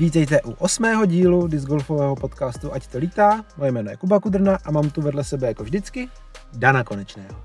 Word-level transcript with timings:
Vítejte 0.00 0.42
u 0.42 0.50
osmého 0.50 1.06
dílu 1.06 1.46
discgolfového 1.46 2.16
podcastu 2.16 2.72
Ať 2.72 2.86
to 2.86 2.98
lítá. 2.98 3.44
Moje 3.56 3.72
jméno 3.72 3.90
je 3.90 3.96
Kuba 3.96 4.20
Kudrna 4.20 4.58
a 4.64 4.70
mám 4.70 4.90
tu 4.90 5.02
vedle 5.02 5.24
sebe 5.24 5.46
jako 5.46 5.64
vždycky 5.64 6.08
Dana 6.52 6.84
Konečného. 6.84 7.44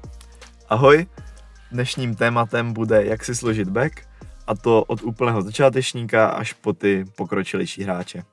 Ahoj, 0.69 1.07
dnešním 1.71 2.15
tématem 2.15 2.73
bude 2.73 3.05
jak 3.05 3.25
si 3.25 3.35
složit 3.35 3.69
back 3.69 4.07
a 4.47 4.55
to 4.55 4.83
od 4.83 5.03
úplného 5.03 5.41
začátečníka 5.41 6.27
až 6.27 6.53
po 6.53 6.73
ty 6.73 7.05
pokročilejší 7.17 7.83
hráče. 7.83 8.23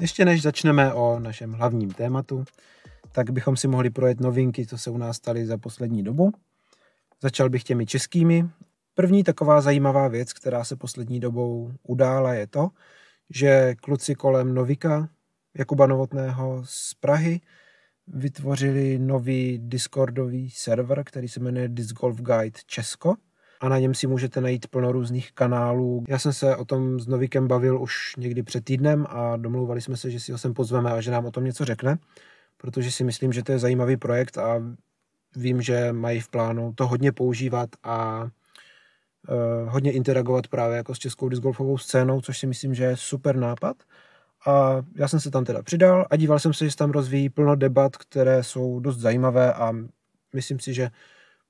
Ještě 0.00 0.24
než 0.24 0.42
začneme 0.42 0.92
o 0.92 1.20
našem 1.20 1.52
hlavním 1.52 1.90
tématu, 1.90 2.44
tak 3.12 3.30
bychom 3.30 3.56
si 3.56 3.68
mohli 3.68 3.90
projet 3.90 4.20
novinky, 4.20 4.66
co 4.66 4.78
se 4.78 4.90
u 4.90 4.98
nás 4.98 5.16
staly 5.16 5.46
za 5.46 5.58
poslední 5.58 6.02
dobu. 6.02 6.32
Začal 7.22 7.48
bych 7.48 7.64
těmi 7.64 7.86
českými. 7.86 8.48
První 8.94 9.24
taková 9.24 9.60
zajímavá 9.60 10.08
věc, 10.08 10.32
která 10.32 10.64
se 10.64 10.76
poslední 10.76 11.20
dobou 11.20 11.72
udála, 11.82 12.34
je 12.34 12.46
to, 12.46 12.68
že 13.30 13.74
kluci 13.74 14.14
kolem 14.14 14.54
Novika, 14.54 15.08
Jakuba 15.58 15.86
Novotného 15.86 16.62
z 16.64 16.94
Prahy, 16.94 17.40
vytvořili 18.06 18.98
nový 18.98 19.58
Discordový 19.62 20.50
server, 20.50 21.04
který 21.04 21.28
se 21.28 21.40
jmenuje 21.40 21.68
Disc 21.68 21.92
Golf 21.92 22.16
Guide 22.16 22.58
Česko 22.66 23.14
a 23.60 23.68
na 23.68 23.78
něm 23.78 23.94
si 23.94 24.06
můžete 24.06 24.40
najít 24.40 24.66
plno 24.66 24.92
různých 24.92 25.32
kanálů. 25.32 26.04
Já 26.08 26.18
jsem 26.18 26.32
se 26.32 26.56
o 26.56 26.64
tom 26.64 27.00
s 27.00 27.06
Novikem 27.06 27.48
bavil 27.48 27.82
už 27.82 28.16
někdy 28.16 28.42
před 28.42 28.64
týdnem 28.64 29.06
a 29.08 29.36
domlouvali 29.36 29.80
jsme 29.80 29.96
se, 29.96 30.10
že 30.10 30.20
si 30.20 30.32
ho 30.32 30.38
sem 30.38 30.54
pozveme 30.54 30.90
a 30.90 31.00
že 31.00 31.10
nám 31.10 31.26
o 31.26 31.30
tom 31.30 31.44
něco 31.44 31.64
řekne, 31.64 31.98
protože 32.56 32.92
si 32.92 33.04
myslím, 33.04 33.32
že 33.32 33.42
to 33.42 33.52
je 33.52 33.58
zajímavý 33.58 33.96
projekt 33.96 34.38
a 34.38 34.62
vím, 35.36 35.62
že 35.62 35.92
mají 35.92 36.20
v 36.20 36.28
plánu 36.28 36.72
to 36.74 36.86
hodně 36.86 37.12
používat 37.12 37.70
a 37.82 38.26
hodně 39.68 39.92
interagovat 39.92 40.48
právě 40.48 40.76
jako 40.76 40.94
s 40.94 40.98
českou 40.98 41.28
discgolfovou 41.28 41.78
scénou, 41.78 42.20
což 42.20 42.38
si 42.38 42.46
myslím, 42.46 42.74
že 42.74 42.84
je 42.84 42.96
super 42.96 43.36
nápad. 43.36 43.76
A 44.46 44.82
já 44.96 45.08
jsem 45.08 45.20
se 45.20 45.30
tam 45.30 45.44
teda 45.44 45.62
přidal 45.62 46.06
a 46.10 46.16
díval 46.16 46.38
jsem 46.38 46.54
se, 46.54 46.64
že 46.64 46.70
se 46.70 46.76
tam 46.76 46.90
rozvíjí 46.90 47.28
plno 47.28 47.56
debat, 47.56 47.96
které 47.96 48.42
jsou 48.42 48.80
dost 48.80 48.98
zajímavé 48.98 49.54
a 49.54 49.72
myslím 50.34 50.60
si, 50.60 50.74
že 50.74 50.90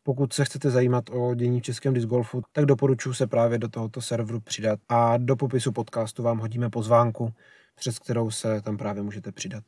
pokud 0.02 0.32
se 0.32 0.44
chcete 0.44 0.70
zajímat 0.70 1.04
o 1.10 1.34
dění 1.34 1.60
v 1.60 1.62
českém 1.62 1.94
discgolfu, 1.94 2.42
tak 2.52 2.66
doporučuji 2.66 3.12
se 3.12 3.26
právě 3.26 3.58
do 3.58 3.68
tohoto 3.68 4.00
serveru 4.00 4.40
přidat 4.40 4.80
a 4.88 5.16
do 5.16 5.36
popisu 5.36 5.72
podcastu 5.72 6.22
vám 6.22 6.38
hodíme 6.38 6.70
pozvánku, 6.70 7.32
přes 7.74 7.98
kterou 7.98 8.30
se 8.30 8.62
tam 8.62 8.76
právě 8.76 9.02
můžete 9.02 9.32
přidat. 9.32 9.64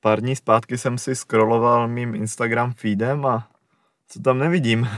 Pár 0.00 0.20
dní 0.20 0.36
zpátky 0.36 0.78
jsem 0.78 0.98
si 0.98 1.16
scrolloval 1.16 1.88
mým 1.88 2.14
Instagram 2.14 2.72
feedem 2.72 3.26
a 3.26 3.50
co 4.08 4.20
tam 4.20 4.38
nevidím? 4.38 4.88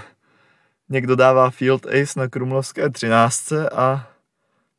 Někdo 0.91 1.17
dává 1.17 1.51
Field 1.51 1.87
Ace 1.87 2.21
na 2.21 2.29
Krumlovské 2.29 2.91
13 2.91 3.53
a 3.53 4.11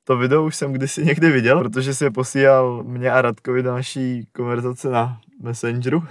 to 0.03 0.17
video 0.17 0.45
už 0.45 0.55
jsem 0.55 0.73
kdysi 0.73 1.05
někdy 1.05 1.31
viděl, 1.31 1.59
protože 1.59 1.93
si 1.93 2.03
je 2.03 2.11
posílal 2.11 2.83
mě 2.83 3.11
a 3.11 3.21
Radkovi 3.21 3.63
do 3.63 3.71
naší 3.71 4.27
konverzace 4.31 4.89
na 4.89 5.21
Messengeru. 5.41 6.03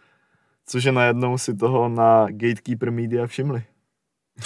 Cože 0.66 0.92
najednou 0.92 1.38
si 1.38 1.54
toho 1.54 1.88
na 1.88 2.26
Gatekeeper 2.30 2.90
Media 2.90 3.26
všimli. 3.26 3.64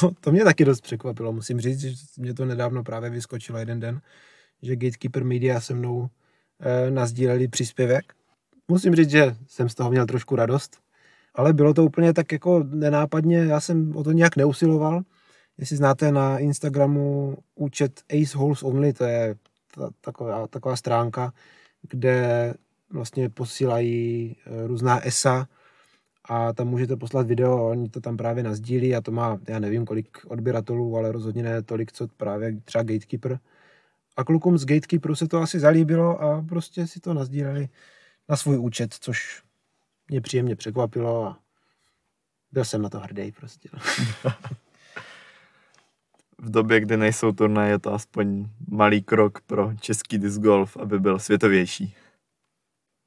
No, 0.02 0.10
to 0.20 0.32
mě 0.32 0.44
taky 0.44 0.64
dost 0.64 0.80
překvapilo, 0.80 1.32
musím 1.32 1.60
říct, 1.60 1.80
že 1.80 1.90
mě 2.18 2.34
to 2.34 2.44
nedávno 2.44 2.84
právě 2.84 3.10
vyskočilo 3.10 3.58
jeden 3.58 3.80
den, 3.80 4.00
že 4.62 4.76
Gatekeeper 4.76 5.24
Media 5.24 5.60
se 5.60 5.74
mnou 5.74 6.08
e, 6.60 6.90
nazdíleli 6.90 7.48
příspěvek. 7.48 8.14
Musím 8.68 8.94
říct, 8.94 9.10
že 9.10 9.36
jsem 9.46 9.68
z 9.68 9.74
toho 9.74 9.90
měl 9.90 10.06
trošku 10.06 10.36
radost, 10.36 10.78
ale 11.36 11.52
bylo 11.52 11.74
to 11.74 11.84
úplně 11.84 12.12
tak 12.12 12.32
jako 12.32 12.64
nenápadně, 12.64 13.38
já 13.38 13.60
jsem 13.60 13.96
o 13.96 14.04
to 14.04 14.12
nějak 14.12 14.36
neusiloval. 14.36 15.02
Jestli 15.58 15.76
znáte 15.76 16.12
na 16.12 16.38
Instagramu 16.38 17.36
účet 17.54 18.02
Ace 18.10 18.38
Holes 18.38 18.62
Only, 18.62 18.92
to 18.92 19.04
je 19.04 19.36
ta, 19.74 19.90
taková, 20.00 20.46
taková 20.46 20.76
stránka, 20.76 21.32
kde 21.90 22.54
vlastně 22.90 23.30
posílají 23.30 24.36
eh, 24.46 24.66
různá 24.66 25.06
ESA 25.06 25.48
a 26.24 26.52
tam 26.52 26.68
můžete 26.68 26.96
poslat 26.96 27.26
video 27.26 27.58
a 27.58 27.70
oni 27.70 27.88
to 27.88 28.00
tam 28.00 28.16
právě 28.16 28.42
nazdílí 28.42 28.94
a 28.94 29.00
to 29.00 29.10
má, 29.12 29.38
já 29.48 29.58
nevím 29.58 29.86
kolik 29.86 30.18
odběratelů, 30.28 30.96
ale 30.96 31.12
rozhodně 31.12 31.42
ne 31.42 31.62
tolik, 31.62 31.92
co 31.92 32.08
právě 32.08 32.60
třeba 32.64 32.82
Gatekeeper. 32.84 33.38
A 34.16 34.24
klukům 34.24 34.58
z 34.58 34.64
Gatekeeperu 34.64 35.14
se 35.14 35.28
to 35.28 35.38
asi 35.38 35.60
zalíbilo 35.60 36.22
a 36.22 36.42
prostě 36.48 36.86
si 36.86 37.00
to 37.00 37.14
nazdíleli 37.14 37.68
na 38.28 38.36
svůj 38.36 38.58
účet, 38.58 38.94
což 39.00 39.45
mě 40.08 40.20
příjemně 40.20 40.56
překvapilo 40.56 41.26
a 41.26 41.38
byl 42.52 42.64
jsem 42.64 42.82
na 42.82 42.88
to 42.88 43.00
hrdý 43.00 43.32
prostě. 43.32 43.68
V 46.38 46.50
době, 46.50 46.80
kdy 46.80 46.96
nejsou 46.96 47.32
turnaje, 47.32 47.70
je 47.70 47.78
to 47.78 47.94
aspoň 47.94 48.48
malý 48.68 49.02
krok 49.02 49.40
pro 49.40 49.72
český 49.80 50.18
disc 50.18 50.38
golf, 50.38 50.76
aby 50.76 51.00
byl 51.00 51.18
světovější. 51.18 51.94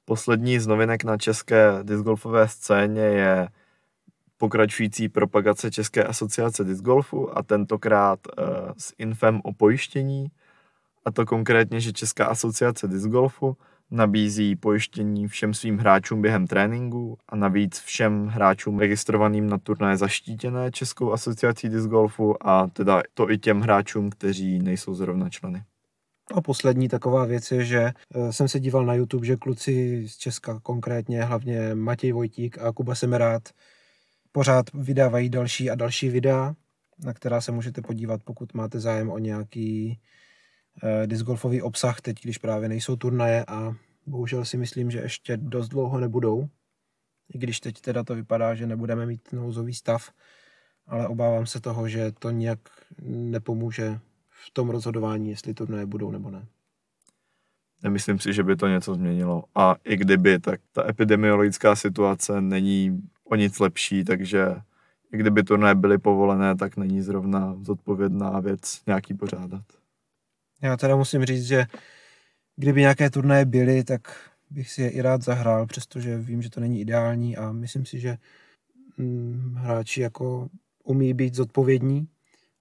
Poslední 0.05 0.59
z 0.59 0.67
novinek 0.67 1.03
na 1.03 1.17
české 1.17 1.79
discgolfové 1.83 2.47
scéně 2.47 3.01
je 3.01 3.49
pokračující 4.37 5.09
propagace 5.09 5.71
České 5.71 6.03
asociace 6.03 6.63
discgolfu 6.63 7.37
a 7.37 7.43
tentokrát 7.43 8.19
uh, 8.27 8.43
s 8.77 8.93
infem 8.97 9.41
o 9.43 9.53
pojištění, 9.53 10.31
a 11.05 11.11
to 11.11 11.25
konkrétně, 11.25 11.79
že 11.79 11.93
Česká 11.93 12.25
asociace 12.25 12.87
discgolfu 12.87 13.57
nabízí 13.91 14.55
pojištění 14.55 15.27
všem 15.27 15.53
svým 15.53 15.77
hráčům 15.77 16.21
během 16.21 16.47
tréninku 16.47 17.17
a 17.29 17.35
navíc 17.35 17.79
všem 17.79 18.27
hráčům 18.27 18.79
registrovaným 18.79 19.49
na 19.49 19.57
turnaje 19.57 19.97
zaštítěné 19.97 20.71
Českou 20.71 21.11
asociací 21.11 21.69
discgolfu 21.69 22.47
a 22.47 22.67
teda 22.67 23.01
to 23.13 23.31
i 23.31 23.37
těm 23.37 23.61
hráčům, 23.61 24.09
kteří 24.09 24.59
nejsou 24.59 24.93
zrovna 24.93 25.29
členy. 25.29 25.63
A 26.33 26.41
poslední 26.41 26.87
taková 26.87 27.25
věc 27.25 27.51
je, 27.51 27.65
že 27.65 27.79
eh, 28.15 28.33
jsem 28.33 28.47
se 28.47 28.59
díval 28.59 28.85
na 28.85 28.93
YouTube, 28.93 29.25
že 29.25 29.35
kluci 29.35 30.03
z 30.07 30.17
Česka 30.17 30.59
konkrétně, 30.63 31.23
hlavně 31.23 31.75
Matěj 31.75 32.11
Vojtík 32.11 32.57
a 32.57 32.71
Kuba 32.71 32.95
Semerát, 32.95 33.49
pořád 34.31 34.65
vydávají 34.73 35.29
další 35.29 35.69
a 35.69 35.75
další 35.75 36.09
videa, 36.09 36.55
na 37.03 37.13
která 37.13 37.41
se 37.41 37.51
můžete 37.51 37.81
podívat, 37.81 38.23
pokud 38.23 38.53
máte 38.53 38.79
zájem 38.79 39.09
o 39.09 39.17
nějaký 39.17 39.99
eh, 40.83 41.07
discgolfový 41.07 41.61
obsah, 41.61 42.01
teď 42.01 42.17
když 42.23 42.37
právě 42.37 42.69
nejsou 42.69 42.95
turnaje 42.95 43.45
a 43.47 43.75
bohužel 44.05 44.45
si 44.45 44.57
myslím, 44.57 44.91
že 44.91 44.99
ještě 44.99 45.37
dost 45.37 45.67
dlouho 45.67 45.99
nebudou, 45.99 46.49
i 47.33 47.37
když 47.37 47.59
teď 47.59 47.81
teda 47.81 48.03
to 48.03 48.15
vypadá, 48.15 48.55
že 48.55 48.67
nebudeme 48.67 49.05
mít 49.05 49.33
nouzový 49.33 49.73
stav, 49.73 50.11
ale 50.87 51.07
obávám 51.07 51.45
se 51.45 51.61
toho, 51.61 51.89
že 51.89 52.11
to 52.11 52.31
nějak 52.31 52.59
nepomůže 53.01 53.99
v 54.29 54.51
tom 54.53 54.69
rozhodování, 54.69 55.29
jestli 55.29 55.53
turnaje 55.53 55.85
budou 55.85 56.11
nebo 56.11 56.31
ne. 56.31 56.45
Nemyslím 57.83 58.19
si, 58.19 58.33
že 58.33 58.43
by 58.43 58.55
to 58.55 58.67
něco 58.67 58.93
změnilo. 58.93 59.43
A 59.55 59.75
i 59.83 59.97
kdyby, 59.97 60.39
tak 60.39 60.61
ta 60.71 60.89
epidemiologická 60.89 61.75
situace 61.75 62.41
není 62.41 63.01
o 63.23 63.35
nic 63.35 63.59
lepší, 63.59 64.03
takže 64.03 64.55
i 65.13 65.17
kdyby 65.17 65.43
turnaje 65.43 65.75
byly 65.75 65.97
povolené, 65.97 66.55
tak 66.55 66.77
není 66.77 67.01
zrovna 67.01 67.57
zodpovědná 67.61 68.39
věc 68.39 68.81
nějaký 68.87 69.13
pořádat. 69.13 69.78
Já 70.61 70.77
teda 70.77 70.95
musím 70.95 71.25
říct, 71.25 71.45
že 71.45 71.65
kdyby 72.55 72.81
nějaké 72.81 73.09
turnaje 73.09 73.45
byly, 73.45 73.83
tak 73.83 74.31
bych 74.49 74.71
si 74.71 74.81
je 74.81 74.89
i 74.89 75.01
rád 75.01 75.21
zahrál, 75.21 75.67
přestože 75.67 76.17
vím, 76.17 76.41
že 76.41 76.49
to 76.49 76.59
není 76.59 76.81
ideální 76.81 77.37
a 77.37 77.51
myslím 77.51 77.85
si, 77.85 77.99
že 77.99 78.17
hm, 78.97 79.55
hráči 79.57 80.01
jako 80.01 80.49
umí 80.83 81.13
být 81.13 81.35
zodpovědní 81.35 82.07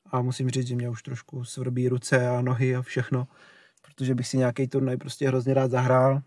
a 0.06 0.22
musím 0.22 0.50
říct, 0.50 0.66
že 0.66 0.74
mě 0.74 0.88
už 0.88 1.02
trošku 1.02 1.44
svrbí 1.44 1.88
ruce 1.88 2.28
a 2.28 2.42
nohy 2.42 2.76
a 2.76 2.82
všechno, 2.82 3.28
protože 3.82 4.14
bych 4.14 4.28
si 4.28 4.38
nějaký 4.38 4.68
turnaj 4.68 4.96
prostě 4.96 5.28
hrozně 5.28 5.54
rád 5.54 5.70
zahrál, 5.70 6.22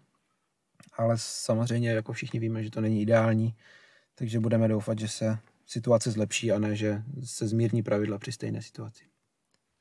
ale 0.93 1.15
samozřejmě 1.17 1.89
jako 1.89 2.13
všichni 2.13 2.39
víme, 2.39 2.63
že 2.63 2.71
to 2.71 2.81
není 2.81 3.01
ideální, 3.01 3.55
takže 4.15 4.39
budeme 4.39 4.67
doufat, 4.67 4.99
že 4.99 5.07
se 5.07 5.37
situace 5.65 6.11
zlepší 6.11 6.51
a 6.51 6.59
ne, 6.59 6.75
že 6.75 7.03
se 7.23 7.47
zmírní 7.47 7.83
pravidla 7.83 8.17
při 8.17 8.31
stejné 8.31 8.61
situaci. 8.61 9.03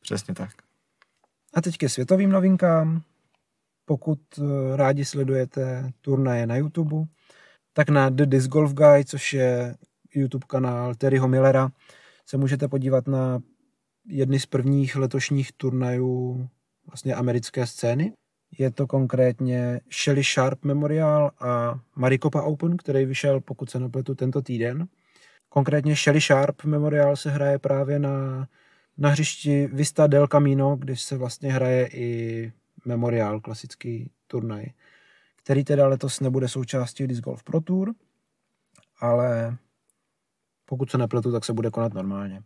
Přesně 0.00 0.34
tak. 0.34 0.69
A 1.54 1.60
teď 1.60 1.78
ke 1.78 1.88
světovým 1.88 2.30
novinkám. 2.30 3.02
Pokud 3.84 4.20
eh, 4.38 4.76
rádi 4.76 5.04
sledujete 5.04 5.90
turnaje 6.00 6.46
na 6.46 6.56
YouTube, 6.56 6.96
tak 7.72 7.88
na 7.88 8.10
The 8.10 8.26
Disc 8.26 8.48
Golf 8.48 8.74
Guy, 8.74 9.04
což 9.04 9.32
je 9.32 9.76
YouTube 10.14 10.46
kanál 10.48 10.94
Terryho 10.94 11.28
Millera, 11.28 11.70
se 12.26 12.36
můžete 12.36 12.68
podívat 12.68 13.06
na 13.06 13.40
jedny 14.06 14.40
z 14.40 14.46
prvních 14.46 14.96
letošních 14.96 15.52
turnajů 15.52 16.48
vlastně 16.86 17.14
americké 17.14 17.66
scény. 17.66 18.12
Je 18.58 18.70
to 18.70 18.86
konkrétně 18.86 19.80
Shelly 20.04 20.22
Sharp 20.22 20.64
Memorial 20.64 21.30
a 21.40 21.80
Maricopa 21.96 22.42
Open, 22.42 22.76
který 22.76 23.04
vyšel, 23.04 23.40
pokud 23.40 23.70
se 23.70 23.80
nepletu, 23.80 24.14
tento 24.14 24.42
týden. 24.42 24.88
Konkrétně 25.48 25.96
Shelly 25.96 26.20
Sharp 26.20 26.64
Memorial 26.64 27.16
se 27.16 27.30
hraje 27.30 27.58
právě 27.58 27.98
na, 27.98 28.46
na 28.98 29.08
hřišti 29.08 29.66
Vista 29.66 30.06
del 30.06 30.26
Camino, 30.26 30.76
kde 30.76 30.96
se 30.96 31.16
vlastně 31.16 31.52
hraje 31.52 31.88
i 31.92 32.52
Memorial, 32.84 33.40
klasický 33.40 34.10
turnaj, 34.26 34.64
který 35.36 35.64
teda 35.64 35.86
letos 35.86 36.20
nebude 36.20 36.48
součástí 36.48 37.06
Disc 37.06 37.20
Golf 37.20 37.42
Pro 37.44 37.60
Tour, 37.60 37.94
ale 39.00 39.56
pokud 40.64 40.90
se 40.90 40.98
nepletu, 40.98 41.32
tak 41.32 41.44
se 41.44 41.52
bude 41.52 41.70
konat 41.70 41.94
normálně. 41.94 42.42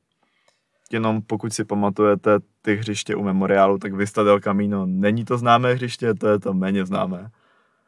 jenom 0.93 1.23
pokud 1.23 1.53
si 1.53 1.65
pamatujete 1.65 2.31
ty 2.63 2.77
hřiště 2.77 3.17
u 3.17 3.23
Memoriálu, 3.23 3.79
tak 3.79 3.95
Vista 3.95 4.23
del 4.23 4.41
Camino 4.41 4.87
není 4.87 5.25
to 5.25 5.39
známé 5.39 5.75
hřiště, 5.75 6.15
to 6.15 6.29
je 6.29 6.39
to 6.39 6.55
méně 6.55 6.87
známé. 6.87 7.31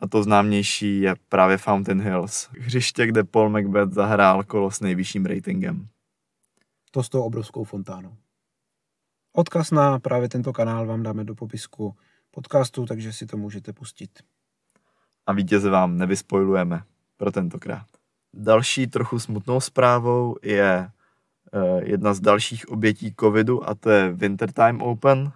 A 0.01 0.09
to 0.09 0.23
známější 0.23 1.01
je 1.01 1.15
právě 1.29 1.57
Fountain 1.57 2.03
Hills, 2.03 2.49
hřiště, 2.61 3.07
kde 3.07 3.25
Paul 3.25 3.49
Macbeth 3.49 3.93
zahrál 3.93 4.45
kolo 4.45 4.71
s 4.71 4.81
nejvyšším 4.81 5.27
ratingem. 5.27 5.89
To 6.91 7.03
s 7.03 7.09
tou 7.09 7.23
obrovskou 7.23 7.65
fontánou. 7.65 8.17
Odkaz 9.39 9.71
na 9.71 9.99
právě 9.99 10.29
tento 10.29 10.53
kanál 10.53 10.87
vám 10.87 11.03
dáme 11.03 11.25
do 11.25 11.35
popisku 11.35 11.97
podcastu, 12.31 12.87
takže 12.87 13.13
si 13.13 13.27
to 13.27 13.37
můžete 13.37 13.73
pustit. 13.73 14.11
A 15.27 15.33
vítěze 15.33 15.71
vám 15.71 15.99
nevyspojujeme 15.99 16.83
pro 17.17 17.33
tentokrát. 17.33 17.87
Další 18.35 18.87
trochu 18.87 19.19
smutnou 19.19 19.61
zprávou 19.61 20.37
je 20.43 20.91
uh, 21.53 21.83
jedna 21.83 22.15
z 22.15 22.21
dalších 22.21 22.69
obětí 22.69 23.15
covidu 23.21 23.69
a 23.69 23.75
to 23.75 23.91
je 23.91 24.13
Wintertime 24.13 24.85
Open, 24.85 25.33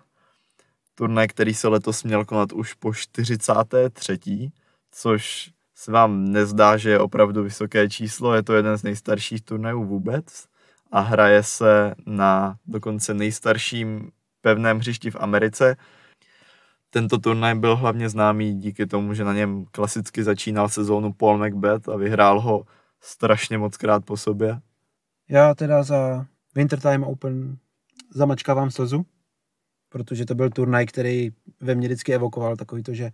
turnaj, 0.94 1.28
který 1.28 1.54
se 1.54 1.68
letos 1.68 2.04
měl 2.04 2.24
konat 2.24 2.52
už 2.52 2.74
po 2.74 2.94
43. 2.94 4.18
což 4.90 5.50
se 5.74 5.92
vám 5.92 6.32
nezdá, 6.32 6.76
že 6.76 6.90
je 6.90 6.98
opravdu 6.98 7.42
vysoké 7.42 7.88
číslo, 7.88 8.34
je 8.34 8.42
to 8.42 8.54
jeden 8.54 8.76
z 8.78 8.82
nejstarších 8.82 9.42
turnajů 9.42 9.84
vůbec 9.84 10.50
a 10.90 11.00
hraje 11.00 11.42
se 11.42 11.94
na 12.06 12.56
dokonce 12.66 13.14
nejstarším 13.14 14.10
pevném 14.40 14.78
hřišti 14.78 15.10
v 15.10 15.16
Americe. 15.20 15.76
Tento 16.90 17.18
turnaj 17.18 17.54
byl 17.54 17.76
hlavně 17.76 18.08
známý 18.08 18.54
díky 18.54 18.86
tomu, 18.86 19.14
že 19.14 19.24
na 19.24 19.34
něm 19.34 19.64
klasicky 19.70 20.24
začínal 20.24 20.68
sezónu 20.68 21.12
Paul 21.12 21.38
Macbeth 21.38 21.88
a 21.88 21.96
vyhrál 21.96 22.40
ho 22.40 22.64
strašně 23.00 23.58
moc 23.58 23.76
krát 23.76 24.04
po 24.04 24.16
sobě. 24.16 24.60
Já 25.28 25.54
teda 25.54 25.82
za 25.82 26.26
Wintertime 26.54 27.06
Open 27.06 27.56
zamačkávám 28.14 28.70
slzu, 28.70 29.06
protože 29.88 30.26
to 30.26 30.34
byl 30.34 30.50
turnaj, 30.50 30.86
který 30.86 31.30
ve 31.60 31.74
mně 31.74 31.88
vždycky 31.88 32.14
evokoval 32.14 32.56
takový 32.56 32.82
to, 32.82 32.94
že 32.94 33.10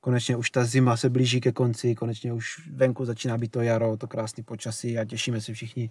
konečně 0.00 0.36
už 0.36 0.50
ta 0.50 0.64
zima 0.64 0.96
se 0.96 1.10
blíží 1.10 1.40
ke 1.40 1.52
konci, 1.52 1.94
konečně 1.94 2.32
už 2.32 2.68
venku 2.72 3.04
začíná 3.04 3.38
být 3.38 3.50
to 3.50 3.60
jaro, 3.60 3.96
to 3.96 4.06
krásné 4.06 4.44
počasí 4.44 4.98
a 4.98 5.04
těšíme 5.04 5.40
se 5.40 5.52
všichni 5.52 5.90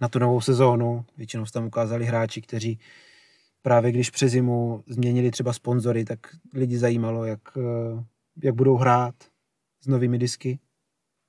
na 0.00 0.08
tu 0.08 0.18
novou 0.18 0.40
sezónu. 0.40 1.04
Většinou 1.16 1.46
se 1.46 1.52
tam 1.52 1.66
ukázali 1.66 2.04
hráči, 2.04 2.42
kteří 2.42 2.78
právě 3.62 3.92
když 3.92 4.10
přes 4.10 4.32
zimu 4.32 4.84
změnili 4.86 5.30
třeba 5.30 5.52
sponzory, 5.52 6.04
tak 6.04 6.18
lidi 6.54 6.78
zajímalo, 6.78 7.24
jak, 7.24 7.40
eh, 7.56 8.04
jak 8.42 8.54
budou 8.54 8.76
hrát 8.76 9.14
s 9.80 9.86
novými 9.86 10.18
disky. 10.18 10.58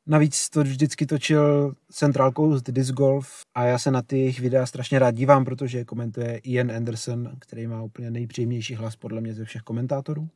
Navíc 0.07 0.49
to 0.49 0.63
vždycky 0.63 1.05
točil 1.05 1.75
Central 1.91 2.31
Coast 2.31 2.69
Disc 2.69 2.91
Golf 2.91 3.41
a 3.55 3.63
já 3.63 3.79
se 3.79 3.91
na 3.91 4.01
ty 4.01 4.17
jejich 4.17 4.39
videa 4.39 4.65
strašně 4.65 4.99
rád 4.99 5.11
dívám, 5.11 5.45
protože 5.45 5.85
komentuje 5.85 6.37
Ian 6.37 6.71
Anderson, 6.71 7.31
který 7.39 7.67
má 7.67 7.81
úplně 7.83 8.11
nejpříjemnější 8.11 8.75
hlas 8.75 8.95
podle 8.95 9.21
mě 9.21 9.33
ze 9.33 9.45
všech 9.45 9.61
komentátorů. 9.61 10.29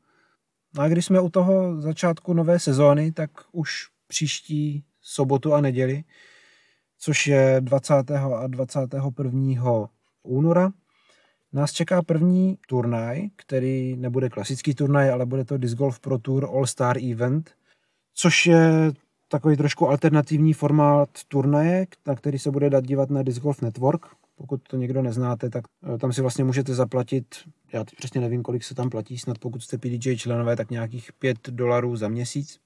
No 0.76 0.84
a 0.84 0.88
když 0.88 1.06
jsme 1.06 1.22
u 1.22 1.30
toho 1.30 1.82
začátku 1.82 2.34
nové 2.34 2.60
sezóny, 2.60 3.12
tak 3.12 3.32
už 3.52 3.88
příští 4.08 4.84
sobotu 5.02 5.54
a 5.54 5.62
neděli, 5.62 6.04
což 7.04 7.28
je 7.28 7.58
20. 7.60 8.12
a 8.12 8.48
21. 8.48 9.90
února, 10.24 10.72
nás 11.54 11.72
čeká 11.72 12.02
první 12.02 12.58
turnaj, 12.68 13.22
který 13.36 13.96
nebude 13.96 14.30
klasický 14.30 14.74
turnaj, 14.76 15.12
ale 15.12 15.26
bude 15.26 15.46
to 15.46 15.58
Disc 15.58 15.76
Golf 15.76 16.00
Pro 16.00 16.18
Tour 16.18 16.46
All 16.46 16.66
Star 16.66 16.98
Event, 17.12 17.52
což 18.14 18.46
je 18.46 18.92
takový 19.28 19.58
trošku 19.58 19.90
alternativní 19.90 20.54
formát 20.54 21.10
turnaje, 21.28 21.88
na 22.08 22.16
který 22.16 22.40
se 22.40 22.52
bude 22.52 22.70
dát 22.70 22.86
dívat 22.86 23.10
na 23.10 23.24
Disc 23.24 23.42
Golf 23.42 23.62
Network. 23.62 24.06
Pokud 24.36 24.62
to 24.70 24.78
někdo 24.78 25.02
neznáte, 25.02 25.50
tak 25.50 25.66
eh, 25.96 25.98
tam 25.98 26.14
si 26.14 26.22
vlastně 26.22 26.44
můžete 26.44 26.74
zaplatit, 26.74 27.26
já 27.74 27.84
přesně 27.98 28.22
nevím, 28.22 28.44
kolik 28.44 28.64
se 28.64 28.76
tam 28.76 28.90
platí, 28.90 29.18
snad 29.18 29.38
pokud 29.38 29.64
jste 29.64 29.78
PDJ 29.78 30.18
členové, 30.18 30.56
tak 30.56 30.72
nějakých 30.72 31.14
5 31.14 31.38
dolarů 31.50 31.96
za 31.96 32.08
měsíc. 32.08 32.63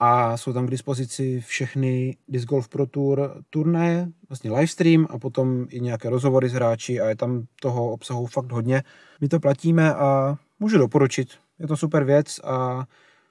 A 0.00 0.36
jsou 0.36 0.52
tam 0.52 0.66
k 0.66 0.70
dispozici 0.70 1.40
všechny 1.40 2.16
Disc 2.28 2.46
Golf 2.46 2.68
Pro 2.68 2.86
Tour 2.86 3.42
turnaje, 3.50 4.08
vlastně 4.28 4.50
livestream 4.50 5.06
a 5.10 5.18
potom 5.18 5.66
i 5.70 5.80
nějaké 5.80 6.10
rozhovory 6.10 6.48
s 6.48 6.52
hráči 6.52 7.00
a 7.00 7.08
je 7.08 7.16
tam 7.16 7.46
toho 7.60 7.90
obsahu 7.92 8.26
fakt 8.26 8.52
hodně. 8.52 8.82
My 9.20 9.28
to 9.28 9.40
platíme 9.40 9.94
a 9.94 10.38
můžu 10.60 10.78
doporučit. 10.78 11.28
Je 11.58 11.66
to 11.66 11.76
super 11.76 12.04
věc 12.04 12.40
a 12.44 12.86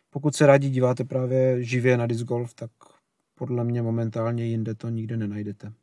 pokud 0.10 0.36
se 0.36 0.46
rádi 0.46 0.70
díváte 0.70 1.04
právě 1.04 1.64
živě 1.64 1.98
na 1.98 2.08
disc 2.08 2.24
golf, 2.24 2.54
tak 2.54 2.72
podle 3.36 3.64
mě 3.64 3.82
momentálně 3.82 4.46
jinde 4.46 4.76
to 4.76 4.90
nikde 4.90 5.18
nenajdete. 5.18 5.74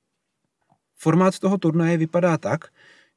Formát 0.97 1.39
toho 1.39 1.59
turnaje 1.59 1.97
vypadá 1.97 2.39
tak, 2.39 2.65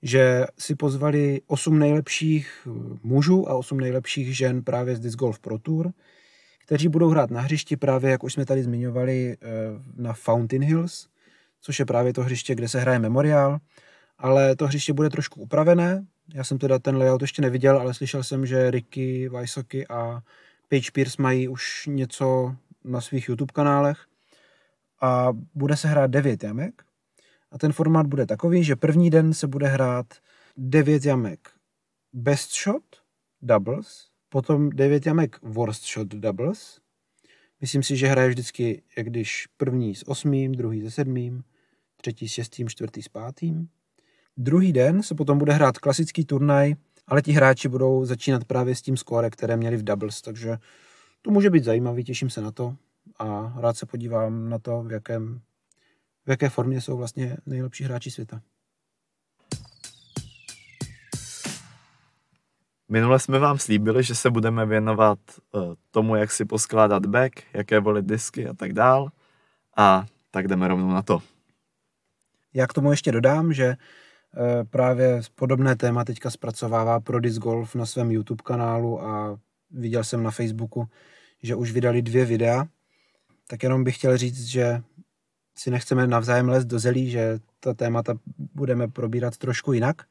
že 0.01 0.45
si 0.59 0.75
pozvali 0.75 1.41
8 1.47 1.79
nejlepších 1.79 2.67
mužů 3.03 3.49
a 3.49 3.55
8 3.55 3.79
nejlepších 3.79 4.37
žen 4.37 4.63
právě 4.63 4.95
z 4.95 4.99
Disc 4.99 5.17
Golf 5.17 5.39
Pro 5.39 5.59
Tour, 5.59 5.91
kteří 6.67 6.87
budou 6.87 7.09
hrát 7.09 7.31
na 7.31 7.41
hřišti 7.41 7.77
právě, 7.77 8.11
jak 8.11 8.23
už 8.23 8.33
jsme 8.33 8.45
tady 8.45 8.63
zmiňovali, 8.63 9.37
eh, 9.41 9.47
na 9.95 10.13
Fountain 10.13 10.63
Hills, 10.63 11.07
což 11.61 11.79
je 11.79 11.85
právě 11.85 12.13
to 12.13 12.23
hřiště, 12.23 12.55
kde 12.55 12.67
se 12.67 12.79
hraje 12.79 12.99
memoriál, 12.99 13.57
ale 14.17 14.55
to 14.55 14.67
hřiště 14.67 14.93
bude 14.93 15.09
trošku 15.09 15.41
upravené. 15.41 16.05
Já 16.33 16.43
jsem 16.43 16.57
teda 16.57 16.79
ten 16.79 16.97
layout 16.97 17.21
ještě 17.21 17.41
neviděl, 17.41 17.77
ale 17.79 17.93
slyšel 17.93 18.23
jsem, 18.23 18.45
že 18.45 18.71
Ricky, 18.71 19.29
Vajsoky 19.29 19.87
a 19.87 20.21
Page 20.69 20.91
Pierce 20.91 21.21
mají 21.21 21.47
už 21.47 21.89
něco 21.91 22.55
na 22.83 23.01
svých 23.01 23.29
YouTube 23.29 23.53
kanálech 23.53 24.05
a 25.01 25.29
bude 25.55 25.77
se 25.77 25.87
hrát 25.87 26.11
9 26.11 26.43
jamek. 26.43 26.83
A 27.51 27.57
ten 27.57 27.73
formát 27.73 28.07
bude 28.07 28.25
takový, 28.25 28.63
že 28.63 28.75
první 28.75 29.09
den 29.09 29.33
se 29.33 29.47
bude 29.47 29.67
hrát 29.67 30.05
9 30.57 31.05
jamek 31.05 31.49
best 32.13 32.51
shot, 32.63 32.83
doubles, 33.41 34.07
potom 34.29 34.69
9 34.69 35.05
jamek 35.05 35.39
worst 35.41 35.85
shot, 35.93 36.07
doubles. 36.07 36.79
Myslím 37.61 37.83
si, 37.83 37.97
že 37.97 38.07
hraje 38.07 38.29
vždycky, 38.29 38.81
jak 38.97 39.07
když 39.07 39.47
první 39.57 39.95
s 39.95 40.07
osmým, 40.07 40.51
druhý 40.51 40.81
se 40.81 40.91
sedmým, 40.91 41.43
třetí 42.01 42.29
s 42.29 42.31
šestým, 42.31 42.69
čtvrtý 42.69 43.01
s 43.01 43.07
pátým. 43.07 43.69
Druhý 44.37 44.73
den 44.73 45.03
se 45.03 45.15
potom 45.15 45.37
bude 45.37 45.53
hrát 45.53 45.77
klasický 45.77 46.25
turnaj 46.25 46.75
ale 47.07 47.21
ti 47.21 47.31
hráči 47.31 47.67
budou 47.69 48.05
začínat 48.05 48.45
právě 48.45 48.75
s 48.75 48.81
tím 48.81 48.97
skóre, 48.97 49.29
které 49.29 49.57
měli 49.57 49.77
v 49.77 49.83
doubles, 49.83 50.21
takže 50.21 50.57
to 51.21 51.31
může 51.31 51.49
být 51.49 51.63
zajímavý, 51.63 52.03
těším 52.03 52.29
se 52.29 52.41
na 52.41 52.51
to 52.51 52.75
a 53.19 53.53
rád 53.57 53.77
se 53.77 53.85
podívám 53.85 54.49
na 54.49 54.59
to, 54.59 54.83
v, 54.83 54.91
jakém, 54.91 55.41
v 56.25 56.29
jaké 56.29 56.49
formě 56.49 56.81
jsou 56.81 56.97
vlastně 56.97 57.37
nejlepší 57.45 57.83
hráči 57.83 58.11
světa. 58.11 58.41
Minule 62.89 63.19
jsme 63.19 63.39
vám 63.39 63.57
slíbili, 63.57 64.03
že 64.03 64.15
se 64.15 64.29
budeme 64.29 64.65
věnovat 64.65 65.19
uh, 65.51 65.73
tomu, 65.91 66.15
jak 66.15 66.31
si 66.31 66.45
poskládat 66.45 67.05
back, 67.05 67.41
jaké 67.53 67.79
volit 67.79 68.05
disky 68.05 68.47
a 68.47 68.53
tak 68.53 68.73
dál. 68.73 69.09
A 69.77 70.05
tak 70.31 70.47
jdeme 70.47 70.67
rovnou 70.67 70.89
na 70.89 71.01
to. 71.01 71.21
Já 72.53 72.67
k 72.67 72.73
tomu 72.73 72.91
ještě 72.91 73.11
dodám, 73.11 73.53
že 73.53 73.77
Eh, 74.35 74.63
právě 74.63 75.21
podobné 75.35 75.75
téma 75.75 76.05
teďka 76.05 76.29
zpracovává 76.29 76.99
pro 76.99 77.19
Disc 77.19 77.37
Golf 77.37 77.75
na 77.75 77.85
svém 77.85 78.11
YouTube 78.11 78.43
kanálu 78.43 79.01
a 79.01 79.39
viděl 79.71 80.03
jsem 80.03 80.23
na 80.23 80.31
Facebooku, 80.31 80.87
že 81.43 81.55
už 81.55 81.71
vydali 81.71 82.01
dvě 82.01 82.25
videa. 82.25 82.67
Tak 83.47 83.63
jenom 83.63 83.83
bych 83.83 83.95
chtěl 83.95 84.17
říct, 84.17 84.45
že 84.45 84.81
si 85.55 85.71
nechceme 85.71 86.07
navzájem 86.07 86.49
lézt 86.49 86.67
do 86.67 86.79
zelí, 86.79 87.09
že 87.09 87.39
ta 87.59 87.73
témata 87.73 88.13
budeme 88.37 88.87
probírat 88.87 89.37
trošku 89.37 89.73
jinak. 89.73 90.01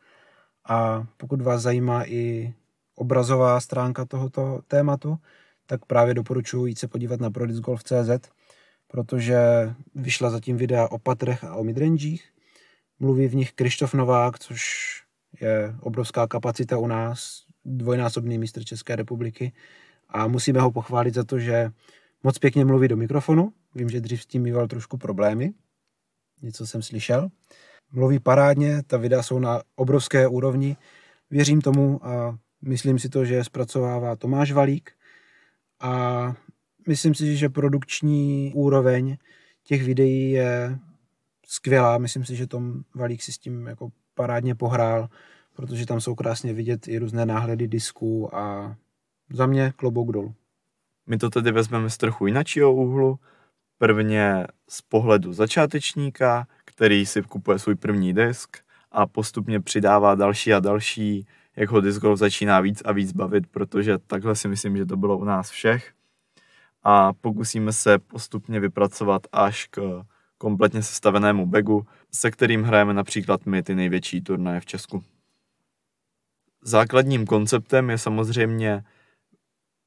A 0.68 1.06
pokud 1.16 1.42
vás 1.42 1.62
zajímá 1.62 2.09
i 2.09 2.54
obrazová 2.96 3.60
stránka 3.60 4.04
tohoto 4.04 4.60
tématu, 4.68 5.16
tak 5.66 5.84
právě 5.84 6.14
doporučuji 6.14 6.66
jít 6.66 6.78
se 6.78 6.88
podívat 6.88 7.20
na 7.20 7.30
prodiscgolf.cz, 7.30 8.30
protože 8.88 9.38
vyšla 9.94 10.30
zatím 10.30 10.56
videa 10.56 10.88
o 10.88 10.98
patrech 10.98 11.44
a 11.44 11.54
o 11.54 11.64
midrangích 11.64 12.32
Mluví 12.98 13.28
v 13.28 13.34
nich 13.34 13.52
Krištof 13.52 13.94
Novák, 13.94 14.38
což 14.38 14.60
je 15.40 15.74
obrovská 15.80 16.26
kapacita 16.26 16.78
u 16.78 16.86
nás, 16.86 17.44
dvojnásobný 17.64 18.38
mistr 18.38 18.64
České 18.64 18.96
republiky 18.96 19.52
a 20.08 20.26
musíme 20.26 20.60
ho 20.60 20.70
pochválit 20.70 21.14
za 21.14 21.24
to, 21.24 21.38
že 21.38 21.70
moc 22.22 22.38
pěkně 22.38 22.64
mluví 22.64 22.88
do 22.88 22.96
mikrofonu. 22.96 23.52
Vím, 23.74 23.88
že 23.88 24.00
dřív 24.00 24.22
s 24.22 24.26
tím 24.26 24.42
mýval 24.42 24.68
trošku 24.68 24.98
problémy, 24.98 25.52
něco 26.42 26.66
jsem 26.66 26.82
slyšel. 26.82 27.28
Mluví 27.92 28.18
parádně, 28.18 28.82
ta 28.82 28.96
videa 28.96 29.22
jsou 29.22 29.38
na 29.38 29.62
obrovské 29.74 30.28
úrovni. 30.28 30.76
Věřím 31.30 31.60
tomu 31.60 32.06
a 32.06 32.38
myslím 32.66 32.99
si 32.99 33.08
to, 33.08 33.25
že 33.25 33.44
zpracovává 33.44 34.16
Tomáš 34.16 34.52
Valík 34.52 34.90
a 35.80 36.35
myslím 36.88 37.14
si, 37.14 37.37
že 37.37 37.49
produkční 37.49 38.52
úroveň 38.54 39.16
těch 39.64 39.82
videí 39.82 40.30
je 40.30 40.78
skvělá. 41.46 41.99
Myslím 41.99 42.25
si, 42.25 42.37
že 42.37 42.46
Tom 42.46 42.82
Valík 42.94 43.23
si 43.23 43.32
s 43.32 43.38
tím 43.38 43.66
jako 43.66 43.88
parádně 44.14 44.54
pohrál, 44.54 45.08
protože 45.52 45.87
tam 45.87 46.00
jsou 46.00 46.14
krásně 46.14 46.52
vidět 46.52 46.88
i 46.88 46.99
různé 46.99 47.26
náhledy 47.26 47.68
disků 47.68 48.37
a 48.37 48.76
za 49.30 49.46
mě 49.46 49.73
klobouk 49.76 50.12
dolů. 50.12 50.35
My 51.06 51.18
to 51.18 51.30
tedy 51.30 51.52
vezmeme 51.52 51.90
z 51.90 51.96
trochu 51.96 52.26
jiného 52.26 52.75
úhlu. 52.75 53.18
Prvně 53.78 54.46
z 54.68 54.82
pohledu 54.82 55.32
začátečníka, 55.32 56.46
který 56.64 57.06
si 57.06 57.23
kupuje 57.23 57.58
svůj 57.58 57.75
první 57.75 58.14
disk 58.14 58.56
a 58.92 59.06
postupně 59.06 59.61
přidává 59.61 60.14
další 60.14 60.54
a 60.54 60.61
další, 60.61 61.26
jak 61.56 61.70
ho 61.70 61.80
disc 61.80 62.00
začíná 62.14 62.60
víc 62.60 62.82
a 62.84 62.92
víc 62.92 63.12
bavit, 63.12 63.46
protože 63.46 63.98
takhle 63.98 64.36
si 64.36 64.48
myslím, 64.48 64.76
že 64.76 64.86
to 64.86 64.96
bylo 64.96 65.18
u 65.18 65.25
nás 65.25 65.50
všech. 65.50 65.92
A 66.82 67.12
pokusíme 67.12 67.72
se 67.72 67.98
postupně 67.98 68.60
vypracovat 68.60 69.22
až 69.32 69.66
k 69.70 70.04
kompletně 70.38 70.82
sestavenému 70.82 71.46
bagu, 71.46 71.86
se 72.12 72.30
kterým 72.30 72.62
hrajeme 72.62 72.94
například 72.94 73.46
my 73.46 73.62
ty 73.62 73.75
největší 73.75 74.20
turnaje 74.20 74.60
v 74.60 74.66
Česku. 74.66 75.04
Základním 76.62 77.26
konceptem 77.26 77.90
je 77.90 77.98
samozřejmě 77.98 78.84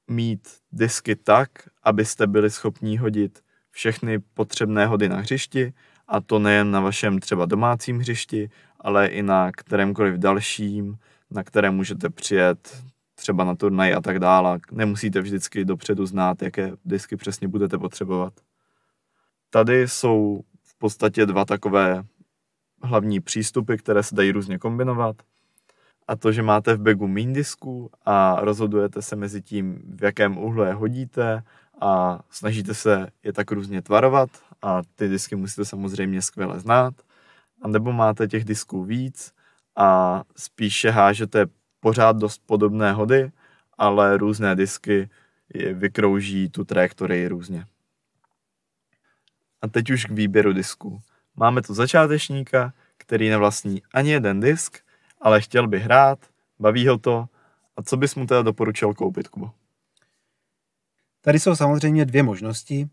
mít 0.09 0.47
disky 0.71 1.15
tak, 1.15 1.49
abyste 1.83 2.27
byli 2.27 2.49
schopni 2.49 2.97
hodit 2.97 3.43
všechny 3.71 4.19
potřebné 4.19 4.85
hody 4.85 5.09
na 5.09 5.17
hřišti, 5.17 5.73
a 6.07 6.21
to 6.21 6.39
nejen 6.39 6.71
na 6.71 6.79
vašem 6.79 7.19
třeba 7.19 7.45
domácím 7.45 7.99
hřišti, 7.99 8.49
ale 8.79 9.07
i 9.07 9.23
na 9.23 9.51
kterémkoliv 9.51 10.15
dalším, 10.15 10.97
na 11.31 11.43
kterém 11.43 11.75
můžete 11.75 12.09
přijet 12.09 12.83
třeba 13.15 13.43
na 13.43 13.55
turnaj 13.55 13.93
a 13.93 14.01
tak 14.01 14.19
dále. 14.19 14.59
Nemusíte 14.71 15.21
vždycky 15.21 15.65
dopředu 15.65 16.05
znát, 16.05 16.41
jaké 16.41 16.71
disky 16.86 17.15
přesně 17.15 17.48
budete 17.48 17.77
potřebovat. 17.77 18.33
Tady 19.50 19.88
jsou 19.88 20.41
v 20.63 20.77
podstatě 20.77 21.25
dva 21.25 21.45
takové 21.45 22.03
hlavní 22.83 23.19
přístupy, 23.19 23.75
které 23.75 24.03
se 24.03 24.15
dají 24.15 24.31
různě 24.31 24.57
kombinovat. 24.57 25.15
A 26.07 26.15
to, 26.15 26.31
že 26.31 26.41
máte 26.41 26.74
v 26.74 26.81
bagu 26.81 27.07
mín 27.07 27.33
disku 27.33 27.89
a 28.05 28.38
rozhodujete 28.41 29.01
se 29.01 29.15
mezi 29.15 29.41
tím, 29.41 29.81
v 29.95 30.03
jakém 30.03 30.38
úhlu 30.38 30.63
je 30.63 30.74
hodíte 30.74 31.43
a 31.81 32.19
snažíte 32.29 32.74
se 32.74 33.07
je 33.24 33.33
tak 33.33 33.51
různě 33.51 33.81
tvarovat 33.81 34.29
a 34.62 34.81
ty 34.95 35.07
disky 35.07 35.36
musíte 35.36 35.65
samozřejmě 35.65 36.21
skvěle 36.21 36.59
znát. 36.59 36.93
A 37.62 37.67
nebo 37.67 37.91
máte 37.91 38.27
těch 38.27 38.45
disků 38.45 38.83
víc 38.83 39.33
a 39.79 40.24
spíše 40.36 40.89
hážete 40.89 41.45
pořád 41.79 42.17
dost 42.17 42.41
podobné 42.45 42.91
hody, 42.91 43.31
ale 43.77 44.17
různé 44.17 44.55
disky 44.55 45.09
vykrouží 45.74 46.50
tu 46.50 46.63
trajektorii 46.63 47.27
různě. 47.27 47.65
A 49.62 49.67
teď 49.67 49.89
už 49.89 50.05
k 50.05 50.12
výběru 50.12 50.53
disků. 50.53 51.01
Máme 51.36 51.62
tu 51.62 51.74
začátečníka, 51.74 52.74
který 52.98 53.29
nevlastní 53.29 53.81
ani 53.93 54.12
jeden 54.12 54.39
disk, 54.39 54.77
ale 55.21 55.41
chtěl 55.41 55.67
by 55.67 55.79
hrát, 55.79 56.19
baví 56.59 56.88
ho 56.88 56.98
to. 56.98 57.25
A 57.75 57.83
co 57.83 57.98
bys 57.98 58.15
mu 58.15 58.25
teda 58.25 58.41
doporučil 58.41 58.93
koupit, 58.93 59.27
Kubo? 59.27 59.51
Tady 61.21 61.39
jsou 61.39 61.55
samozřejmě 61.55 62.05
dvě 62.05 62.24
možnosti, 62.24 62.89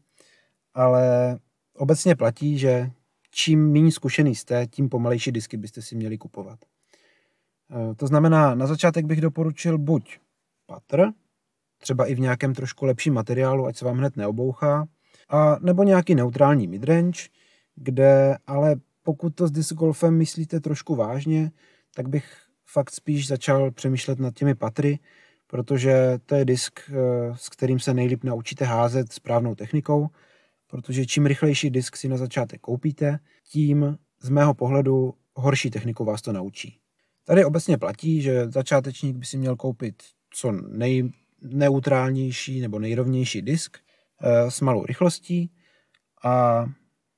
ale 0.75 1.39
obecně 1.75 2.17
platí, 2.17 2.59
že 2.59 2.91
čím 3.31 3.73
méně 3.73 3.93
zkušený 3.93 4.35
jste, 4.35 4.67
tím 4.67 4.89
pomalejší 4.89 5.33
disky 5.33 5.57
byste 5.57 5.83
si 5.83 5.97
měli 5.97 6.19
kupovat. 6.19 6.59
E, 7.71 7.95
to 7.95 8.07
znamená, 8.07 8.55
na 8.55 8.67
začátek 8.67 9.07
bych 9.07 9.21
doporučil 9.21 9.79
buď 9.79 10.19
patr, 10.67 11.07
třeba 11.79 12.07
i 12.07 12.15
v 12.15 12.21
nějakém 12.21 12.55
trošku 12.55 12.85
lepším 12.85 13.15
materiálu, 13.15 13.67
ať 13.67 13.77
se 13.77 13.85
vám 13.85 13.99
hned 13.99 14.17
neobouchá, 14.17 14.87
a 15.29 15.57
nebo 15.61 15.83
nějaký 15.83 16.15
neutrální 16.15 16.67
midrange, 16.67 17.21
kde 17.75 18.39
ale 18.47 18.77
pokud 19.03 19.35
to 19.35 19.47
s 19.47 19.51
disc 19.51 19.73
golfem 19.73 20.17
myslíte 20.17 20.61
trošku 20.61 20.95
vážně, 20.95 21.51
tak 21.95 22.09
bych 22.09 22.43
fakt 22.67 22.91
spíš 22.91 23.29
začal 23.29 23.71
přemýšlet 23.71 24.19
nad 24.19 24.35
těmi 24.35 24.55
patry, 24.55 24.99
protože 25.47 26.19
to 26.27 26.35
je 26.35 26.45
disk, 26.45 26.81
e, 26.91 26.95
s 27.37 27.49
kterým 27.49 27.81
se 27.81 27.95
nejlíp 27.95 28.25
naučíte 28.25 28.65
házet 28.65 29.13
správnou 29.13 29.55
technikou, 29.55 30.09
protože 30.67 31.07
čím 31.07 31.27
rychlejší 31.27 31.71
disk 31.71 31.97
si 31.97 32.09
na 32.09 32.17
začátek 32.17 32.61
koupíte, 32.61 33.19
tím 33.45 33.99
z 34.21 34.29
mého 34.29 34.55
pohledu 34.55 35.15
horší 35.35 35.71
techniku 35.71 36.05
vás 36.05 36.23
to 36.23 36.33
naučí. 36.33 36.79
Tady 37.29 37.45
obecně 37.45 37.79
platí, 37.79 38.23
že 38.23 38.51
začátečník 38.51 39.17
by 39.17 39.27
si 39.27 39.39
měl 39.39 39.57
koupit 39.57 40.03
co 40.31 40.53
nejneutrálnější 40.53 42.61
nebo 42.61 42.79
nejrovnější 42.79 43.43
disk 43.43 43.79
e, 44.21 44.51
s 44.51 44.61
malou 44.61 44.87
rychlostí 44.87 45.51
a 46.25 46.65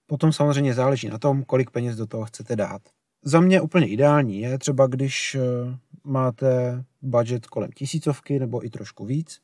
potom 0.07 0.33
samozřejmě 0.33 0.75
záleží 0.75 1.09
na 1.09 1.19
tom, 1.19 1.45
kolik 1.45 1.71
peněz 1.71 1.97
do 1.97 2.07
toho 2.07 2.25
chcete 2.25 2.57
dát. 2.57 2.83
Za 3.23 3.41
mě 3.41 3.61
úplně 3.61 3.89
ideální 3.89 4.41
je 4.41 4.59
třeba, 4.59 4.87
když 4.87 5.35
e, 5.35 5.41
máte 6.05 6.85
budget 7.03 7.47
kolem 7.47 7.71
tisícovky 7.73 8.39
nebo 8.39 8.67
i 8.67 8.71
trošku 8.71 9.05
víc, 9.05 9.41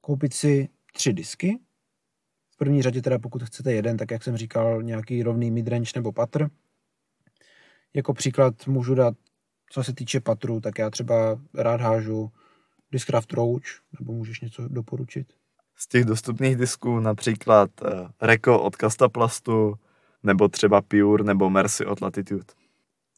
koupit 0.00 0.34
si 0.34 0.68
tři 0.92 1.12
disky. 1.12 1.58
V 2.50 2.56
první 2.56 2.82
řadě 2.82 3.02
teda 3.02 3.18
pokud 3.18 3.42
chcete 3.42 3.72
jeden, 3.72 3.96
tak 3.96 4.10
jak 4.10 4.24
jsem 4.24 4.36
říkal, 4.36 4.82
nějaký 4.82 5.22
rovný 5.22 5.50
midrange 5.50 5.92
nebo 5.94 6.12
patr. 6.12 6.48
Jako 7.94 8.14
příklad 8.14 8.66
můžu 8.66 8.94
dát, 8.94 9.14
co 9.70 9.84
se 9.84 9.94
týče 9.94 10.20
patru, 10.20 10.60
tak 10.60 10.78
já 10.78 10.90
třeba 10.90 11.40
rád 11.54 11.80
hážu 11.80 12.32
Discraft 12.92 13.32
Roach, 13.32 13.62
nebo 14.00 14.12
můžeš 14.12 14.40
něco 14.40 14.68
doporučit? 14.68 15.26
Z 15.76 15.88
těch 15.88 16.04
dostupných 16.04 16.56
disků 16.56 17.00
například 17.00 17.70
uh, 17.82 17.88
Reko 18.20 18.62
od 18.62 18.76
Castaplastu, 18.76 19.74
nebo 20.22 20.48
třeba 20.48 20.82
Pure, 20.82 21.24
nebo 21.24 21.50
Mercy 21.50 21.86
od 21.86 22.00
Latitude. 22.00 22.44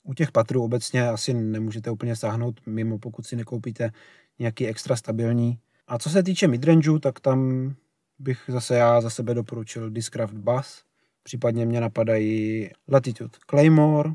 U 0.02 0.14
těch 0.14 0.32
patrů 0.32 0.64
obecně 0.64 1.08
asi 1.08 1.34
nemůžete 1.34 1.90
úplně 1.90 2.16
sáhnout 2.16 2.60
mimo, 2.66 2.98
pokud 2.98 3.26
si 3.26 3.36
nekoupíte 3.36 3.90
nějaký 4.38 4.66
extra 4.66 4.96
stabilní. 4.96 5.58
A 5.86 5.98
co 5.98 6.10
se 6.10 6.22
týče 6.22 6.48
midrange, 6.48 6.98
tak 7.00 7.20
tam 7.20 7.70
bych 8.18 8.42
zase 8.48 8.76
já 8.76 9.00
za 9.00 9.10
sebe 9.10 9.34
doporučil 9.34 9.90
Discraft 9.90 10.34
Bass, 10.34 10.84
případně 11.22 11.66
mě 11.66 11.80
napadají 11.80 12.70
Latitude 12.88 13.38
Claymore, 13.50 14.10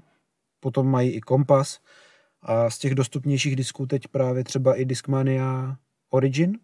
potom 0.59 0.87
mají 0.87 1.11
i 1.11 1.21
Kompas 1.21 1.79
a 2.41 2.69
z 2.69 2.77
těch 2.77 2.95
dostupnějších 2.95 3.55
disků 3.55 3.85
teď 3.85 4.07
právě 4.07 4.43
třeba 4.43 4.75
i 4.75 4.85
Discmania 4.85 5.77
Origin. 6.09 6.59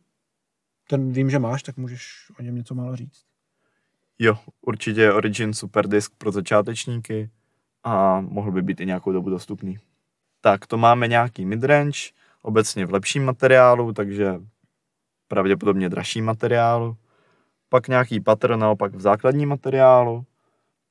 Ten 0.89 1.11
vím, 1.11 1.29
že 1.29 1.39
máš, 1.39 1.63
tak 1.63 1.77
můžeš 1.77 2.31
o 2.39 2.41
něm 2.41 2.55
něco 2.55 2.75
málo 2.75 2.95
říct. 2.95 3.25
Jo, 4.19 4.37
určitě 4.61 5.13
Origin 5.13 5.53
super 5.53 5.87
disk 5.87 6.13
pro 6.17 6.31
začátečníky 6.31 7.29
a 7.83 8.21
mohl 8.21 8.51
by 8.51 8.61
být 8.61 8.79
i 8.79 8.85
nějakou 8.85 9.11
dobu 9.11 9.29
dostupný. 9.29 9.77
Tak 10.41 10.67
to 10.67 10.77
máme 10.77 11.07
nějaký 11.07 11.45
midrange, 11.45 11.99
obecně 12.41 12.85
v 12.85 12.91
lepším 12.91 13.25
materiálu, 13.25 13.93
takže 13.93 14.39
pravděpodobně 15.27 15.89
dražší 15.89 16.21
materiálu. 16.21 16.97
Pak 17.69 17.87
nějaký 17.87 18.19
patr 18.19 18.55
naopak 18.55 18.95
v 18.95 19.01
základním 19.01 19.49
materiálu, 19.49 20.25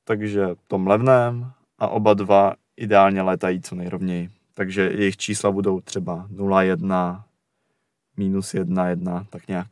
takže 0.03 0.47
tom 0.67 0.87
levném 0.87 1.51
a 1.79 1.87
oba 1.87 2.13
dva 2.13 2.53
ideálně 2.77 3.21
letají 3.21 3.61
co 3.61 3.75
nejrovněji. 3.75 4.29
Takže 4.57 4.81
jejich 4.81 5.17
čísla 5.17 5.51
budou 5.51 5.81
třeba 5.81 6.27
0,1, 6.29 7.23
minus 8.17 8.53
1, 8.53 8.89
1, 8.89 9.27
tak 9.29 9.47
nějak. 9.47 9.67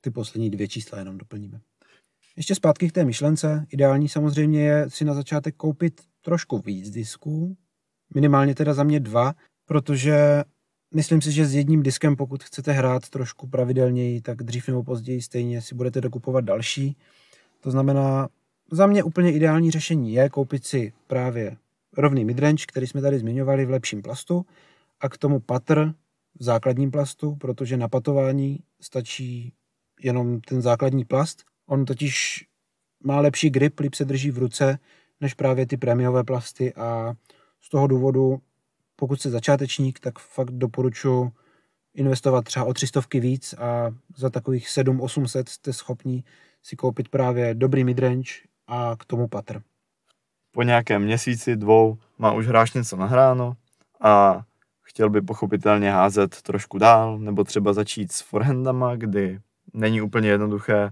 Ty 0.00 0.10
poslední 0.10 0.50
dvě 0.50 0.68
čísla 0.68 0.98
jenom 0.98 1.18
doplníme. 1.18 1.60
Ještě 2.36 2.54
zpátky 2.54 2.88
k 2.88 2.92
té 2.92 3.04
myšlence. 3.04 3.66
Ideální 3.70 4.08
samozřejmě 4.08 4.62
je 4.62 4.90
si 4.90 5.04
na 5.04 5.14
začátek 5.14 5.56
koupit 5.56 6.00
trošku 6.20 6.58
víc 6.58 6.90
disků, 6.90 7.56
minimálně 8.14 8.54
teda 8.54 8.74
za 8.74 8.82
mě 8.82 9.00
dva, 9.00 9.34
protože 9.64 10.44
myslím 10.94 11.20
si, 11.22 11.32
že 11.32 11.46
s 11.46 11.54
jedním 11.54 11.82
diskem, 11.82 12.16
pokud 12.16 12.44
chcete 12.44 12.72
hrát 12.72 13.08
trošku 13.08 13.46
pravidelněji, 13.46 14.20
tak 14.20 14.42
dřív 14.42 14.68
nebo 14.68 14.84
později 14.84 15.22
stejně 15.22 15.62
si 15.62 15.74
budete 15.74 16.00
dokupovat 16.00 16.44
další. 16.44 16.96
To 17.60 17.70
znamená, 17.70 18.28
za 18.70 18.86
mě 18.86 19.02
úplně 19.02 19.32
ideální 19.32 19.70
řešení 19.70 20.12
je 20.12 20.28
koupit 20.28 20.64
si 20.64 20.92
právě 21.06 21.56
rovný 21.96 22.24
midrange, 22.24 22.64
který 22.66 22.86
jsme 22.86 23.00
tady 23.00 23.18
zmiňovali 23.18 23.66
v 23.66 23.70
lepším 23.70 24.02
plastu 24.02 24.46
a 25.00 25.08
k 25.08 25.18
tomu 25.18 25.40
patr 25.40 25.94
v 26.38 26.44
základním 26.44 26.90
plastu, 26.90 27.36
protože 27.36 27.76
na 27.76 27.88
patování 27.88 28.60
stačí 28.80 29.52
jenom 30.00 30.40
ten 30.40 30.62
základní 30.62 31.04
plast. 31.04 31.42
On 31.66 31.84
totiž 31.84 32.44
má 33.04 33.20
lepší 33.20 33.50
grip, 33.50 33.80
líp 33.80 33.94
se 33.94 34.04
drží 34.04 34.30
v 34.30 34.38
ruce, 34.38 34.78
než 35.20 35.34
právě 35.34 35.66
ty 35.66 35.76
prémiové 35.76 36.24
plasty 36.24 36.74
a 36.74 37.14
z 37.60 37.68
toho 37.68 37.86
důvodu, 37.86 38.40
pokud 38.96 39.20
jste 39.20 39.30
začátečník, 39.30 40.00
tak 40.00 40.18
fakt 40.18 40.50
doporučuji 40.50 41.32
investovat 41.94 42.44
třeba 42.44 42.64
o 42.64 42.74
300 42.74 43.00
víc 43.14 43.54
a 43.58 43.94
za 44.16 44.30
takových 44.30 44.68
7-800 44.68 45.44
jste 45.48 45.72
schopni 45.72 46.24
si 46.62 46.76
koupit 46.76 47.08
právě 47.08 47.54
dobrý 47.54 47.84
midrange 47.84 48.30
a 48.66 48.96
k 48.98 49.04
tomu 49.04 49.28
patr. 49.28 49.62
Po 50.56 50.62
nějakém 50.62 51.02
měsíci, 51.02 51.56
dvou 51.56 51.98
má 52.18 52.32
už 52.32 52.46
hráč 52.46 52.72
něco 52.72 52.96
nahráno 52.96 53.56
a 54.00 54.42
chtěl 54.82 55.10
by 55.10 55.20
pochopitelně 55.20 55.92
házet 55.92 56.42
trošku 56.42 56.78
dál, 56.78 57.18
nebo 57.18 57.44
třeba 57.44 57.72
začít 57.72 58.12
s 58.12 58.20
forehandama, 58.20 58.96
kdy 58.96 59.40
není 59.74 60.00
úplně 60.00 60.28
jednoduché 60.28 60.90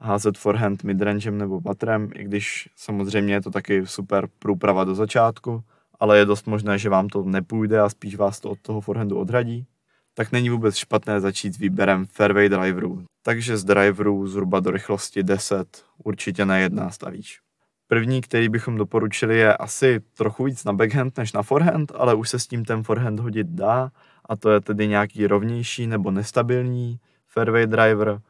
házet 0.00 0.38
forehand 0.38 0.84
midrangem 0.84 1.38
nebo 1.38 1.60
patrem, 1.60 2.10
i 2.14 2.24
když 2.24 2.68
samozřejmě 2.76 3.34
je 3.34 3.42
to 3.42 3.50
taky 3.50 3.86
super 3.86 4.28
průprava 4.38 4.84
do 4.84 4.94
začátku, 4.94 5.62
ale 6.00 6.18
je 6.18 6.24
dost 6.24 6.46
možné, 6.46 6.78
že 6.78 6.88
vám 6.88 7.08
to 7.08 7.22
nepůjde 7.22 7.80
a 7.80 7.88
spíš 7.88 8.16
vás 8.16 8.40
to 8.40 8.50
od 8.50 8.58
toho 8.60 8.80
forehandu 8.80 9.18
odradí, 9.18 9.66
tak 10.14 10.32
není 10.32 10.50
vůbec 10.50 10.76
špatné 10.76 11.20
začít 11.20 11.58
výběrem 11.58 12.06
fairway 12.06 12.48
driverů. 12.48 13.04
Takže 13.22 13.56
z 13.56 13.64
driverů 13.64 14.28
zhruba 14.28 14.60
do 14.60 14.70
rychlosti 14.70 15.22
10 15.22 15.84
určitě 16.04 16.46
na 16.46 16.56
11 16.56 17.04
a 17.04 17.10
víš. 17.10 17.45
První, 17.88 18.20
který 18.20 18.48
bychom 18.48 18.76
doporučili, 18.76 19.38
je 19.38 19.56
asi 19.56 20.00
trochu 20.00 20.44
víc 20.44 20.64
na 20.64 20.72
backhand 20.72 21.16
než 21.16 21.32
na 21.32 21.42
forehand, 21.42 21.92
ale 21.94 22.14
už 22.14 22.28
se 22.28 22.38
s 22.38 22.46
tím 22.46 22.64
ten 22.64 22.82
forehand 22.82 23.20
hodit 23.20 23.46
dá 23.46 23.90
a 24.24 24.36
to 24.36 24.50
je 24.50 24.60
tedy 24.60 24.88
nějaký 24.88 25.26
rovnější 25.26 25.86
nebo 25.86 26.10
nestabilní 26.10 27.00
fairway 27.26 27.66
driver, 27.66 28.20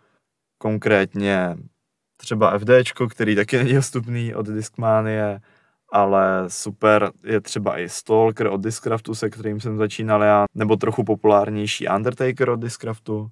konkrétně 0.59 1.57
třeba 2.17 2.59
FD, 2.59 2.71
který 3.11 3.37
taky 3.37 3.57
není 3.57 3.73
dostupný 3.73 4.35
od 4.35 4.47
Discmanie, 4.47 5.41
ale 5.93 6.45
super 6.49 7.11
je 7.25 7.41
třeba 7.41 7.79
i 7.79 7.89
Stalker 7.89 8.47
od 8.47 8.61
Discraftu, 8.61 9.15
se 9.15 9.31
kterým 9.31 9.61
jsem 9.61 9.77
začínal 9.77 10.23
já, 10.23 10.45
nebo 10.55 10.77
trochu 10.77 11.05
populárnější 11.05 11.89
Undertaker 11.89 12.51
od 12.51 12.61
Discraftu. 12.61 13.31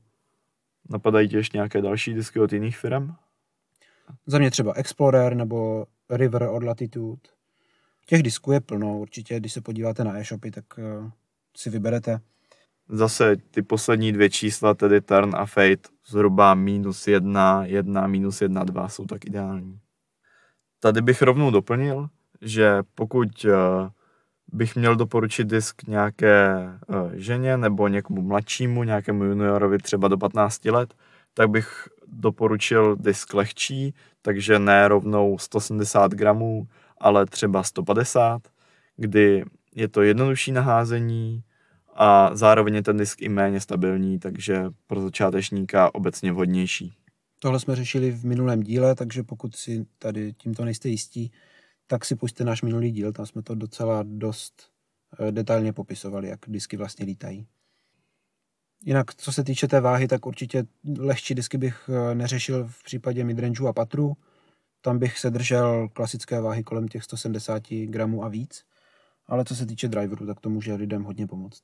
Napadají 0.90 1.28
ti 1.28 1.36
ještě 1.36 1.58
nějaké 1.58 1.82
další 1.82 2.14
disky 2.14 2.40
od 2.40 2.52
jiných 2.52 2.78
firm? 2.78 3.14
Za 4.26 4.38
mě 4.38 4.50
třeba 4.50 4.72
Explorer 4.72 5.34
nebo 5.34 5.86
River 6.16 6.42
od 6.42 6.62
Latitude. 6.62 7.20
Těch 8.06 8.22
disků 8.22 8.52
je 8.52 8.60
plno, 8.60 8.98
určitě, 8.98 9.40
když 9.40 9.52
se 9.52 9.60
podíváte 9.60 10.04
na 10.04 10.18
e-shopy, 10.18 10.50
tak 10.50 10.64
uh, 10.78 11.10
si 11.56 11.70
vyberete. 11.70 12.20
Zase 12.88 13.36
ty 13.50 13.62
poslední 13.62 14.12
dvě 14.12 14.30
čísla, 14.30 14.74
tedy 14.74 15.00
Turn 15.00 15.30
a 15.36 15.46
Fate, 15.46 15.88
zhruba 16.06 16.54
minus 16.54 17.08
jedna, 17.08 17.64
jedna, 17.64 18.06
minus 18.06 18.42
jedna, 18.42 18.64
dva 18.64 18.88
jsou 18.88 19.04
tak 19.04 19.24
ideální. 19.24 19.78
Tady 20.80 21.02
bych 21.02 21.22
rovnou 21.22 21.50
doplnil, 21.50 22.08
že 22.40 22.82
pokud 22.94 23.44
uh, 23.44 23.52
bych 24.52 24.76
měl 24.76 24.96
doporučit 24.96 25.46
disk 25.46 25.86
nějaké 25.86 26.68
uh, 26.86 27.12
ženě 27.12 27.56
nebo 27.56 27.88
někomu 27.88 28.22
mladšímu, 28.22 28.84
nějakému 28.84 29.24
juniorovi 29.24 29.78
třeba 29.78 30.08
do 30.08 30.18
15 30.18 30.64
let, 30.64 30.94
tak 31.34 31.50
bych 31.50 31.88
doporučil 32.06 32.96
disk 32.96 33.34
lehčí, 33.34 33.94
takže 34.22 34.58
ne 34.58 34.88
rovnou 34.88 35.38
170 35.38 36.12
gramů, 36.12 36.68
ale 36.98 37.26
třeba 37.26 37.62
150, 37.62 38.42
kdy 38.96 39.44
je 39.74 39.88
to 39.88 40.02
jednodušší 40.02 40.52
naházení 40.52 41.42
a 41.94 42.36
zároveň 42.36 42.74
je 42.74 42.82
ten 42.82 42.96
disk 42.96 43.22
i 43.22 43.28
méně 43.28 43.60
stabilní, 43.60 44.18
takže 44.18 44.64
pro 44.86 45.00
začátečníka 45.00 45.94
obecně 45.94 46.32
vhodnější. 46.32 46.94
Tohle 47.38 47.60
jsme 47.60 47.76
řešili 47.76 48.10
v 48.10 48.24
minulém 48.24 48.62
díle, 48.62 48.94
takže 48.94 49.22
pokud 49.22 49.56
si 49.56 49.86
tady 49.98 50.32
tímto 50.32 50.64
nejste 50.64 50.88
jistí, 50.88 51.32
tak 51.86 52.04
si 52.04 52.16
pusťte 52.16 52.44
náš 52.44 52.62
minulý 52.62 52.90
díl, 52.90 53.12
tam 53.12 53.26
jsme 53.26 53.42
to 53.42 53.54
docela 53.54 54.02
dost 54.06 54.62
eh, 55.18 55.32
detailně 55.32 55.72
popisovali, 55.72 56.28
jak 56.28 56.40
disky 56.48 56.76
vlastně 56.76 57.06
lítají. 57.06 57.46
Jinak, 58.86 59.14
co 59.14 59.32
se 59.32 59.44
týče 59.44 59.68
té 59.68 59.80
váhy, 59.80 60.08
tak 60.08 60.26
určitě 60.26 60.64
lehčí 60.98 61.34
disky 61.34 61.58
bych 61.58 61.88
eh, 61.88 62.14
neřešil 62.14 62.66
v 62.68 62.84
případě 62.84 63.24
midrangeu 63.24 63.66
a 63.66 63.72
patru. 63.72 64.16
Tam 64.80 64.98
bych 64.98 65.18
se 65.18 65.30
držel 65.30 65.88
klasické 65.88 66.40
váhy 66.40 66.62
kolem 66.62 66.88
těch 66.88 67.04
170 67.04 67.62
gramů 67.70 68.24
a 68.24 68.28
víc. 68.28 68.64
Ale 69.26 69.44
co 69.44 69.56
se 69.56 69.66
týče 69.66 69.88
driveru, 69.88 70.26
tak 70.26 70.40
to 70.40 70.50
může 70.50 70.74
lidem 70.74 71.02
hodně 71.02 71.26
pomoct. 71.26 71.62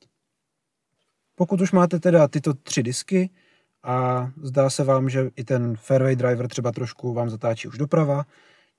Pokud 1.34 1.60
už 1.60 1.72
máte 1.72 2.00
teda 2.00 2.28
tyto 2.28 2.54
tři 2.54 2.82
disky 2.82 3.30
a 3.82 4.28
zdá 4.42 4.70
se 4.70 4.84
vám, 4.84 5.08
že 5.08 5.30
i 5.36 5.44
ten 5.44 5.76
fairway 5.76 6.16
driver 6.16 6.48
třeba 6.48 6.72
trošku 6.72 7.12
vám 7.12 7.30
zatáčí 7.30 7.68
už 7.68 7.78
doprava, 7.78 8.24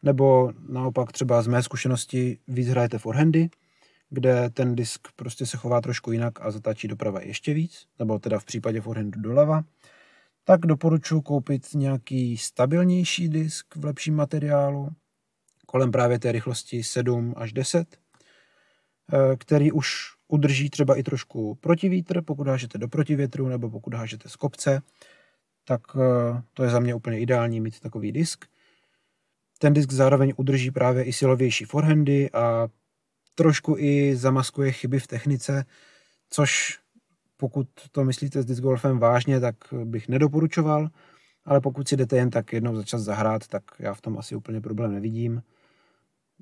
nebo 0.03 0.51
naopak 0.69 1.11
třeba 1.11 1.41
z 1.41 1.47
mé 1.47 1.63
zkušenosti 1.63 2.37
víc 2.47 2.67
hrajete 2.67 2.97
forehandy, 2.97 3.49
kde 4.11 4.49
ten 4.49 4.75
disk 4.75 5.07
prostě 5.15 5.45
se 5.45 5.57
chová 5.57 5.81
trošku 5.81 6.11
jinak 6.11 6.41
a 6.41 6.51
zatáčí 6.51 6.87
doprava 6.87 7.21
ještě 7.21 7.53
víc, 7.53 7.87
nebo 7.99 8.19
teda 8.19 8.39
v 8.39 8.45
případě 8.45 8.81
forehandu 8.81 9.21
doleva, 9.21 9.63
tak 10.43 10.59
doporučuji 10.59 11.21
koupit 11.21 11.73
nějaký 11.73 12.37
stabilnější 12.37 13.29
disk 13.29 13.75
v 13.75 13.85
lepším 13.85 14.15
materiálu, 14.15 14.89
kolem 15.65 15.91
právě 15.91 16.19
té 16.19 16.31
rychlosti 16.31 16.83
7 16.83 17.33
až 17.37 17.53
10, 17.53 17.97
eh, 19.13 19.35
který 19.37 19.71
už 19.71 19.95
udrží 20.27 20.69
třeba 20.69 20.95
i 20.95 21.03
trošku 21.03 21.55
protivítr, 21.55 22.21
pokud 22.21 22.47
hážete 22.47 22.77
do 22.77 22.87
protivětru 22.87 23.47
nebo 23.47 23.69
pokud 23.69 23.93
hážete 23.93 24.29
z 24.29 24.35
kopce, 24.35 24.81
tak 25.65 25.81
eh, 25.95 26.41
to 26.53 26.63
je 26.63 26.69
za 26.69 26.79
mě 26.79 26.95
úplně 26.95 27.19
ideální 27.19 27.61
mít 27.61 27.79
takový 27.79 28.11
disk. 28.11 28.45
Ten 29.59 29.73
disk 29.73 29.91
zároveň 29.91 30.33
udrží 30.37 30.71
právě 30.71 31.03
i 31.03 31.13
silovější 31.13 31.65
forehandy 31.65 32.31
a 32.31 32.67
trošku 33.35 33.75
i 33.77 34.15
zamaskuje 34.15 34.71
chyby 34.71 34.99
v 34.99 35.07
technice, 35.07 35.65
což 36.29 36.79
pokud 37.37 37.67
to 37.91 38.03
myslíte 38.03 38.41
s 38.41 38.45
disc 38.45 38.61
golfem 38.61 38.99
vážně, 38.99 39.39
tak 39.39 39.55
bych 39.83 40.07
nedoporučoval, 40.07 40.89
ale 41.45 41.61
pokud 41.61 41.87
si 41.87 41.97
jdete 41.97 42.17
jen 42.17 42.29
tak 42.29 42.53
jednou 42.53 42.75
za 42.75 42.83
čas 42.83 43.01
zahrát, 43.01 43.47
tak 43.47 43.63
já 43.79 43.93
v 43.93 44.01
tom 44.01 44.17
asi 44.17 44.35
úplně 44.35 44.61
problém 44.61 44.93
nevidím. 44.93 45.43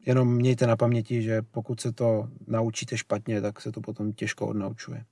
Jenom 0.05 0.35
mějte 0.35 0.67
na 0.67 0.75
paměti, 0.75 1.21
že 1.21 1.41
pokud 1.41 1.81
se 1.81 1.91
to 1.91 2.29
naučíte 2.47 2.97
špatně, 2.97 3.41
tak 3.41 3.61
se 3.61 3.71
to 3.71 3.81
potom 3.81 4.13
těžko 4.13 4.47
odnaučuje. 4.47 5.05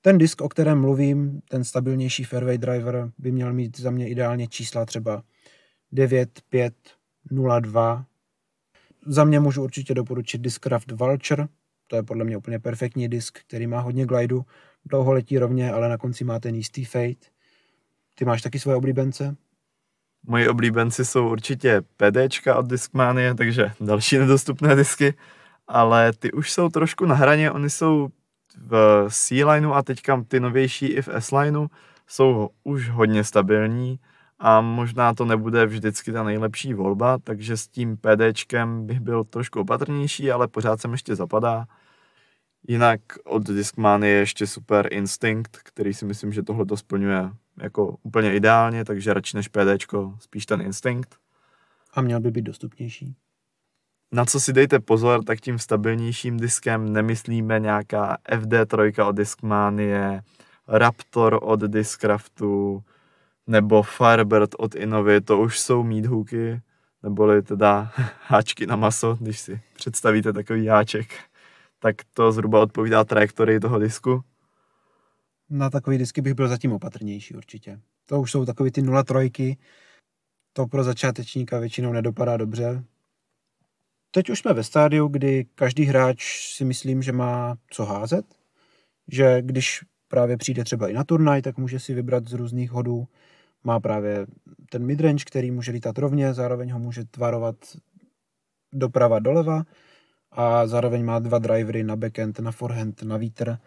Ten 0.00 0.18
disk, 0.18 0.40
o 0.40 0.48
kterém 0.48 0.80
mluvím, 0.80 1.40
ten 1.48 1.64
stabilnější 1.64 2.24
fairway 2.24 2.58
driver, 2.58 3.12
by 3.18 3.32
měl 3.32 3.52
mít 3.52 3.80
za 3.80 3.90
mě 3.90 4.08
ideálně 4.08 4.48
čísla 4.48 4.86
třeba 4.86 5.22
9, 5.92 6.40
5, 6.48 6.74
0, 7.30 7.60
2, 7.60 8.06
za 9.06 9.24
mě 9.24 9.40
můžu 9.40 9.62
určitě 9.62 9.94
doporučit 9.94 10.40
Discraft 10.40 10.90
Vulture, 10.92 11.46
to 11.86 11.96
je 11.96 12.02
podle 12.02 12.24
mě 12.24 12.36
úplně 12.36 12.58
perfektní 12.58 13.08
disk, 13.08 13.38
který 13.38 13.66
má 13.66 13.80
hodně 13.80 14.06
glidu, 14.06 14.44
dlouho 14.84 15.12
letí 15.12 15.38
rovně, 15.38 15.72
ale 15.72 15.88
na 15.88 15.98
konci 15.98 16.24
má 16.24 16.40
ten 16.40 16.54
jistý 16.54 16.84
fade. 16.84 17.14
Ty 18.14 18.24
máš 18.24 18.42
taky 18.42 18.58
svoje 18.58 18.76
oblíbence? 18.76 19.36
Moji 20.26 20.48
oblíbenci 20.48 21.04
jsou 21.04 21.30
určitě 21.30 21.82
PDčka 21.96 22.56
od 22.56 22.66
Discmania, 22.66 23.34
takže 23.34 23.72
další 23.80 24.18
nedostupné 24.18 24.76
disky, 24.76 25.14
ale 25.68 26.12
ty 26.12 26.32
už 26.32 26.52
jsou 26.52 26.68
trošku 26.68 27.06
na 27.06 27.14
hraně, 27.14 27.50
oni 27.50 27.70
jsou 27.70 28.08
v 28.56 29.06
C-lineu 29.10 29.72
a 29.72 29.82
teďka 29.82 30.24
ty 30.28 30.40
novější 30.40 30.86
i 30.86 31.02
v 31.02 31.08
S-lineu 31.08 31.66
jsou 32.06 32.50
už 32.64 32.88
hodně 32.88 33.24
stabilní 33.24 33.98
a 34.44 34.60
možná 34.60 35.14
to 35.14 35.24
nebude 35.24 35.66
vždycky 35.66 36.12
ta 36.12 36.22
nejlepší 36.22 36.74
volba, 36.74 37.18
takže 37.18 37.56
s 37.56 37.68
tím 37.68 37.96
PDčkem 37.96 38.86
bych 38.86 39.00
byl 39.00 39.24
trošku 39.24 39.60
opatrnější, 39.60 40.30
ale 40.30 40.48
pořád 40.48 40.80
sem 40.80 40.92
ještě 40.92 41.16
zapadá. 41.16 41.66
Jinak 42.68 43.00
od 43.24 43.42
Discman 43.42 44.04
je 44.04 44.10
ještě 44.10 44.46
super 44.46 44.88
Instinct, 44.90 45.56
který 45.56 45.94
si 45.94 46.04
myslím, 46.04 46.32
že 46.32 46.42
tohle 46.42 46.66
to 46.66 46.76
splňuje 46.76 47.30
jako 47.58 47.96
úplně 48.02 48.34
ideálně, 48.34 48.84
takže 48.84 49.14
radši 49.14 49.36
než 49.36 49.48
PDčko, 49.48 50.14
spíš 50.18 50.46
ten 50.46 50.60
Instinct. 50.60 51.16
A 51.94 52.00
měl 52.00 52.20
by 52.20 52.30
být 52.30 52.42
dostupnější. 52.42 53.16
Na 54.12 54.24
co 54.24 54.40
si 54.40 54.52
dejte 54.52 54.80
pozor, 54.80 55.24
tak 55.24 55.40
tím 55.40 55.58
stabilnějším 55.58 56.36
diskem 56.36 56.92
nemyslíme 56.92 57.60
nějaká 57.60 58.18
FD3 58.30 59.08
od 59.08 59.16
Discmanie, 59.16 60.22
Raptor 60.68 61.38
od 61.42 61.60
Discraftu, 61.60 62.84
nebo 63.46 63.82
Firebird 63.82 64.50
od 64.58 64.74
Innovy, 64.74 65.20
to 65.20 65.40
už 65.40 65.60
jsou 65.60 65.82
meathooky, 65.82 66.60
neboli 67.02 67.42
teda 67.42 67.92
háčky 68.26 68.66
na 68.66 68.76
maso, 68.76 69.16
když 69.20 69.40
si 69.40 69.60
představíte 69.74 70.32
takový 70.32 70.66
háček, 70.66 71.08
tak 71.78 71.96
to 72.12 72.32
zhruba 72.32 72.60
odpovídá 72.60 73.04
trajektorii 73.04 73.60
toho 73.60 73.78
disku. 73.78 74.24
Na 75.50 75.70
takový 75.70 75.98
disky 75.98 76.20
bych 76.20 76.34
byl 76.34 76.48
zatím 76.48 76.72
opatrnější 76.72 77.34
určitě. 77.34 77.80
To 78.06 78.20
už 78.20 78.30
jsou 78.30 78.44
takový 78.44 78.70
ty 78.70 78.82
0,3, 78.82 79.56
to 80.52 80.66
pro 80.66 80.84
začátečníka 80.84 81.58
většinou 81.58 81.92
nedopadá 81.92 82.36
dobře. 82.36 82.84
Teď 84.10 84.30
už 84.30 84.38
jsme 84.38 84.52
ve 84.52 84.64
stádiu, 84.64 85.08
kdy 85.08 85.46
každý 85.54 85.84
hráč 85.84 86.24
si 86.54 86.64
myslím, 86.64 87.02
že 87.02 87.12
má 87.12 87.56
co 87.70 87.84
házet, 87.84 88.26
že 89.08 89.42
když 89.42 89.84
právě 90.08 90.36
přijde 90.36 90.64
třeba 90.64 90.88
i 90.88 90.92
na 90.92 91.04
turnaj, 91.04 91.42
tak 91.42 91.58
může 91.58 91.80
si 91.80 91.94
vybrat 91.94 92.28
z 92.28 92.32
různých 92.32 92.70
hodů. 92.70 93.08
Má 93.64 93.80
právě 93.80 94.26
ten 94.70 94.86
midrange, 94.86 95.24
který 95.24 95.50
může 95.50 95.72
lítat 95.72 95.98
rovně, 95.98 96.34
zároveň 96.34 96.72
ho 96.72 96.78
může 96.78 97.04
tvarovat 97.04 97.56
doprava 98.72 99.18
doleva 99.18 99.62
a 100.32 100.66
zároveň 100.66 101.04
má 101.04 101.18
dva 101.18 101.38
drivery 101.38 101.84
na 101.84 101.96
backend, 101.96 102.38
na 102.38 102.52
forehand, 102.52 103.02
na 103.02 103.16
vítr. 103.16 103.58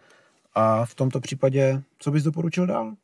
A 0.54 0.84
v 0.86 0.94
tomto 0.94 1.20
případě, 1.20 1.82
co 1.98 2.10
bys 2.10 2.22
doporučil 2.22 2.66
dál? 2.66 2.94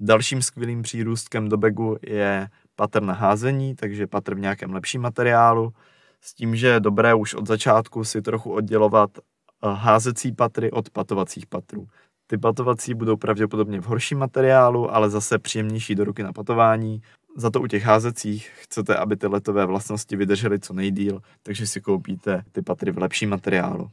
Dalším 0.00 0.42
skvělým 0.42 0.82
přírůstkem 0.82 1.48
do 1.48 1.56
bagu 1.56 1.96
je 2.02 2.48
patr 2.76 3.02
na 3.02 3.14
házení, 3.14 3.74
takže 3.74 4.06
patr 4.06 4.34
v 4.34 4.40
nějakém 4.40 4.72
lepším 4.74 5.00
materiálu, 5.00 5.72
s 6.20 6.34
tím, 6.34 6.56
že 6.56 6.66
je 6.66 6.80
dobré 6.80 7.14
už 7.14 7.34
od 7.34 7.46
začátku 7.46 8.04
si 8.04 8.22
trochu 8.22 8.52
oddělovat 8.52 9.10
eh, 9.18 9.22
házecí 9.62 10.32
patry 10.32 10.70
od 10.70 10.90
patovacích 10.90 11.46
patrů. 11.46 11.88
Ty 12.26 12.38
patovací 12.38 12.94
budou 12.94 13.16
pravděpodobně 13.16 13.80
v 13.80 13.84
horším 13.84 14.18
materiálu, 14.18 14.94
ale 14.94 15.10
zase 15.10 15.38
příjemnější 15.38 15.94
do 15.94 16.04
ruky 16.04 16.22
na 16.22 16.32
patování. 16.32 17.02
Za 17.36 17.50
to 17.50 17.60
u 17.60 17.66
těch 17.66 17.82
házecích 17.82 18.50
chcete, 18.54 18.96
aby 18.96 19.16
ty 19.16 19.26
letové 19.26 19.66
vlastnosti 19.66 20.16
vydržely 20.16 20.60
co 20.60 20.72
nejdíl, 20.72 21.20
takže 21.42 21.66
si 21.66 21.80
koupíte 21.80 22.42
ty 22.52 22.62
patry 22.62 22.90
v 22.92 22.98
lepším 22.98 23.30
materiálu. 23.30 23.90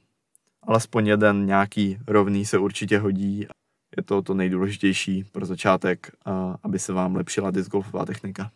Alespoň 0.63 1.07
jeden 1.07 1.45
nějaký 1.45 1.97
rovný 2.07 2.45
se 2.45 2.57
určitě 2.57 2.99
hodí. 2.99 3.47
Je 3.97 4.03
to 4.03 4.21
to 4.21 4.33
nejdůležitější 4.33 5.23
pro 5.31 5.45
začátek, 5.45 6.11
aby 6.63 6.79
se 6.79 6.93
vám 6.93 7.15
lepšila 7.15 7.51
disc 7.51 7.69
golfová 7.69 8.05
technika. 8.05 8.51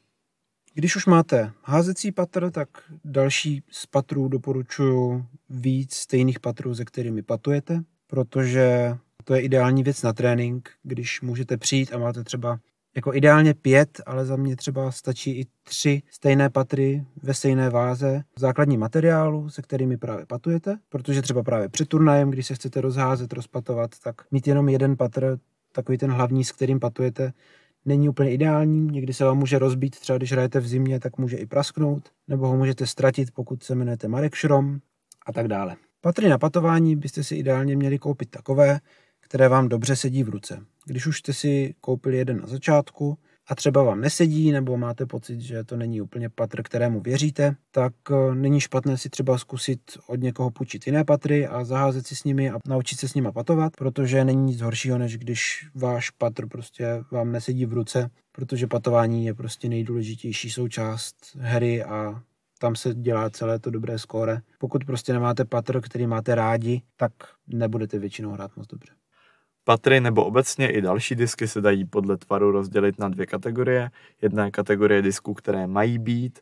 Když 0.74 0.96
už 0.96 1.06
máte 1.06 1.52
házecí 1.64 2.12
patr, 2.12 2.52
tak 2.52 2.70
další 3.06 3.64
z 3.72 3.86
patrů 3.86 4.28
doporučuji 4.28 5.26
víc 5.50 5.94
stejných 5.94 6.40
patrů, 6.40 6.76
se 6.76 6.86
kterými 6.86 7.22
patujete, 7.22 7.84
protože 8.08 8.98
to 9.28 9.36
je 9.36 9.42
ideální 9.42 9.84
věc 9.84 10.04
na 10.04 10.14
trénink, 10.14 10.70
když 10.84 11.22
můžete 11.22 11.58
přijít 11.58 11.94
a 11.94 11.98
máte 11.98 12.24
třeba 12.24 12.60
jako 12.96 13.14
ideálně 13.14 13.54
pět, 13.54 14.02
ale 14.06 14.26
za 14.26 14.36
mě 14.36 14.56
třeba 14.56 14.92
stačí 14.92 15.40
i 15.40 15.46
tři 15.64 16.02
stejné 16.12 16.50
patry 16.50 17.06
ve 17.24 17.34
stejné 17.34 17.70
váze 17.70 18.24
základní 18.36 18.78
materiálu, 18.78 19.50
se 19.50 19.62
kterými 19.62 19.98
právě 19.98 20.26
patujete, 20.26 20.78
protože 20.90 21.22
třeba 21.22 21.44
právě 21.44 21.70
před 21.70 21.88
turnajem, 21.88 22.30
když 22.30 22.48
se 22.48 22.56
chcete 22.56 22.82
rozházet, 22.82 23.34
rozpatovat, 23.34 23.92
tak 24.04 24.16
mít 24.32 24.48
jenom 24.48 24.70
jeden 24.70 24.98
patr, 24.98 25.38
takový 25.72 25.98
ten 25.98 26.12
hlavní, 26.12 26.44
s 26.44 26.52
kterým 26.52 26.80
patujete, 26.80 27.34
není 27.86 28.10
úplně 28.10 28.32
ideální. 28.32 28.88
Někdy 28.88 29.14
se 29.14 29.26
vám 29.26 29.38
může 29.38 29.60
rozbít, 29.60 30.00
třeba 30.00 30.18
když 30.18 30.32
hrajete 30.32 30.60
v 30.60 30.68
zimě, 30.68 31.00
tak 31.00 31.18
může 31.18 31.38
i 31.38 31.46
prasknout, 31.46 32.10
nebo 32.28 32.48
ho 32.48 32.58
můžete 32.58 32.88
ztratit, 32.88 33.32
pokud 33.32 33.64
se 33.64 33.74
jmenujete 33.74 34.08
Marek 34.08 34.36
Šrom 34.36 34.80
a 35.26 35.34
tak 35.34 35.48
dále. 35.48 35.76
Patry 36.02 36.30
na 36.30 36.38
patování 36.38 36.96
byste 36.96 37.24
si 37.24 37.36
ideálně 37.36 37.76
měli 37.76 38.00
koupit 38.00 38.30
takové, 38.30 38.80
které 39.28 39.50
vám 39.50 39.70
dobře 39.70 39.96
sedí 39.96 40.24
v 40.24 40.30
ruce. 40.30 40.60
Když 40.86 41.08
už 41.08 41.18
jste 41.18 41.34
si 41.34 41.76
koupili 41.82 42.18
jeden 42.18 42.42
na 42.42 42.48
začátku 42.48 43.18
a 43.48 43.56
třeba 43.56 43.84
vám 43.84 44.02
nesedí, 44.02 44.52
nebo 44.52 44.78
máte 44.78 45.06
pocit, 45.06 45.42
že 45.42 45.64
to 45.64 45.78
není 45.78 46.02
úplně 46.02 46.30
patr, 46.30 46.64
kterému 46.64 47.02
věříte, 47.02 47.56
tak 47.72 47.94
eh, 48.12 48.36
není 48.36 48.60
špatné 48.60 48.98
si 48.98 49.10
třeba 49.10 49.38
zkusit 49.38 49.82
od 50.08 50.22
někoho 50.22 50.52
půjčit 50.52 50.88
jiné 50.88 51.04
patry 51.04 51.48
a 51.48 51.64
zaházet 51.64 52.08
si 52.08 52.16
s 52.16 52.24
nimi 52.24 52.50
a 52.50 52.60
naučit 52.68 53.00
se 53.00 53.08
s 53.08 53.14
nimi 53.14 53.32
patovat, 53.34 53.74
protože 53.78 54.26
není 54.26 54.44
nic 54.44 54.62
horšího, 54.62 54.98
než 54.98 55.18
když 55.18 55.68
váš 55.76 56.10
patr 56.10 56.48
prostě 56.48 57.04
vám 57.12 57.32
nesedí 57.32 57.66
v 57.66 57.74
ruce, 57.74 58.10
protože 58.32 58.68
patování 58.68 59.26
je 59.26 59.34
prostě 59.34 59.70
nejdůležitější 59.70 60.50
součást 60.50 61.16
hry 61.40 61.84
a 61.84 62.22
tam 62.60 62.76
se 62.76 62.96
dělá 62.96 63.30
celé 63.30 63.60
to 63.60 63.72
dobré 63.72 64.00
skóre. 64.00 64.42
Pokud 64.60 64.86
prostě 64.86 65.14
nemáte 65.14 65.46
patr, 65.46 65.82
který 65.82 66.08
máte 66.08 66.36
rádi, 66.36 66.82
tak 66.96 67.12
nebudete 67.48 68.00
většinou 68.00 68.32
hrát 68.32 68.58
moc 68.58 68.68
dobře. 68.68 68.97
Patry 69.68 70.02
nebo 70.02 70.26
obecně 70.26 70.72
i 70.72 70.82
další 70.82 71.16
disky 71.16 71.48
se 71.48 71.62
dají 71.62 71.86
podle 71.86 72.18
tvaru 72.18 72.52
rozdělit 72.52 73.00
na 73.00 73.10
dvě 73.10 73.26
kategorie. 73.26 73.92
Jedna 74.22 74.46
je 74.46 74.52
kategorie 74.52 75.02
disků, 75.02 75.34
které 75.34 75.68
mají 75.68 76.00
být 76.00 76.40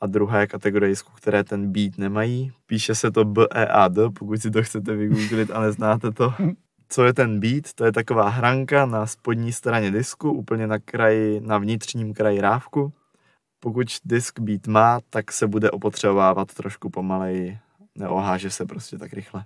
a 0.00 0.06
druhá 0.06 0.40
je 0.40 0.46
kategorie 0.46 0.90
disků, 0.90 1.12
které 1.16 1.44
ten 1.44 1.72
beat 1.72 1.98
nemají. 1.98 2.52
Píše 2.66 2.94
se 2.94 3.10
to 3.10 3.24
BEAD, 3.24 3.92
pokud 4.18 4.42
si 4.42 4.50
to 4.50 4.62
chcete 4.62 4.96
vygooglit 4.96 5.50
a 5.50 5.60
neznáte 5.60 6.12
to. 6.12 6.34
Co 6.88 7.04
je 7.04 7.12
ten 7.12 7.40
beat? 7.40 7.72
To 7.74 7.84
je 7.84 7.92
taková 7.92 8.28
hranka 8.28 8.86
na 8.86 9.06
spodní 9.06 9.52
straně 9.52 9.90
disku, 9.90 10.32
úplně 10.32 10.66
na 10.66 10.78
kraji, 10.78 11.40
na 11.40 11.58
vnitřním 11.58 12.14
kraji 12.14 12.40
rávku. 12.40 12.92
Pokud 13.60 13.86
disk 14.04 14.40
beat 14.40 14.66
má, 14.66 15.00
tak 15.10 15.32
se 15.32 15.46
bude 15.46 15.70
opotřebovávat 15.70 16.54
trošku 16.54 16.90
pomaleji, 16.90 17.58
neoháže 17.94 18.50
se 18.50 18.66
prostě 18.66 18.98
tak 18.98 19.12
rychle 19.12 19.44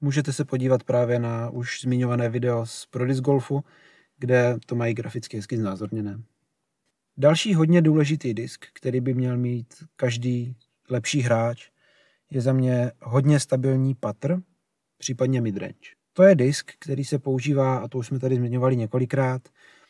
můžete 0.00 0.32
se 0.32 0.44
podívat 0.44 0.84
právě 0.84 1.18
na 1.18 1.50
už 1.50 1.80
zmiňované 1.80 2.28
video 2.28 2.66
z 2.66 2.86
Prodis 2.86 3.20
Golfu, 3.20 3.64
kde 4.18 4.56
to 4.66 4.74
mají 4.74 4.94
graficky 4.94 5.36
hezky 5.36 5.56
znázorněné. 5.56 6.22
Další 7.16 7.54
hodně 7.54 7.82
důležitý 7.82 8.34
disk, 8.34 8.66
který 8.72 9.00
by 9.00 9.14
měl 9.14 9.36
mít 9.36 9.74
každý 9.96 10.56
lepší 10.90 11.20
hráč, 11.20 11.70
je 12.30 12.40
za 12.40 12.52
mě 12.52 12.92
hodně 13.02 13.40
stabilní 13.40 13.94
patr, 13.94 14.40
případně 14.98 15.40
midrange. 15.40 15.90
To 16.12 16.22
je 16.22 16.34
disk, 16.34 16.72
který 16.78 17.04
se 17.04 17.18
používá, 17.18 17.78
a 17.78 17.88
to 17.88 17.98
už 17.98 18.06
jsme 18.06 18.18
tady 18.18 18.36
zmiňovali 18.36 18.76
několikrát, 18.76 19.48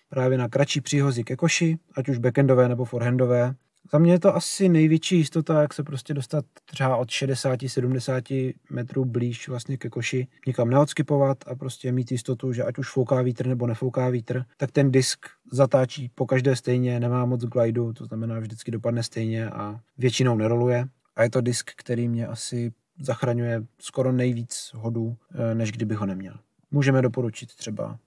právě 0.09 0.38
na 0.38 0.49
kratší 0.49 0.81
příhozy 0.81 1.25
ke 1.25 1.37
koši, 1.37 1.79
ať 1.94 2.09
už 2.09 2.18
backendové 2.18 2.68
nebo 2.68 2.85
forehandové, 2.85 3.55
za 3.92 3.98
mě 3.98 4.12
je 4.12 4.18
to 4.18 4.37
asi 4.37 4.68
největší 4.68 5.16
jistota, 5.16 5.62
jak 5.62 5.74
se 5.74 5.83
prostě 5.83 6.14
dostat 6.14 6.44
třeba 6.64 6.96
od 6.96 7.09
60-70 7.09 8.55
metrů 8.70 9.05
blíž 9.05 9.48
vlastně 9.48 9.76
ke 9.76 9.90
koši, 9.90 10.26
někam 10.46 10.70
neodskypovat 10.70 11.38
a 11.46 11.55
prostě 11.55 11.92
mít 11.92 12.12
jistotu, 12.12 12.53
že 12.53 12.64
ať 12.64 12.79
už 12.79 12.92
fouká 12.92 13.22
vítr 13.22 13.46
nebo 13.46 13.66
nefouká 13.66 14.09
vítr, 14.09 14.44
tak 14.57 14.70
ten 14.70 14.92
disk 14.92 15.26
zatáčí 15.53 16.11
po 16.14 16.26
každé 16.26 16.57
stejně, 16.57 17.00
nemá 17.00 17.24
moc 17.24 17.44
glidu, 17.44 17.92
to 17.92 18.05
znamená 18.05 18.38
vždycky 18.38 18.70
dopadne 18.70 19.03
stejně 19.03 19.50
a 19.50 19.81
většinou 19.98 20.37
neroluje. 20.37 20.88
A 21.16 21.22
je 21.22 21.31
to 21.31 21.40
disk, 21.40 21.70
který 21.76 22.09
mě 22.09 22.26
asi 22.26 22.72
zachraňuje 23.00 23.62
skoro 23.81 24.12
nejvíc 24.12 24.70
hodů, 24.74 25.16
eh, 25.35 25.55
než 25.55 25.72
kdyby 25.72 25.94
ho 25.94 26.07
neměl. 26.07 26.35
Můžeme 26.70 27.03
doporučit 27.03 27.55
třeba 27.55 27.98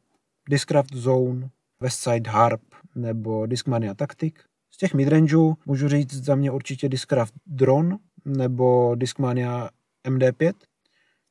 Discraft 0.50 0.94
Zone, 0.94 1.50
Westside 1.80 2.32
Harp 2.32 2.62
nebo 2.96 3.46
Discmania 3.46 3.94
Tactic, 3.94 4.36
z 4.74 4.78
těch 4.78 4.94
midrangeů 4.94 5.58
můžu 5.66 5.88
říct 5.88 6.14
za 6.14 6.36
mě 6.36 6.52
určitě 6.52 6.90
Discraft 6.90 7.34
Drone 7.46 7.98
nebo 8.26 8.96
Discmania 8.96 9.70
MD5. 10.08 10.54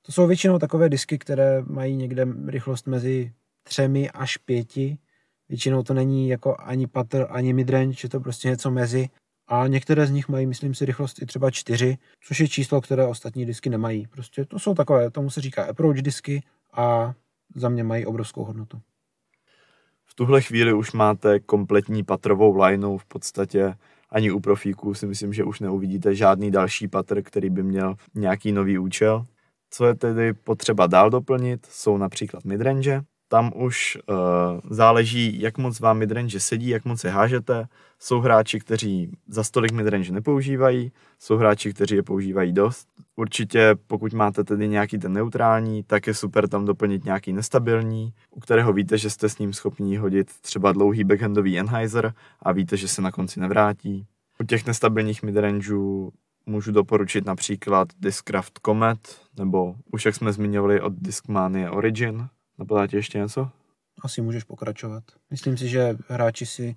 To 0.02 0.12
jsou 0.12 0.26
většinou 0.26 0.59
takové 0.59 0.88
disky, 0.88 1.18
které 1.18 1.62
mají 1.62 1.96
někde 1.96 2.26
rychlost 2.46 2.87
mezi 2.87 3.33
třemi 3.62 4.11
až 4.11 4.37
pěti. 4.37 4.98
Většinou 5.48 5.83
to 5.83 5.94
není 5.94 6.28
jako 6.28 6.57
ani 6.59 6.87
patr, 6.87 7.26
ani 7.31 7.52
midrange, 7.52 7.96
je 8.02 8.09
to 8.09 8.20
prostě 8.20 8.48
něco 8.48 8.70
mezi. 8.70 9.09
A 9.46 9.66
některé 9.66 10.07
z 10.07 10.11
nich 10.11 10.28
mají, 10.28 10.46
myslím 10.46 10.74
si, 10.74 10.85
rychlost 10.85 11.22
i 11.22 11.26
třeba 11.26 11.50
čtyři, 11.50 11.98
což 12.26 12.40
je 12.40 12.48
číslo, 12.48 12.81
které 12.81 13.07
ostatní 13.07 13.46
disky 13.46 13.70
nemají. 13.70 14.07
Prostě 14.07 14.44
to 14.44 14.59
jsou 14.59 14.74
takové, 14.74 15.11
tomu 15.11 15.31
se 15.31 15.40
říká 15.40 15.64
approach 15.64 15.96
disky 15.96 16.42
a 16.72 17.14
za 17.55 17.68
mě 17.68 17.85
mají 17.85 18.07
obrovskou 18.07 18.44
hodnotu. 18.44 18.81
V 20.12 20.14
tuhle 20.14 20.40
chvíli 20.42 20.72
už 20.72 20.92
máte 20.92 21.40
kompletní 21.40 22.05
patrovou 22.05 22.62
lineu 22.62 22.98
v 22.98 23.05
podstatě 23.05 23.75
ani 24.11 24.31
u 24.31 24.40
profíků 24.40 24.94
si 24.94 25.07
myslím, 25.07 25.33
že 25.33 25.44
už 25.44 25.61
neuvidíte 25.61 26.14
žádný 26.14 26.51
další 26.51 26.88
patr, 26.88 27.22
který 27.22 27.51
by 27.51 27.62
měl 27.62 27.94
nějaký 28.14 28.53
nový 28.53 28.79
účel. 28.79 29.27
Co 29.70 29.87
je 29.87 29.94
tedy 29.94 30.33
potřeba 30.33 30.87
dál 30.87 31.11
doplnit, 31.11 31.66
jsou 31.66 31.96
například 31.96 32.44
midrange, 32.44 33.03
tam 33.33 33.53
už 33.55 33.99
uh, 34.09 34.16
záleží, 34.71 35.40
jak 35.40 35.59
moc 35.59 35.81
vám 35.81 35.99
midrange 35.99 36.40
sedí, 36.40 36.68
jak 36.68 36.85
moc 36.85 37.05
je 37.05 37.11
hážete. 37.11 37.66
Jsou 37.99 38.21
hráči, 38.21 38.61
kteří 38.61 39.12
za 39.29 39.45
stolik 39.45 39.73
midrange 39.73 40.12
nepoužívají, 40.12 40.92
jsou 41.18 41.37
hráči, 41.37 41.75
kteří 41.75 41.95
je 41.95 42.03
používají 42.03 42.53
dost. 42.53 42.88
Určitě, 43.16 43.75
pokud 43.87 44.12
máte 44.12 44.45
tedy 44.45 44.68
nějaký 44.68 44.99
ten 44.99 45.12
neutrální, 45.12 45.83
tak 45.83 46.07
je 46.07 46.14
super 46.14 46.49
tam 46.49 46.64
doplnit 46.64 47.05
nějaký 47.05 47.33
nestabilní, 47.33 48.12
u 48.31 48.40
kterého 48.40 48.73
víte, 48.73 48.99
že 48.99 49.11
jste 49.11 49.29
s 49.29 49.38
ním 49.38 49.53
schopni 49.53 49.97
hodit 49.97 50.31
třeba 50.40 50.73
dlouhý 50.73 51.05
backhandový 51.05 51.59
Enheiser 51.59 52.12
a 52.42 52.53
víte, 52.53 52.77
že 52.77 52.88
se 52.88 53.03
na 53.03 53.11
konci 53.12 53.40
nevrátí. 53.40 54.07
U 54.40 54.45
těch 54.45 54.66
nestabilních 54.66 55.23
midrangeů 55.23 56.12
můžu 56.47 56.73
doporučit 56.73 57.27
například 57.27 57.88
Discraft 58.01 58.61
Comet, 58.66 59.21
nebo 59.38 59.75
už 59.92 60.05
jak 60.07 60.14
jsme 60.14 60.33
zmiňovali 60.33 60.81
od 60.81 60.92
Discmania 60.92 61.73
Origin, 61.73 62.29
Napadá 62.62 62.87
ti 62.87 62.96
ještě 62.96 63.18
něco? 63.18 63.48
Asi 64.03 64.22
můžeš 64.22 64.44
pokračovat. 64.44 65.05
Myslím 65.31 65.57
si, 65.57 65.68
že 65.68 65.96
hráči 66.09 66.46
si 66.46 66.77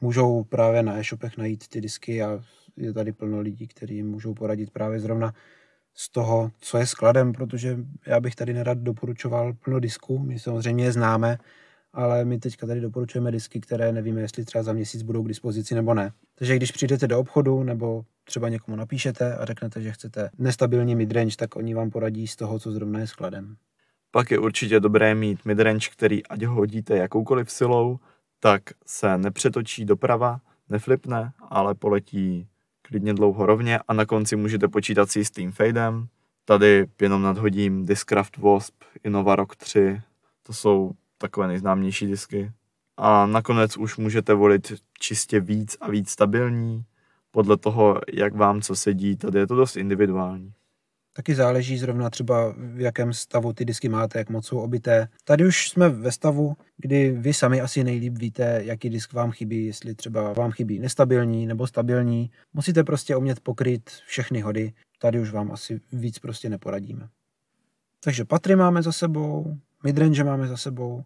můžou 0.00 0.44
právě 0.44 0.82
na 0.82 0.98
e-shopech 0.98 1.36
najít 1.38 1.68
ty 1.68 1.80
disky 1.80 2.22
a 2.22 2.44
je 2.76 2.92
tady 2.92 3.12
plno 3.12 3.40
lidí, 3.40 3.66
kteří 3.66 3.96
jim 3.96 4.10
můžou 4.10 4.34
poradit 4.34 4.70
právě 4.70 5.00
zrovna 5.00 5.34
z 5.94 6.08
toho, 6.10 6.50
co 6.60 6.78
je 6.78 6.86
skladem, 6.86 7.32
protože 7.32 7.78
já 8.06 8.20
bych 8.20 8.34
tady 8.34 8.54
nerad 8.54 8.78
doporučoval 8.78 9.52
plno 9.52 9.80
disků, 9.80 10.18
my 10.18 10.38
samozřejmě 10.38 10.84
je 10.84 10.92
známe, 10.92 11.38
ale 11.92 12.24
my 12.24 12.38
teďka 12.38 12.66
tady 12.66 12.80
doporučujeme 12.80 13.30
disky, 13.30 13.60
které 13.60 13.92
nevíme, 13.92 14.20
jestli 14.20 14.44
třeba 14.44 14.62
za 14.62 14.72
měsíc 14.72 15.02
budou 15.02 15.22
k 15.22 15.28
dispozici 15.28 15.74
nebo 15.74 15.94
ne. 15.94 16.12
Takže 16.34 16.56
když 16.56 16.72
přijdete 16.72 17.06
do 17.06 17.18
obchodu 17.18 17.62
nebo 17.62 18.04
třeba 18.24 18.48
někomu 18.48 18.76
napíšete 18.76 19.36
a 19.36 19.44
řeknete, 19.44 19.82
že 19.82 19.92
chcete 19.92 20.30
nestabilní 20.38 20.94
midrange, 20.94 21.36
tak 21.36 21.56
oni 21.56 21.74
vám 21.74 21.90
poradí 21.90 22.26
z 22.26 22.36
toho, 22.36 22.58
co 22.58 22.72
zrovna 22.72 23.00
je 23.00 23.06
skladem. 23.06 23.56
Pak 24.14 24.30
je 24.30 24.38
určitě 24.38 24.80
dobré 24.80 25.14
mít 25.14 25.44
midrange, 25.44 25.88
který 25.92 26.26
ať 26.26 26.42
ho 26.42 26.54
hodíte 26.54 26.96
jakoukoliv 26.96 27.50
silou, 27.50 27.98
tak 28.40 28.62
se 28.86 29.18
nepřetočí 29.18 29.84
doprava, 29.84 30.40
neflipne, 30.68 31.32
ale 31.50 31.74
poletí 31.74 32.48
klidně 32.82 33.14
dlouho 33.14 33.46
rovně 33.46 33.78
a 33.88 33.92
na 33.94 34.06
konci 34.06 34.36
můžete 34.36 34.68
počítat 34.68 35.10
si 35.10 35.24
s 35.24 35.30
tím 35.30 35.52
fadem. 35.52 36.08
Tady 36.44 36.86
jenom 37.00 37.22
nadhodím 37.22 37.86
Discraft 37.86 38.36
Wasp, 38.36 38.74
Innova 39.04 39.36
Rock 39.36 39.56
3, 39.56 40.02
to 40.42 40.52
jsou 40.52 40.92
takové 41.18 41.48
nejznámější 41.48 42.06
disky. 42.06 42.52
A 42.96 43.26
nakonec 43.26 43.76
už 43.76 43.96
můžete 43.96 44.34
volit 44.34 44.72
čistě 44.98 45.40
víc 45.40 45.76
a 45.80 45.90
víc 45.90 46.10
stabilní, 46.10 46.84
podle 47.30 47.56
toho, 47.56 48.00
jak 48.12 48.34
vám 48.34 48.60
co 48.60 48.76
sedí, 48.76 49.16
tady 49.16 49.38
je 49.38 49.46
to 49.46 49.56
dost 49.56 49.76
individuální. 49.76 50.52
Taky 51.12 51.34
záleží 51.34 51.78
zrovna 51.78 52.10
třeba 52.10 52.54
v 52.56 52.80
jakém 52.80 53.12
stavu 53.12 53.52
ty 53.52 53.64
disky 53.64 53.88
máte, 53.88 54.18
jak 54.18 54.30
moc 54.30 54.46
jsou 54.46 54.58
obité. 54.58 55.08
Tady 55.24 55.46
už 55.46 55.68
jsme 55.68 55.88
ve 55.88 56.12
stavu, 56.12 56.56
kdy 56.76 57.10
vy 57.10 57.34
sami 57.34 57.60
asi 57.60 57.84
nejlíp 57.84 58.18
víte, 58.18 58.60
jaký 58.64 58.90
disk 58.90 59.12
vám 59.12 59.30
chybí, 59.30 59.66
jestli 59.66 59.94
třeba 59.94 60.32
vám 60.32 60.50
chybí 60.50 60.78
nestabilní 60.78 61.46
nebo 61.46 61.66
stabilní. 61.66 62.30
Musíte 62.54 62.84
prostě 62.84 63.16
umět 63.16 63.40
pokryt 63.40 63.90
všechny 64.06 64.40
hody. 64.40 64.72
Tady 64.98 65.20
už 65.20 65.30
vám 65.30 65.52
asi 65.52 65.80
víc 65.92 66.18
prostě 66.18 66.48
neporadíme. 66.48 67.08
Takže 68.04 68.24
patry 68.24 68.56
máme 68.56 68.82
za 68.82 68.92
sebou, 68.92 69.56
midrange 69.84 70.24
máme 70.24 70.46
za 70.46 70.56
sebou, 70.56 71.04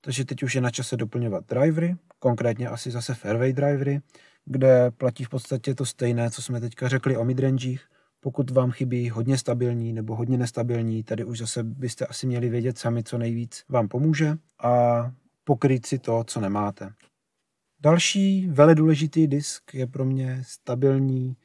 takže 0.00 0.24
teď 0.24 0.42
už 0.42 0.54
je 0.54 0.60
na 0.60 0.70
čase 0.70 0.96
doplňovat 0.96 1.46
drivery, 1.46 1.96
konkrétně 2.18 2.68
asi 2.68 2.90
zase 2.90 3.14
fairway 3.14 3.52
drivery. 3.52 4.00
kde 4.44 4.90
platí 4.90 5.24
v 5.24 5.28
podstatě 5.28 5.74
to 5.74 5.86
stejné, 5.86 6.30
co 6.30 6.42
jsme 6.42 6.60
teďka 6.60 6.88
řekli 6.88 7.16
o 7.16 7.24
midrangích. 7.24 7.91
Pokud 8.24 8.50
vám 8.50 8.70
chybí 8.70 9.10
hodně 9.10 9.38
stabilní 9.38 9.92
nebo 9.92 10.16
hodně 10.16 10.38
nestabilní, 10.38 11.02
tady 11.02 11.24
už 11.24 11.38
zase 11.38 11.62
byste 11.62 12.06
asi 12.06 12.26
měli 12.26 12.48
vědět 12.48 12.78
sami, 12.78 13.04
co 13.04 13.18
nejvíc 13.18 13.64
vám 13.68 13.88
pomůže 13.88 14.36
a 14.58 15.12
pokryt 15.44 15.86
si 15.86 15.98
to, 15.98 16.24
co 16.24 16.40
nemáte. 16.40 16.92
Další 17.80 18.48
vele 18.48 18.74
důležitý 18.74 19.26
disk 19.26 19.74
je 19.74 19.86
pro 19.86 20.04
mě 20.04 20.42
stabilní 20.46 21.36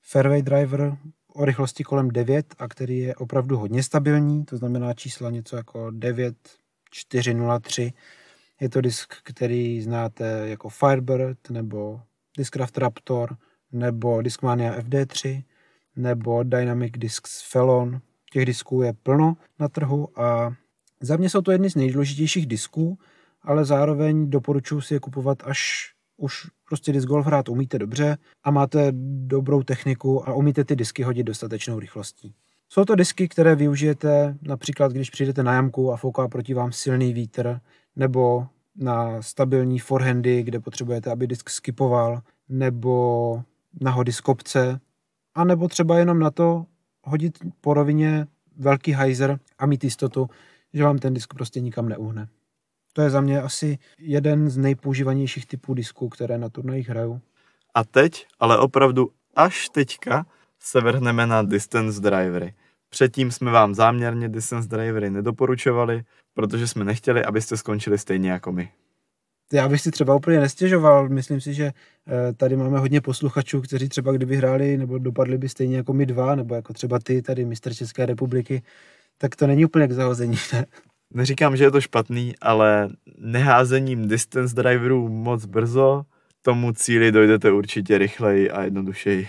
fairway 0.00 0.42
driver 0.42 0.96
o 1.34 1.44
rychlosti 1.44 1.84
kolem 1.84 2.10
9 2.10 2.54
a 2.58 2.68
který 2.68 2.98
je 2.98 3.14
opravdu 3.14 3.56
hodně 3.56 3.82
stabilní, 3.82 4.44
to 4.44 4.56
znamená 4.56 4.94
čísla 4.94 5.30
něco 5.30 5.56
jako 5.56 5.90
9, 5.90 6.36
4, 6.90 7.34
0, 7.34 7.60
3. 7.60 7.92
Je 8.60 8.68
to 8.68 8.80
disk, 8.80 9.14
který 9.22 9.82
znáte 9.82 10.24
jako 10.48 10.68
Firebird 10.68 11.50
nebo 11.50 12.00
Discraft 12.36 12.78
Raptor 12.78 13.36
nebo 13.72 14.22
Discmania 14.22 14.80
FD3 14.80 15.42
nebo 15.96 16.42
Dynamic 16.42 16.92
Discs 16.96 17.50
Felon. 17.50 18.00
Těch 18.32 18.44
disků 18.44 18.82
je 18.82 18.92
plno 19.02 19.36
na 19.58 19.68
trhu 19.68 20.20
a 20.20 20.52
za 21.00 21.16
mě 21.16 21.30
jsou 21.30 21.40
to 21.42 21.52
jedny 21.52 21.70
z 21.70 21.74
nejdůležitějších 21.74 22.46
disků, 22.46 22.98
ale 23.42 23.64
zároveň 23.64 24.30
doporučuji 24.30 24.80
si 24.80 24.94
je 24.94 25.00
kupovat, 25.00 25.38
až 25.44 25.92
už 26.16 26.46
prostě 26.68 26.92
disc 26.92 27.06
golf 27.06 27.26
hrát 27.26 27.48
umíte 27.48 27.78
dobře 27.78 28.18
a 28.44 28.50
máte 28.50 28.92
dobrou 29.26 29.62
techniku 29.62 30.28
a 30.28 30.34
umíte 30.34 30.64
ty 30.64 30.76
disky 30.76 31.02
hodit 31.02 31.22
dostatečnou 31.22 31.78
rychlostí. 31.78 32.34
Jsou 32.68 32.84
to 32.84 32.94
disky, 32.94 33.28
které 33.28 33.54
využijete 33.54 34.36
například, 34.42 34.92
když 34.92 35.10
přijdete 35.10 35.42
na 35.42 35.52
jamku 35.54 35.92
a 35.92 35.96
fouká 35.96 36.28
proti 36.28 36.54
vám 36.54 36.72
silný 36.72 37.12
vítr, 37.12 37.60
nebo 37.96 38.46
na 38.76 39.22
stabilní 39.22 39.78
forehandy, 39.78 40.42
kde 40.42 40.60
potřebujete, 40.60 41.10
aby 41.10 41.26
disk 41.26 41.50
skipoval, 41.50 42.22
nebo 42.48 43.42
na 43.80 43.90
hody 43.90 44.12
z 44.12 44.20
kopce, 44.20 44.80
a 45.34 45.44
nebo 45.44 45.68
třeba 45.68 45.98
jenom 45.98 46.18
na 46.18 46.30
to 46.30 46.66
hodit 47.02 47.38
po 47.60 47.74
rovině 47.74 48.26
velký 48.56 48.94
hyzer 48.94 49.38
a 49.58 49.66
mít 49.66 49.84
jistotu, 49.84 50.30
že 50.72 50.84
vám 50.84 50.98
ten 50.98 51.14
disk 51.14 51.34
prostě 51.34 51.60
nikam 51.60 51.88
neuhne. 51.88 52.28
To 52.92 53.02
je 53.02 53.10
za 53.10 53.20
mě 53.20 53.42
asi 53.42 53.78
jeden 53.98 54.50
z 54.50 54.56
nejpoužívanějších 54.56 55.46
typů 55.46 55.74
disků, 55.74 56.08
které 56.08 56.38
na 56.38 56.48
turnajích 56.48 56.88
hraju. 56.88 57.20
A 57.74 57.84
teď, 57.84 58.26
ale 58.40 58.58
opravdu 58.58 59.10
až 59.36 59.68
teďka, 59.68 60.26
se 60.60 60.80
vrhneme 60.80 61.26
na 61.26 61.42
distance 61.42 62.00
drivery. 62.00 62.54
Předtím 62.88 63.30
jsme 63.30 63.50
vám 63.50 63.74
záměrně 63.74 64.28
distance 64.28 64.68
drivery 64.68 65.10
nedoporučovali, 65.10 66.04
protože 66.34 66.68
jsme 66.68 66.84
nechtěli, 66.84 67.24
abyste 67.24 67.56
skončili 67.56 67.98
stejně 67.98 68.30
jako 68.30 68.52
my. 68.52 68.72
Já 69.52 69.68
bych 69.68 69.80
si 69.80 69.90
třeba 69.90 70.14
úplně 70.14 70.40
nestěžoval. 70.40 71.08
Myslím 71.08 71.40
si, 71.40 71.54
že 71.54 71.64
eh, 71.64 72.32
tady 72.32 72.56
máme 72.56 72.78
hodně 72.78 73.00
posluchačů, 73.00 73.60
kteří 73.60 73.88
třeba 73.88 74.12
kdyby 74.12 74.36
hráli 74.36 74.76
nebo 74.76 74.98
dopadli 74.98 75.38
by 75.38 75.48
stejně 75.48 75.76
jako 75.76 75.92
my 75.92 76.06
dva, 76.06 76.34
nebo 76.34 76.54
jako 76.54 76.72
třeba 76.72 76.98
ty, 76.98 77.22
tady 77.22 77.44
mistr 77.44 77.74
České 77.74 78.06
republiky, 78.06 78.62
tak 79.18 79.36
to 79.36 79.46
není 79.46 79.64
úplně 79.64 79.88
k 79.88 79.92
zahození. 79.92 80.36
Ne? 80.52 80.66
Neříkám, 81.14 81.56
že 81.56 81.64
je 81.64 81.70
to 81.70 81.80
špatný, 81.80 82.34
ale 82.40 82.88
neházením 83.18 84.08
distance 84.08 84.54
driverů 84.54 85.08
moc 85.08 85.44
brzo 85.44 86.04
tomu 86.42 86.72
cíli 86.72 87.12
dojdete 87.12 87.50
určitě 87.50 87.98
rychleji 87.98 88.50
a 88.50 88.62
jednodušeji. 88.62 89.28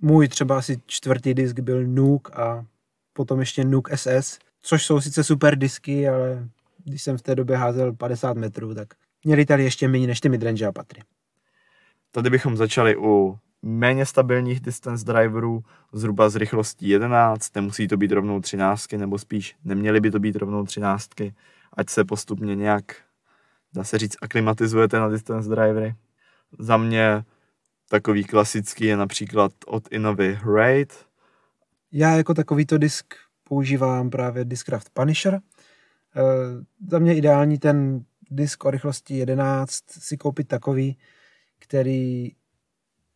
Můj 0.00 0.28
třeba 0.28 0.58
asi 0.58 0.80
čtvrtý 0.86 1.34
disk 1.34 1.60
byl 1.60 1.86
Nuke 1.86 2.32
a 2.32 2.64
potom 3.12 3.40
ještě 3.40 3.64
Nuke 3.64 3.96
SS, 3.96 4.38
což 4.62 4.86
jsou 4.86 5.00
sice 5.00 5.24
super 5.24 5.58
disky, 5.58 6.08
ale 6.08 6.48
když 6.84 7.02
jsem 7.02 7.18
v 7.18 7.22
té 7.22 7.34
době 7.34 7.56
házel 7.56 7.92
50 7.92 8.36
metrů, 8.36 8.74
tak 8.74 8.88
měli 9.24 9.46
tady 9.46 9.64
ještě 9.64 9.88
méně 9.88 10.06
než 10.06 10.20
ty 10.20 10.28
midrange 10.28 10.66
a 10.66 10.72
patry. 10.72 11.02
Tady 12.10 12.30
bychom 12.30 12.56
začali 12.56 12.96
u 12.96 13.38
méně 13.62 14.06
stabilních 14.06 14.60
distance 14.60 15.04
driverů, 15.04 15.64
zhruba 15.92 16.28
z 16.28 16.36
rychlostí 16.36 16.88
11, 16.88 17.56
nemusí 17.56 17.88
to 17.88 17.96
být 17.96 18.12
rovnou 18.12 18.40
13, 18.40 18.92
nebo 18.92 19.18
spíš 19.18 19.56
neměly 19.64 20.00
by 20.00 20.10
to 20.10 20.18
být 20.18 20.36
rovnou 20.36 20.64
13, 20.64 21.08
ať 21.72 21.90
se 21.90 22.04
postupně 22.04 22.56
nějak, 22.56 22.96
dá 23.72 23.84
se 23.84 23.98
říct, 23.98 24.16
aklimatizujete 24.22 24.98
na 24.98 25.08
distance 25.08 25.48
drivery. 25.48 25.94
Za 26.58 26.76
mě 26.76 27.24
takový 27.88 28.24
klasický 28.24 28.84
je 28.84 28.96
například 28.96 29.52
od 29.66 29.88
Innovy 29.90 30.38
Raid. 30.54 31.06
Já 31.92 32.16
jako 32.16 32.34
takovýto 32.34 32.78
disk 32.78 33.14
používám 33.44 34.10
právě 34.10 34.44
Discraft 34.44 34.90
Punisher. 34.90 35.34
E, 35.34 35.40
za 36.88 36.98
mě 36.98 37.16
ideální 37.16 37.58
ten 37.58 38.04
disk 38.30 38.64
o 38.64 38.70
rychlosti 38.70 39.16
11 39.16 39.84
si 39.90 40.16
koupit 40.16 40.48
takový, 40.48 40.96
který 41.58 42.32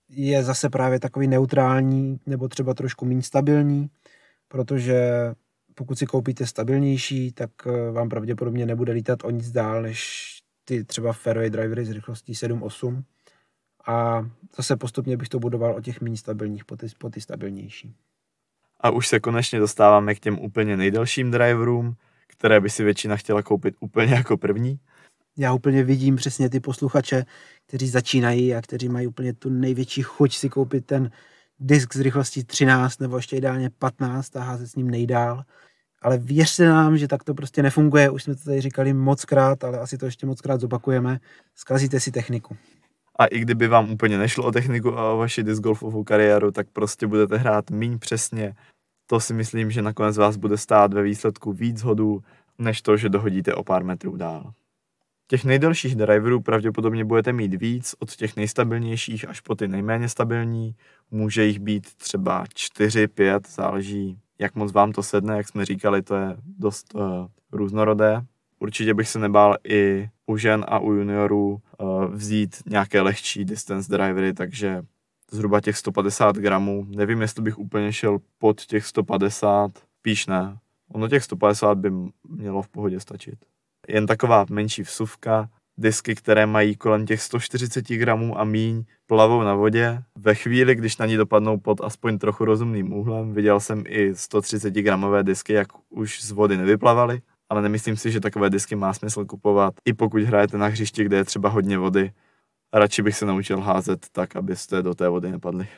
je 0.09 0.45
zase 0.45 0.71
právě 0.71 1.01
takový 1.01 1.29
neutrální 1.29 2.21
nebo 2.27 2.49
třeba 2.49 2.75
trošku 2.75 3.05
méně 3.05 3.23
stabilní, 3.23 3.91
protože 4.49 5.11
pokud 5.75 5.99
si 5.99 6.07
koupíte 6.07 6.47
stabilnější, 6.47 7.33
tak 7.33 7.51
eh, 7.67 7.91
vám 7.91 8.09
pravděpodobně 8.09 8.67
nebude 8.67 8.93
lítat 8.93 9.25
o 9.25 9.31
nic 9.31 9.51
dál, 9.51 9.83
než 9.83 10.29
ty 10.65 10.85
třeba 10.85 11.13
fairway 11.13 11.51
drivery 11.51 11.85
s 11.85 11.91
rychlostí 11.91 12.33
7-8. 12.33 13.03
A 13.87 14.29
zase 14.57 14.77
postupně 14.77 15.17
bych 15.17 15.29
to 15.29 15.39
budoval 15.39 15.75
o 15.75 15.81
těch 15.81 16.01
méně 16.01 16.17
stabilních 16.17 16.65
po 16.65 16.77
ty, 16.77 16.87
po 16.99 17.11
ty 17.11 17.21
stabilnější. 17.21 17.95
A 18.81 18.91
už 18.91 19.09
se 19.09 19.21
konečně 19.21 19.59
dostáváme 19.59 20.15
k 20.15 20.21
těm 20.21 20.39
úplně 20.39 20.77
nejdelším 20.77 21.31
driverům, 21.31 21.97
které 22.27 22.61
by 22.61 22.71
si 22.71 22.85
většina 22.85 23.17
chtěla 23.17 23.43
koupit 23.43 23.75
úplně 23.81 24.15
jako 24.15 24.37
první 24.37 24.81
já 25.37 25.53
úplně 25.53 25.85
vidím 25.85 26.17
přesně 26.17 26.51
ty 26.51 26.61
posluchače, 26.61 27.25
kteří 27.67 27.89
začínají 27.89 28.55
a 28.55 28.63
kteří 28.63 28.89
mají 28.89 29.07
úplně 29.07 29.33
tu 29.33 29.51
největší 29.51 30.03
chuť 30.03 30.37
si 30.37 30.49
koupit 30.49 30.87
ten 30.87 31.11
disk 31.61 31.95
s 31.95 32.01
rychlostí 32.01 32.45
13 32.45 33.01
nebo 33.01 33.17
ještě 33.17 33.37
ideálně 33.37 33.71
15 33.71 34.37
a 34.37 34.43
házet 34.43 34.67
s 34.67 34.77
ním 34.77 34.91
nejdál. 34.91 35.43
Ale 36.03 36.19
věřte 36.19 36.69
nám, 36.69 36.99
že 36.99 37.09
tak 37.09 37.25
to 37.25 37.35
prostě 37.35 37.63
nefunguje. 37.63 38.11
Už 38.11 38.23
jsme 38.23 38.35
to 38.35 38.45
tady 38.45 38.61
říkali 38.61 38.93
moc 38.93 39.25
krát, 39.25 39.65
ale 39.65 39.79
asi 39.79 39.99
to 39.99 40.07
ještě 40.07 40.27
moc 40.27 40.41
krát 40.41 40.61
zopakujeme. 40.61 41.21
Zkazíte 41.55 42.01
si 42.01 42.11
techniku. 42.11 42.57
A 43.19 43.27
i 43.27 43.39
kdyby 43.39 43.69
vám 43.69 43.91
úplně 43.91 44.19
nešlo 44.19 44.45
o 44.45 44.53
techniku 44.53 44.99
a 44.99 45.13
o 45.13 45.17
vaši 45.17 45.43
disc 45.43 45.61
golfovou 45.61 46.05
kariéru, 46.05 46.51
tak 46.51 46.67
prostě 46.73 47.07
budete 47.07 47.37
hrát 47.37 47.71
míň 47.71 47.99
přesně. 47.99 48.55
To 49.07 49.21
si 49.21 49.35
myslím, 49.35 49.71
že 49.71 49.83
nakonec 49.83 50.19
vás 50.19 50.37
bude 50.37 50.59
stát 50.59 50.95
ve 50.95 51.03
výsledku 51.03 51.53
víc 51.53 51.83
hodů, 51.83 52.23
než 52.59 52.83
to, 52.83 52.97
že 52.97 53.09
dohodíte 53.09 53.55
o 53.55 53.65
pár 53.65 53.85
metrů 53.85 54.17
dál. 54.17 54.53
Těch 55.27 55.45
nejdelších 55.45 55.97
driverů 55.97 56.41
pravděpodobně 56.41 57.05
budete 57.05 57.33
mít 57.33 57.55
víc, 57.55 57.95
od 57.99 58.17
těch 58.17 58.37
nejstabilnějších 58.37 59.29
až 59.29 59.41
po 59.41 59.55
ty 59.55 59.69
nejméně 59.69 60.09
stabilní. 60.09 60.75
Může 61.11 61.45
jich 61.45 61.59
být 61.59 61.95
třeba 61.95 62.45
4, 62.55 63.09
5, 63.09 63.49
záleží, 63.49 64.19
jak 64.39 64.55
moc 64.55 64.73
vám 64.73 64.93
to 64.93 65.03
sedne, 65.03 65.37
jak 65.37 65.49
jsme 65.49 65.65
říkali, 65.65 66.03
to 66.03 66.15
je 66.15 66.37
dost 66.59 66.95
uh, 66.95 67.03
různorodé. 67.53 68.23
Určitě 68.59 68.95
bych 68.95 69.09
se 69.09 69.19
nebál 69.19 69.57
i 69.69 70.09
u 70.27 70.37
žen 70.37 70.65
a 70.69 70.79
u 70.79 70.93
juniorů 70.93 71.61
uh, 71.79 72.05
vzít 72.05 72.57
nějaké 72.67 73.01
lehčí 73.01 73.45
distance 73.45 73.93
drivery, 73.97 74.35
takže 74.35 74.83
zhruba 75.31 75.61
těch 75.61 75.77
150 75.77 76.37
gramů. 76.37 76.87
Nevím, 76.89 77.21
jestli 77.21 77.43
bych 77.43 77.59
úplně 77.59 77.93
šel 77.93 78.19
pod 78.39 78.61
těch 78.61 78.87
150, 78.87 79.71
píš 80.03 80.27
ne. 80.27 80.59
Ono 80.89 81.09
těch 81.09 81.25
150 81.25 81.79
by 81.79 81.91
mělo 82.29 82.63
v 82.63 82.69
pohodě 82.69 83.01
stačit 83.01 83.39
jen 83.89 84.07
taková 84.07 84.47
menší 84.51 84.83
vsuvka, 84.83 85.49
disky, 85.79 86.15
které 86.15 86.47
mají 86.47 86.77
kolem 86.77 87.07
těch 87.07 87.23
140 87.23 87.89
gramů 87.89 88.41
a 88.41 88.45
míň, 88.45 88.85
plavou 89.07 89.43
na 89.43 89.55
vodě. 89.55 90.03
Ve 90.19 90.35
chvíli, 90.35 90.75
když 90.75 90.97
na 90.97 91.07
ní 91.07 91.17
dopadnou 91.17 91.59
pod 91.59 91.81
aspoň 91.81 92.19
trochu 92.19 92.45
rozumným 92.45 92.93
úhlem, 92.93 93.33
viděl 93.33 93.61
jsem 93.61 93.85
i 93.87 94.15
130 94.15 94.75
gramové 94.75 95.23
disky, 95.23 95.53
jak 95.53 95.69
už 95.91 96.23
z 96.23 96.31
vody 96.31 96.57
nevyplavaly, 96.57 97.21
ale 97.49 97.63
nemyslím 97.63 97.97
si, 97.97 98.11
že 98.11 98.21
takové 98.21 98.51
disky 98.51 98.77
má 98.77 98.93
smysl 98.93 99.25
kupovat, 99.25 99.75
i 99.85 99.93
pokud 99.93 100.23
hrajete 100.23 100.59
na 100.59 100.67
hřišti, 100.67 101.05
kde 101.05 101.17
je 101.17 101.25
třeba 101.25 101.49
hodně 101.49 101.79
vody. 101.79 102.13
Radši 102.75 103.03
bych 103.03 103.17
se 103.17 103.27
naučil 103.27 103.61
házet 103.61 104.07
tak, 104.13 104.37
abyste 104.37 104.83
do 104.83 104.95
té 104.95 105.09
vody 105.09 105.31
nepadli. 105.31 105.69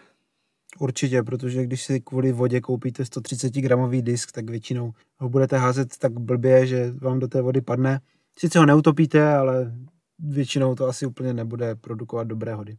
Určitě, 0.78 1.22
protože 1.22 1.64
když 1.64 1.82
si 1.82 2.00
kvůli 2.00 2.32
vodě 2.32 2.60
koupíte 2.60 3.04
130 3.04 3.54
gramový 3.54 4.02
disk, 4.02 4.32
tak 4.32 4.50
většinou 4.50 4.92
ho 5.18 5.28
budete 5.28 5.58
házet 5.58 5.96
tak 5.98 6.12
blbě, 6.12 6.66
že 6.66 6.92
vám 6.92 7.18
do 7.18 7.28
té 7.28 7.42
vody 7.42 7.60
padne. 7.60 8.00
Sice 8.38 8.58
ho 8.58 8.66
neutopíte, 8.66 9.36
ale 9.36 9.72
většinou 10.18 10.74
to 10.74 10.86
asi 10.86 11.06
úplně 11.06 11.34
nebude 11.34 11.74
produkovat 11.74 12.26
dobré 12.26 12.54
hody. 12.54 12.76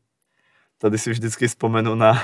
Tady 0.78 0.98
si 0.98 1.12
vždycky 1.12 1.48
vzpomenu 1.48 1.96
na 1.96 2.12
uh, 2.12 2.18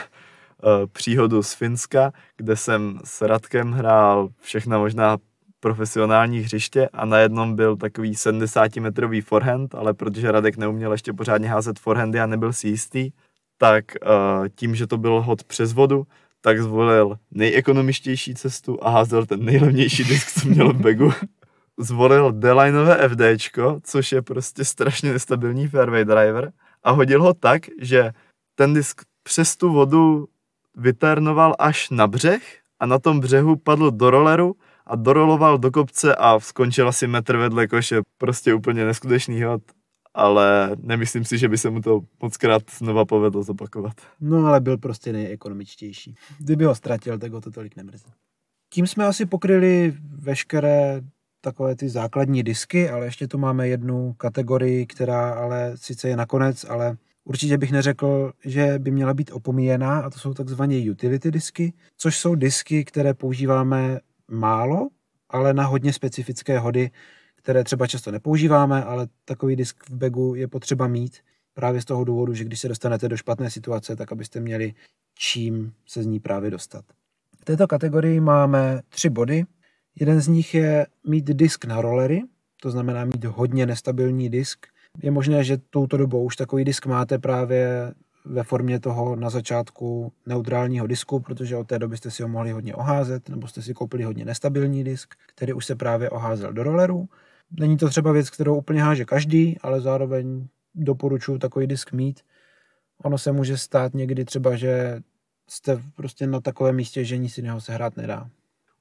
příhodu 0.92 1.44
z 1.44 1.54
Finska, 1.54 2.14
kde 2.38 2.56
jsem 2.56 3.00
s 3.04 3.22
Radkem 3.22 3.72
hrál 3.72 4.30
všechna 4.42 4.78
možná 4.78 5.18
profesionální 5.60 6.40
hřiště 6.40 6.90
a 6.94 7.06
na 7.06 7.18
jednom 7.18 7.56
byl 7.56 7.78
takový 7.78 8.16
70 8.16 8.76
metrový 8.76 9.22
forehand, 9.22 9.76
ale 9.76 9.94
protože 9.94 10.32
Radek 10.32 10.58
neuměl 10.58 10.92
ještě 10.92 11.14
pořádně 11.14 11.50
házet 11.50 11.80
forehandy 11.80 12.20
a 12.20 12.26
nebyl 12.26 12.54
si 12.54 12.68
jistý, 12.68 13.12
tak 13.58 13.86
uh, 14.06 14.48
tím, 14.56 14.76
že 14.76 14.88
to 14.88 14.98
byl 14.98 15.22
hod 15.22 15.44
přes 15.44 15.74
vodu, 15.74 16.08
tak 16.42 16.62
zvolil 16.62 17.18
nejekonomičtější 17.32 18.36
cestu 18.36 18.78
a 18.82 18.90
házel 18.90 19.26
ten 19.26 19.46
nejlevnější 19.46 20.04
disk, 20.04 20.42
co 20.42 20.48
měl 20.48 20.74
v 20.74 20.82
bagu. 20.82 21.12
zvolil 21.80 22.32
D-lineové 22.32 23.10
FDčko, 23.10 23.80
což 23.84 24.12
je 24.12 24.22
prostě 24.22 24.66
strašně 24.66 25.12
nestabilní 25.12 25.68
fairway 25.68 26.06
driver 26.06 26.52
a 26.84 26.92
hodil 26.92 27.24
ho 27.24 27.34
tak, 27.34 27.62
že 27.82 28.12
ten 28.56 28.74
disk 28.74 29.02
přes 29.24 29.58
tu 29.58 29.74
vodu 29.74 30.28
vyternoval 30.76 31.56
až 31.60 31.90
na 31.90 32.08
břeh 32.08 32.60
a 32.80 32.86
na 32.86 33.00
tom 33.00 33.20
břehu 33.20 33.56
padl 33.56 33.92
do 33.92 34.10
roleru 34.10 34.56
a 34.86 34.96
doroloval 34.96 35.58
do 35.58 35.72
kopce 35.72 36.16
a 36.16 36.40
skončil 36.40 36.88
asi 36.88 37.08
metr 37.08 37.38
vedle 37.38 37.68
koše. 37.68 38.02
Prostě 38.18 38.54
úplně 38.54 38.86
neskutečný 38.86 39.44
hod, 39.44 39.62
ale 40.14 40.76
nemyslím 40.82 41.26
si, 41.26 41.38
že 41.38 41.50
by 41.50 41.58
se 41.58 41.70
mu 41.70 41.82
to 41.82 42.02
moc 42.22 42.38
krát 42.38 42.64
znova 42.78 43.06
povedlo 43.06 43.44
zopakovat. 43.44 43.94
No 44.22 44.46
ale 44.46 44.62
byl 44.62 44.78
prostě 44.78 45.14
nejekonomičtější. 45.14 46.16
Kdyby 46.40 46.66
ho 46.66 46.76
ztratil, 46.76 47.20
tak 47.20 47.32
ho 47.32 47.42
to 47.42 47.52
tolik 47.52 47.76
nemrzí. 47.76 48.12
Tím 48.70 48.88
jsme 48.88 49.06
asi 49.06 49.26
pokryli 49.26 49.94
veškeré 50.20 51.02
takové 51.42 51.76
ty 51.76 51.90
základní 51.90 52.44
disky, 52.44 52.90
ale 52.90 53.06
ještě 53.06 53.28
tu 53.28 53.38
máme 53.38 53.68
jednu 53.68 54.14
kategorii, 54.14 54.86
která 54.86 55.34
ale 55.34 55.72
sice 55.76 56.10
je 56.10 56.18
nakonec, 56.18 56.66
ale 56.70 56.98
určitě 57.26 57.58
bych 57.58 57.72
neřekl, 57.72 58.32
že 58.46 58.80
by 58.80 58.92
měla 58.92 59.14
být 59.14 59.32
opomíjená 59.32 60.00
a 60.00 60.10
to 60.10 60.20
jsou 60.20 60.34
takzvané 60.34 60.92
utility 60.92 61.32
disky, 61.32 61.74
což 61.98 62.18
jsou 62.18 62.36
disky, 62.36 62.86
které 62.86 63.14
používáme 63.14 64.00
málo, 64.32 64.90
ale 65.30 65.54
na 65.54 65.66
hodně 65.66 65.94
specifické 65.94 66.60
hody, 66.60 66.92
které 67.44 67.64
třeba 67.64 67.88
často 67.88 68.12
nepoužíváme, 68.12 68.84
ale 68.84 69.08
takový 69.26 69.56
disk 69.56 69.90
v 69.90 69.96
bagu 69.96 70.36
je 70.36 70.48
potřeba 70.48 70.88
mít 70.88 71.18
právě 71.54 71.82
z 71.82 71.86
toho 71.86 72.04
důvodu, 72.04 72.34
že 72.34 72.44
když 72.44 72.60
se 72.60 72.68
dostanete 72.68 73.10
do 73.10 73.18
špatné 73.18 73.50
situace, 73.50 73.96
tak 73.96 74.12
abyste 74.12 74.40
měli 74.40 74.74
čím 75.20 75.74
se 75.86 76.04
z 76.04 76.06
ní 76.06 76.20
právě 76.20 76.52
dostat. 76.52 76.86
V 77.40 77.46
této 77.46 77.68
kategorii 77.68 78.20
máme 78.20 78.82
tři 78.90 79.10
body. 79.10 79.46
Jeden 80.00 80.22
z 80.22 80.28
nich 80.28 80.54
je 80.54 80.88
mít 81.08 81.26
disk 81.26 81.66
na 81.66 81.82
rollery, 81.82 82.24
to 82.62 82.72
znamená 82.72 83.06
mít 83.06 83.24
hodně 83.24 83.66
nestabilní 83.66 84.30
disk. 84.30 84.66
Je 85.02 85.12
možné, 85.12 85.44
že 85.44 85.58
touto 85.70 85.98
dobou 85.98 86.24
už 86.24 86.36
takový 86.36 86.64
disk 86.64 86.86
máte 86.86 87.20
právě 87.20 87.94
ve 88.26 88.44
formě 88.44 88.80
toho 88.80 89.16
na 89.16 89.30
začátku 89.30 90.14
neutrálního 90.26 90.88
disku, 90.88 91.20
protože 91.20 91.58
od 91.58 91.68
té 91.68 91.80
doby 91.80 91.98
jste 91.98 92.12
si 92.12 92.24
ho 92.24 92.30
mohli 92.30 92.52
hodně 92.52 92.76
oházet, 92.76 93.30
nebo 93.30 93.48
jste 93.48 93.62
si 93.62 93.74
koupili 93.74 94.04
hodně 94.04 94.26
nestabilní 94.26 94.84
disk, 94.84 95.16
který 95.36 95.54
už 95.54 95.66
se 95.66 95.76
právě 95.76 96.10
oházel 96.10 96.54
do 96.54 96.64
rolleru. 96.64 97.10
Není 97.60 97.78
to 97.78 97.90
třeba 97.90 98.12
věc, 98.12 98.30
kterou 98.30 98.56
úplně 98.56 98.84
háže 98.84 99.06
každý, 99.06 99.58
ale 99.62 99.82
zároveň 99.82 100.48
doporučuji 100.76 101.38
takový 101.38 101.68
disk 101.68 101.92
mít. 101.92 102.22
Ono 103.04 103.18
se 103.18 103.32
může 103.32 103.58
stát 103.58 103.94
někdy 103.94 104.26
třeba, 104.26 104.56
že 104.56 105.02
jste 105.50 105.82
prostě 105.96 106.28
na 106.28 106.40
takovém 106.40 106.76
místě, 106.76 107.06
že 107.06 107.18
nic 107.18 107.38
jiného 107.38 107.62
se 107.62 107.74
hrát 107.74 107.98
nedá. 107.98 108.30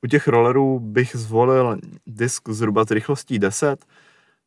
U 0.05 0.07
těch 0.07 0.29
rollerů 0.29 0.81
bych 0.81 1.17
zvolil 1.17 1.79
disk 2.07 2.49
zhruba 2.49 2.85
s 2.85 2.91
rychlostí 2.91 3.39
10. 3.39 3.85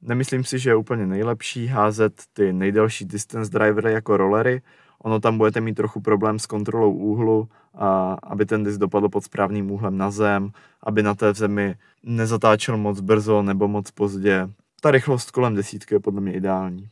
Nemyslím 0.01 0.43
si, 0.43 0.59
že 0.59 0.69
je 0.69 0.75
úplně 0.75 1.05
nejlepší 1.05 1.67
házet 1.67 2.21
ty 2.33 2.53
nejdelší 2.53 3.05
distance 3.05 3.51
drivery 3.51 3.93
jako 3.93 4.17
rollery. 4.17 4.61
Ono 4.99 5.19
tam 5.19 5.37
budete 5.37 5.61
mít 5.61 5.73
trochu 5.73 6.01
problém 6.01 6.39
s 6.39 6.45
kontrolou 6.45 6.93
úhlu, 6.93 7.49
a 7.73 8.13
aby 8.23 8.45
ten 8.45 8.63
disk 8.63 8.79
dopadl 8.79 9.09
pod 9.09 9.23
správným 9.23 9.71
úhlem 9.71 9.97
na 9.97 10.11
zem, 10.11 10.51
aby 10.83 11.03
na 11.03 11.15
té 11.15 11.33
zemi 11.33 11.75
nezatáčel 12.03 12.77
moc 12.77 12.99
brzo 12.99 13.41
nebo 13.41 13.67
moc 13.67 13.91
pozdě. 13.91 14.49
Ta 14.81 14.91
rychlost 14.91 15.31
kolem 15.31 15.55
desítky 15.55 15.95
je 15.95 15.99
podle 15.99 16.21
mě 16.21 16.33
ideální. 16.33 16.89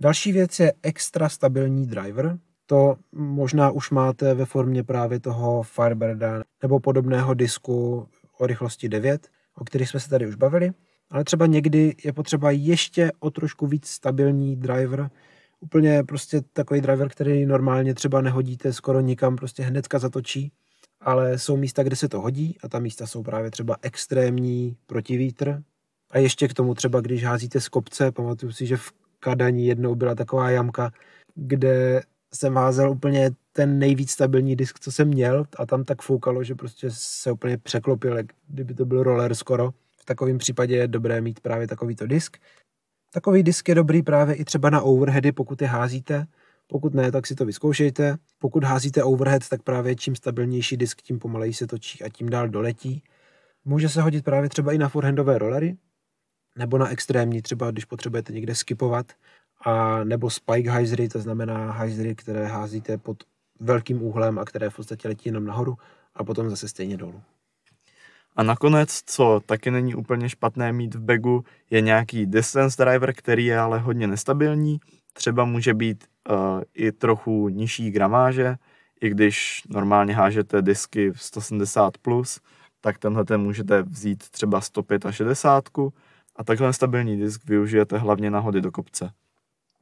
Další 0.00 0.32
věc 0.32 0.60
je 0.60 0.72
extra 0.82 1.28
stabilní 1.28 1.86
driver, 1.86 2.38
to 2.66 2.96
možná 3.12 3.70
už 3.70 3.90
máte 3.90 4.34
ve 4.34 4.44
formě 4.44 4.84
právě 4.84 5.20
toho 5.20 5.62
Firebirda 5.62 6.42
nebo 6.62 6.80
podobného 6.80 7.34
disku 7.34 8.08
o 8.38 8.46
rychlosti 8.46 8.88
9, 8.88 9.28
o 9.54 9.64
kterých 9.64 9.88
jsme 9.88 10.00
se 10.00 10.08
tady 10.08 10.26
už 10.26 10.34
bavili, 10.34 10.72
ale 11.10 11.24
třeba 11.24 11.46
někdy 11.46 11.94
je 12.04 12.12
potřeba 12.12 12.50
ještě 12.50 13.12
o 13.20 13.30
trošku 13.30 13.66
víc 13.66 13.86
stabilní 13.86 14.56
driver, 14.56 15.10
úplně 15.64 16.04
prostě 16.04 16.42
takový 16.52 16.80
driver, 16.80 17.08
který 17.08 17.46
normálně 17.46 17.94
třeba 17.94 18.20
nehodíte 18.20 18.72
skoro 18.72 19.00
nikam, 19.00 19.36
prostě 19.36 19.62
hnedka 19.62 19.98
zatočí, 19.98 20.52
ale 21.00 21.38
jsou 21.38 21.56
místa, 21.56 21.82
kde 21.82 21.96
se 21.96 22.08
to 22.08 22.20
hodí 22.20 22.56
a 22.62 22.68
ta 22.68 22.78
místa 22.78 23.06
jsou 23.06 23.22
právě 23.22 23.50
třeba 23.50 23.76
extrémní 23.82 24.76
protivítr 24.86 25.62
a 26.10 26.18
ještě 26.18 26.48
k 26.48 26.54
tomu 26.54 26.74
třeba, 26.74 27.00
když 27.00 27.24
házíte 27.24 27.60
z 27.60 27.68
kopce, 27.68 28.12
pamatuju 28.12 28.52
si, 28.52 28.66
že 28.66 28.76
v 28.76 28.92
Kadani 29.20 29.66
jednou 29.66 29.94
byla 29.94 30.14
taková 30.14 30.50
jamka, 30.50 30.90
kde 31.34 32.02
jsem 32.34 32.54
házel 32.54 32.90
úplně 32.90 33.30
ten 33.52 33.78
nejvíc 33.78 34.10
stabilní 34.10 34.56
disk, 34.56 34.78
co 34.78 34.92
jsem 34.92 35.08
měl 35.08 35.44
a 35.56 35.66
tam 35.66 35.84
tak 35.84 36.02
foukalo, 36.02 36.44
že 36.44 36.54
prostě 36.54 36.88
se 36.90 37.32
úplně 37.32 37.58
překlopil, 37.58 38.16
kdyby 38.48 38.74
to 38.74 38.84
byl 38.84 39.02
roller 39.02 39.34
skoro. 39.34 39.70
V 40.00 40.04
takovém 40.04 40.38
případě 40.38 40.76
je 40.76 40.88
dobré 40.88 41.20
mít 41.20 41.40
právě 41.40 41.66
takovýto 41.66 42.06
disk. 42.06 42.36
Takový 43.14 43.42
disk 43.42 43.68
je 43.68 43.74
dobrý 43.74 44.02
právě 44.02 44.34
i 44.34 44.44
třeba 44.44 44.70
na 44.70 44.82
overheady, 44.82 45.32
pokud 45.32 45.62
je 45.62 45.68
házíte. 45.68 46.26
Pokud 46.66 46.94
ne, 46.94 47.12
tak 47.12 47.26
si 47.26 47.34
to 47.34 47.44
vyzkoušejte. 47.44 48.16
Pokud 48.38 48.64
házíte 48.64 49.02
overhead, 49.02 49.48
tak 49.48 49.62
právě 49.62 49.96
čím 49.96 50.16
stabilnější 50.16 50.76
disk, 50.76 51.02
tím 51.02 51.18
pomaleji 51.18 51.54
se 51.54 51.66
točí 51.66 52.02
a 52.02 52.08
tím 52.08 52.28
dál 52.28 52.48
doletí. 52.48 53.02
Může 53.64 53.88
se 53.88 54.02
hodit 54.02 54.24
právě 54.24 54.48
třeba 54.48 54.72
i 54.72 54.78
na 54.78 54.88
forehandové 54.88 55.38
rollery, 55.38 55.76
nebo 56.58 56.78
na 56.78 56.88
extrémní, 56.88 57.42
třeba 57.42 57.70
když 57.70 57.84
potřebujete 57.84 58.32
někde 58.32 58.54
skipovat, 58.54 59.12
a 59.64 60.04
nebo 60.04 60.30
spike 60.30 60.70
hyzery, 60.70 61.08
to 61.08 61.18
znamená 61.18 61.72
hyzery, 61.72 62.14
které 62.14 62.46
házíte 62.46 62.98
pod 62.98 63.22
velkým 63.60 64.02
úhlem 64.02 64.38
a 64.38 64.44
které 64.44 64.70
v 64.70 64.76
podstatě 64.76 65.08
letí 65.08 65.28
jenom 65.28 65.44
nahoru 65.44 65.76
a 66.14 66.24
potom 66.24 66.50
zase 66.50 66.68
stejně 66.68 66.96
dolů. 66.96 67.22
A 68.36 68.42
nakonec, 68.42 69.02
co 69.06 69.40
taky 69.46 69.70
není 69.70 69.94
úplně 69.94 70.28
špatné 70.28 70.72
mít 70.72 70.94
v 70.94 71.00
bagu, 71.00 71.44
je 71.70 71.80
nějaký 71.80 72.26
distance 72.26 72.84
driver, 72.84 73.12
který 73.14 73.44
je 73.44 73.58
ale 73.58 73.78
hodně 73.78 74.06
nestabilní. 74.06 74.78
Třeba 75.12 75.44
může 75.44 75.74
být 75.74 76.04
uh, 76.30 76.62
i 76.74 76.92
trochu 76.92 77.48
nižší 77.48 77.90
gramáže, 77.90 78.56
i 79.00 79.10
když 79.10 79.62
normálně 79.68 80.14
hážete 80.14 80.62
disky 80.62 81.10
v 81.10 81.16
170+, 81.16 81.90
plus, 82.02 82.40
tak 82.80 82.98
tenhle 82.98 83.24
ten 83.24 83.40
můžete 83.40 83.82
vzít 83.82 84.30
třeba 84.30 84.60
165 84.60 85.92
a 86.36 86.44
takhle 86.44 86.72
stabilní 86.72 87.16
disk 87.16 87.44
využijete 87.44 87.98
hlavně 87.98 88.30
na 88.30 88.38
hody 88.38 88.60
do 88.60 88.72
kopce. 88.72 89.10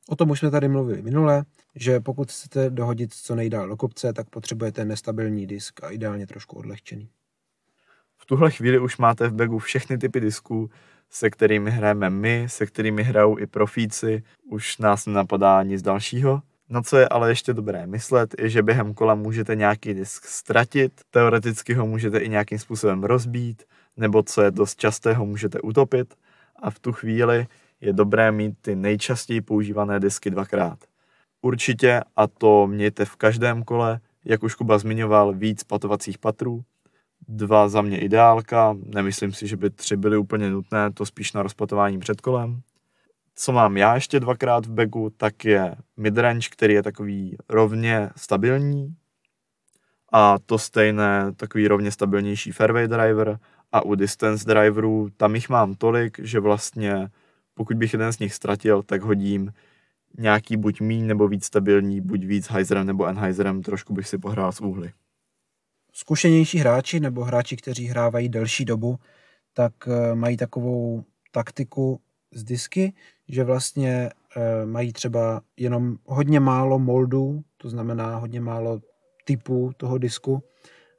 O 0.09 0.17
tom 0.17 0.31
už 0.31 0.39
jsme 0.39 0.51
tady 0.51 0.69
mluvili 0.69 1.03
minule, 1.03 1.45
že 1.75 2.01
pokud 2.01 2.31
chcete 2.31 2.71
dohodit 2.71 3.15
co 3.15 3.35
nejdál 3.35 3.69
do 3.69 3.77
kopce, 3.77 4.13
tak 4.13 4.31
potřebujete 4.31 4.85
nestabilní 4.85 5.47
disk 5.47 5.85
a 5.85 5.91
ideálně 5.91 6.27
trošku 6.27 6.57
odlehčený. 6.57 7.09
V 8.23 8.27
tuhle 8.27 8.51
chvíli 8.51 8.79
už 8.79 8.99
máte 8.99 9.29
v 9.29 9.33
bagu 9.33 9.59
všechny 9.59 9.99
typy 9.99 10.21
disků, 10.21 10.71
se 11.11 11.31
kterými 11.31 11.71
hrajeme 11.71 12.11
my, 12.11 12.45
se 12.47 12.67
kterými 12.67 13.03
hrajou 13.03 13.39
i 13.39 13.47
profíci, 13.47 14.23
už 14.51 14.79
nás 14.79 15.07
nenapadá 15.07 15.63
nic 15.63 15.83
dalšího. 15.83 16.43
Na 16.69 16.83
co 16.83 16.97
je 16.97 17.09
ale 17.09 17.31
ještě 17.31 17.53
dobré 17.53 17.87
myslet, 17.87 18.35
je, 18.39 18.49
že 18.49 18.63
během 18.63 18.95
kola 18.95 19.15
můžete 19.15 19.57
nějaký 19.57 19.95
disk 19.95 20.25
ztratit, 20.25 20.93
teoreticky 21.11 21.75
ho 21.75 21.87
můžete 21.87 22.19
i 22.19 22.29
nějakým 22.29 22.59
způsobem 22.59 23.05
rozbít, 23.05 23.63
nebo 23.97 24.23
co 24.23 24.43
je 24.43 24.51
dost 24.51 24.79
častého, 24.79 25.27
můžete 25.27 25.61
utopit 25.61 26.15
a 26.57 26.71
v 26.71 26.79
tu 26.79 26.93
chvíli 26.93 27.47
je 27.81 27.93
dobré 27.93 28.33
mít 28.33 28.55
ty 28.61 28.77
nejčastěji 28.77 29.41
používané 29.41 30.01
disky 30.01 30.31
dvakrát. 30.31 30.79
Určitě, 31.41 32.01
a 32.17 32.27
to 32.27 32.67
mějte 32.67 33.05
v 33.05 33.17
každém 33.17 33.63
kole, 33.63 34.01
jak 34.25 34.43
už 34.43 34.55
Kuba 34.55 34.79
zmiňoval, 34.79 35.33
víc 35.33 35.65
patovacích 35.65 36.19
patrů. 36.19 36.65
Dva 37.29 37.69
za 37.69 37.83
mě 37.83 38.01
ideálka, 38.01 38.77
nemyslím 38.95 39.33
si, 39.33 39.47
že 39.47 39.57
by 39.57 39.71
tři 39.71 39.97
byly 39.97 40.17
úplně 40.17 40.51
nutné, 40.51 40.93
to 40.93 41.07
spíš 41.07 41.33
na 41.33 41.43
rozpatování 41.43 41.99
před 41.99 42.21
kolem. 42.21 42.61
Co 43.35 43.53
mám 43.53 43.77
já 43.77 43.95
ještě 43.95 44.21
dvakrát 44.21 44.67
v 44.67 44.71
bagu, 44.71 45.11
tak 45.17 45.45
je 45.45 45.77
midrange, 45.97 46.49
který 46.51 46.75
je 46.75 46.83
takový 46.83 47.37
rovně 47.49 48.11
stabilní, 48.17 48.97
a 50.13 50.39
to 50.47 50.59
stejné, 50.59 51.33
takový 51.37 51.69
rovně 51.69 51.91
stabilnější 51.91 52.53
fairway 52.53 52.89
driver 52.89 53.39
a 53.73 53.85
u 53.85 53.95
distance 53.95 54.45
driverů, 54.45 55.09
tam 55.17 55.35
jich 55.35 55.49
mám 55.49 55.75
tolik, 55.75 56.19
že 56.19 56.41
vlastně 56.41 57.09
pokud 57.55 57.77
bych 57.77 57.93
jeden 57.93 58.13
z 58.13 58.19
nich 58.19 58.35
ztratil, 58.35 58.83
tak 58.83 59.03
hodím 59.03 59.53
nějaký 60.19 60.57
buď 60.57 60.81
míň 60.81 61.07
nebo 61.07 61.29
víc 61.29 61.45
stabilní, 61.45 62.01
buď 62.01 62.25
víc 62.25 62.51
Heiserem 62.51 62.87
nebo 62.87 63.07
Enheiserem, 63.07 63.63
trošku 63.63 63.95
bych 63.95 64.09
si 64.09 64.19
pohrál 64.19 64.53
s 64.53 64.61
úhly. 64.61 64.93
Zkušenější 65.93 66.59
hráči 66.59 67.01
nebo 67.01 67.25
hráči, 67.25 67.57
kteří 67.57 67.87
hrávají 67.87 68.29
delší 68.29 68.65
dobu, 68.65 68.99
tak 69.53 69.73
eh, 69.87 70.15
mají 70.15 70.37
takovou 70.37 71.05
taktiku 71.31 72.01
z 72.33 72.45
disky, 72.45 72.93
že 73.29 73.45
vlastně 73.45 74.11
eh, 74.37 74.67
mají 74.67 74.93
třeba 74.93 75.41
jenom 75.57 75.97
hodně 76.05 76.41
málo 76.41 76.79
moldů, 76.79 77.43
to 77.57 77.69
znamená 77.69 78.17
hodně 78.17 78.41
málo 78.41 78.81
typů 79.25 79.71
toho 79.77 79.99
disku, 79.99 80.43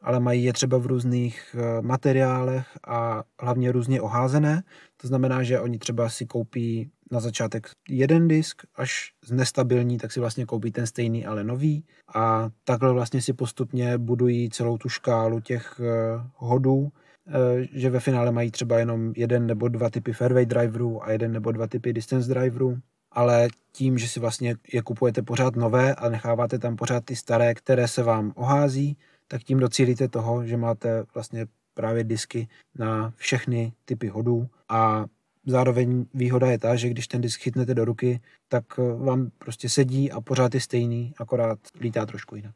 ale 0.01 0.19
mají 0.19 0.43
je 0.43 0.53
třeba 0.53 0.77
v 0.77 0.85
různých 0.85 1.55
eh, 1.55 1.81
materiálech 1.81 2.67
a 2.87 3.23
hlavně 3.39 3.71
různě 3.71 4.01
oházené. 4.01 4.63
To 5.01 5.07
znamená, 5.07 5.43
že 5.43 5.59
oni 5.59 5.79
třeba 5.79 6.09
si 6.09 6.25
koupí 6.25 6.91
na 7.13 7.19
začátek 7.19 7.69
jeden 7.89 8.27
disk, 8.27 8.61
až 8.75 9.13
z 9.25 9.31
nestabilní, 9.31 9.97
tak 9.97 10.11
si 10.11 10.19
vlastně 10.19 10.45
koupí 10.45 10.71
ten 10.71 10.87
stejný, 10.87 11.25
ale 11.25 11.43
nový. 11.43 11.83
A 12.15 12.49
takhle 12.63 12.93
vlastně 12.93 13.21
si 13.21 13.33
postupně 13.33 13.97
budují 13.97 14.49
celou 14.49 14.77
tu 14.77 14.89
škálu 14.89 15.39
těch 15.39 15.81
eh, 15.83 16.21
hodů, 16.35 16.91
eh, 17.27 17.31
že 17.73 17.89
ve 17.89 17.99
finále 17.99 18.31
mají 18.31 18.51
třeba 18.51 18.79
jenom 18.79 19.13
jeden 19.17 19.47
nebo 19.47 19.67
dva 19.67 19.89
typy 19.89 20.13
fairway 20.13 20.45
driverů 20.45 21.03
a 21.03 21.11
jeden 21.11 21.31
nebo 21.31 21.51
dva 21.51 21.67
typy 21.67 21.93
distance 21.93 22.29
driverů. 22.29 22.77
Ale 23.11 23.47
tím, 23.71 23.97
že 23.97 24.07
si 24.07 24.19
vlastně 24.19 24.55
je 24.73 24.81
kupujete 24.81 25.21
pořád 25.21 25.55
nové 25.55 25.95
a 25.95 26.09
necháváte 26.09 26.59
tam 26.59 26.75
pořád 26.75 27.05
ty 27.05 27.15
staré, 27.15 27.53
které 27.53 27.87
se 27.87 28.03
vám 28.03 28.33
ohází, 28.35 28.97
tak 29.27 29.43
tím 29.43 29.59
docílíte 29.59 30.07
toho, 30.07 30.45
že 30.45 30.57
máte 30.57 31.03
vlastně 31.13 31.45
právě 31.73 32.03
disky 32.03 32.47
na 32.77 33.13
všechny 33.15 33.73
typy 33.85 34.07
hodů. 34.07 34.47
A 34.69 35.05
zároveň 35.45 36.05
výhoda 36.13 36.47
je 36.47 36.59
ta, 36.59 36.75
že 36.75 36.89
když 36.89 37.07
ten 37.07 37.21
disk 37.21 37.41
chytnete 37.41 37.73
do 37.75 37.85
ruky, 37.85 38.21
tak 38.47 38.77
vám 38.77 39.29
prostě 39.37 39.69
sedí 39.69 40.11
a 40.11 40.21
pořád 40.21 40.53
je 40.53 40.61
stejný, 40.61 41.13
akorát 41.17 41.59
lítá 41.79 42.05
trošku 42.05 42.35
jinak. 42.35 42.55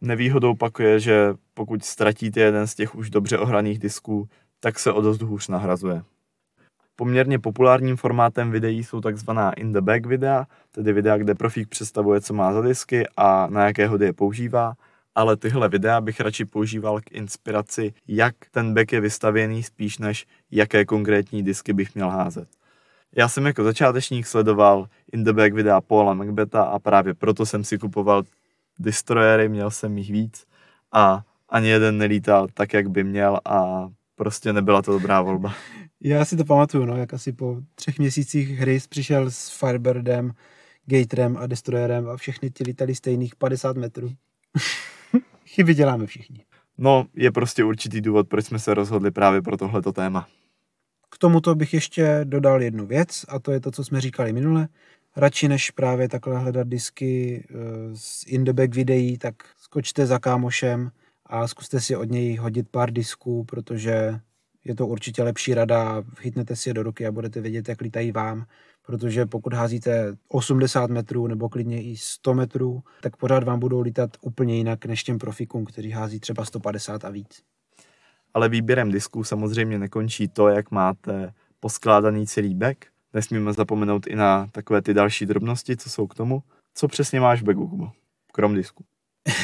Nevýhodou 0.00 0.54
pak 0.54 0.78
je, 0.78 1.00
že 1.00 1.34
pokud 1.54 1.84
ztratíte 1.84 2.40
jeden 2.40 2.66
z 2.66 2.74
těch 2.74 2.94
už 2.94 3.10
dobře 3.10 3.38
ohraných 3.38 3.78
disků, 3.78 4.28
tak 4.60 4.78
se 4.78 4.92
o 4.92 5.00
dost 5.00 5.22
hůř 5.22 5.48
nahrazuje. 5.48 6.02
Poměrně 6.96 7.38
populárním 7.38 7.96
formátem 7.96 8.50
videí 8.50 8.84
jsou 8.84 9.00
takzvaná 9.00 9.52
in 9.52 9.72
the 9.72 9.80
back 9.80 10.06
videa, 10.06 10.46
tedy 10.70 10.92
videa, 10.92 11.16
kde 11.16 11.34
profík 11.34 11.68
představuje, 11.68 12.20
co 12.20 12.34
má 12.34 12.52
za 12.52 12.62
disky 12.62 13.04
a 13.16 13.46
na 13.46 13.66
jaké 13.66 13.86
hody 13.88 14.06
je 14.06 14.12
používá, 14.12 14.74
ale 15.16 15.36
tyhle 15.36 15.68
videa 15.68 16.00
bych 16.00 16.20
radši 16.20 16.44
používal 16.44 17.00
k 17.00 17.12
inspiraci, 17.12 17.92
jak 18.08 18.34
ten 18.50 18.74
back 18.74 18.92
je 18.92 19.00
vystavěný, 19.00 19.62
spíš 19.62 19.98
než 19.98 20.26
jaké 20.50 20.84
konkrétní 20.84 21.42
disky 21.42 21.72
bych 21.72 21.94
měl 21.94 22.10
házet. 22.10 22.48
Já 23.16 23.28
jsem 23.28 23.46
jako 23.46 23.64
začátečník 23.64 24.26
sledoval 24.26 24.88
in 25.12 25.24
the 25.24 25.32
back 25.32 25.54
videa 25.54 25.80
Paula 25.80 26.14
Macbeta 26.14 26.62
a 26.62 26.78
právě 26.78 27.14
proto 27.14 27.46
jsem 27.46 27.64
si 27.64 27.78
kupoval 27.78 28.22
destroyery, 28.78 29.48
měl 29.48 29.70
jsem 29.70 29.98
jich 29.98 30.10
víc 30.10 30.44
a 30.92 31.22
ani 31.48 31.68
jeden 31.68 31.98
nelítal 31.98 32.48
tak, 32.54 32.72
jak 32.72 32.88
by 32.90 33.04
měl 33.04 33.40
a 33.44 33.88
prostě 34.14 34.52
nebyla 34.52 34.82
to 34.82 34.92
dobrá 34.92 35.22
volba. 35.22 35.54
Já 36.00 36.24
si 36.24 36.36
to 36.36 36.44
pamatuju, 36.44 36.84
no, 36.84 36.96
jak 36.96 37.14
asi 37.14 37.32
po 37.32 37.56
třech 37.74 37.98
měsících 37.98 38.48
hry 38.50 38.78
přišel 38.88 39.30
s 39.30 39.58
Firebirdem, 39.58 40.32
Gatorem 40.86 41.36
a 41.36 41.46
Destroyerem 41.46 42.08
a 42.08 42.16
všechny 42.16 42.50
ti 42.50 42.64
lítali 42.64 42.94
stejných 42.94 43.36
50 43.36 43.76
metrů. 43.76 44.10
Chyby 45.56 45.74
děláme 45.74 46.06
všichni. 46.06 46.44
No, 46.78 47.06
je 47.14 47.32
prostě 47.32 47.64
určitý 47.64 48.00
důvod, 48.00 48.28
proč 48.28 48.46
jsme 48.46 48.58
se 48.58 48.74
rozhodli 48.74 49.10
právě 49.10 49.42
pro 49.42 49.56
tohleto 49.56 49.92
téma. 49.92 50.28
K 51.10 51.18
tomuto 51.18 51.54
bych 51.54 51.74
ještě 51.74 52.20
dodal 52.24 52.62
jednu 52.62 52.86
věc 52.86 53.24
a 53.28 53.38
to 53.38 53.52
je 53.52 53.60
to, 53.60 53.70
co 53.70 53.84
jsme 53.84 54.00
říkali 54.00 54.32
minule. 54.32 54.68
Radši 55.16 55.48
než 55.48 55.70
právě 55.70 56.08
takhle 56.08 56.38
hledat 56.38 56.68
disky 56.68 57.44
eh, 57.50 57.54
z 57.94 58.24
in 58.26 58.44
the 58.44 58.52
back 58.52 58.74
videí, 58.74 59.18
tak 59.18 59.34
skočte 59.58 60.06
za 60.06 60.18
kámošem 60.18 60.90
a 61.26 61.48
zkuste 61.48 61.80
si 61.80 61.96
od 61.96 62.10
něj 62.10 62.36
hodit 62.36 62.68
pár 62.70 62.90
disků, 62.90 63.44
protože 63.44 64.20
je 64.64 64.74
to 64.74 64.86
určitě 64.86 65.22
lepší 65.22 65.54
rada, 65.54 66.02
chytnete 66.16 66.56
si 66.56 66.68
je 66.70 66.74
do 66.74 66.82
ruky 66.82 67.06
a 67.06 67.12
budete 67.12 67.40
vědět, 67.40 67.68
jak 67.68 67.80
lítají 67.80 68.12
vám, 68.12 68.46
protože 68.86 69.26
pokud 69.26 69.54
házíte 69.54 70.16
80 70.28 70.90
metrů 70.90 71.26
nebo 71.26 71.48
klidně 71.48 71.82
i 71.82 71.96
100 71.96 72.34
metrů, 72.34 72.82
tak 73.00 73.16
pořád 73.16 73.44
vám 73.44 73.60
budou 73.60 73.80
lítat 73.80 74.10
úplně 74.20 74.56
jinak 74.56 74.86
než 74.86 75.04
těm 75.04 75.18
profikům, 75.18 75.64
kteří 75.64 75.90
hází 75.90 76.20
třeba 76.20 76.44
150 76.44 77.04
a 77.04 77.10
víc. 77.10 77.42
Ale 78.34 78.48
výběrem 78.48 78.90
disků 78.90 79.24
samozřejmě 79.24 79.78
nekončí 79.78 80.28
to, 80.28 80.48
jak 80.48 80.70
máte 80.70 81.32
poskládaný 81.60 82.26
celý 82.26 82.54
back. 82.54 82.84
Nesmíme 83.14 83.52
zapomenout 83.52 84.06
i 84.06 84.16
na 84.16 84.46
takové 84.52 84.82
ty 84.82 84.94
další 84.94 85.26
drobnosti, 85.26 85.76
co 85.76 85.90
jsou 85.90 86.06
k 86.06 86.14
tomu. 86.14 86.42
Co 86.74 86.88
přesně 86.88 87.20
máš 87.20 87.42
v 87.42 87.44
backu, 87.44 87.68
Kubo? 87.68 87.90
Krom 88.32 88.54
disku. 88.54 88.84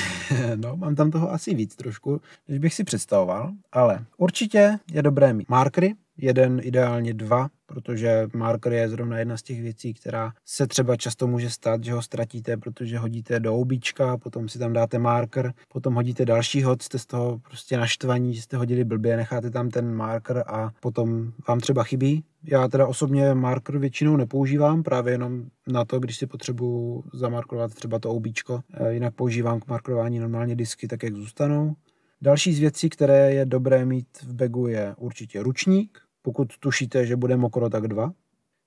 no, 0.56 0.76
mám 0.76 0.94
tam 0.94 1.10
toho 1.10 1.32
asi 1.32 1.54
víc 1.54 1.76
trošku, 1.76 2.20
než 2.48 2.58
bych 2.58 2.74
si 2.74 2.84
představoval, 2.84 3.52
ale 3.72 4.04
určitě 4.16 4.78
je 4.92 5.02
dobré 5.02 5.32
mít 5.32 5.48
markery, 5.48 5.94
jeden, 6.16 6.60
ideálně 6.62 7.14
dva, 7.14 7.48
protože 7.72 8.26
marker 8.34 8.72
je 8.72 8.88
zrovna 8.88 9.18
jedna 9.18 9.36
z 9.36 9.42
těch 9.42 9.62
věcí, 9.62 9.94
která 9.94 10.32
se 10.44 10.66
třeba 10.66 10.96
často 10.96 11.26
může 11.26 11.50
stát, 11.50 11.84
že 11.84 11.92
ho 11.92 12.02
ztratíte, 12.02 12.56
protože 12.56 12.98
hodíte 12.98 13.40
do 13.40 13.54
oubíčka, 13.54 14.16
potom 14.16 14.48
si 14.48 14.58
tam 14.58 14.72
dáte 14.72 14.98
marker, 14.98 15.52
potom 15.68 15.94
hodíte 15.94 16.24
další 16.24 16.62
hod, 16.62 16.82
jste 16.82 16.98
z 16.98 17.06
toho 17.06 17.38
prostě 17.38 17.76
naštvaní, 17.76 18.34
že 18.34 18.42
jste 18.42 18.56
hodili 18.56 18.84
blbě, 18.84 19.16
necháte 19.16 19.50
tam 19.50 19.70
ten 19.70 19.94
marker 19.94 20.44
a 20.46 20.70
potom 20.80 21.32
vám 21.48 21.60
třeba 21.60 21.84
chybí. 21.84 22.24
Já 22.44 22.68
teda 22.68 22.86
osobně 22.86 23.34
marker 23.34 23.78
většinou 23.78 24.16
nepoužívám, 24.16 24.82
právě 24.82 25.14
jenom 25.14 25.44
na 25.68 25.84
to, 25.84 26.00
když 26.00 26.16
si 26.16 26.26
potřebuji 26.26 27.04
zamarkovat 27.12 27.74
třeba 27.74 27.98
to 27.98 28.10
oubíčko, 28.10 28.60
eh, 28.74 28.92
jinak 28.92 29.14
používám 29.14 29.60
k 29.60 29.66
markování 29.66 30.18
normálně 30.18 30.56
disky, 30.56 30.88
tak 30.88 31.02
jak 31.02 31.14
zůstanou. 31.14 31.74
Další 32.22 32.54
z 32.54 32.58
věcí, 32.58 32.90
které 32.90 33.34
je 33.34 33.46
dobré 33.46 33.84
mít 33.84 34.06
v 34.22 34.34
bagu, 34.34 34.66
je 34.66 34.94
určitě 34.98 35.42
ručník. 35.42 36.01
Pokud 36.22 36.58
tušíte, 36.58 37.06
že 37.06 37.16
bude 37.16 37.36
mokro, 37.36 37.68
tak 37.68 37.88
dva. 37.88 38.12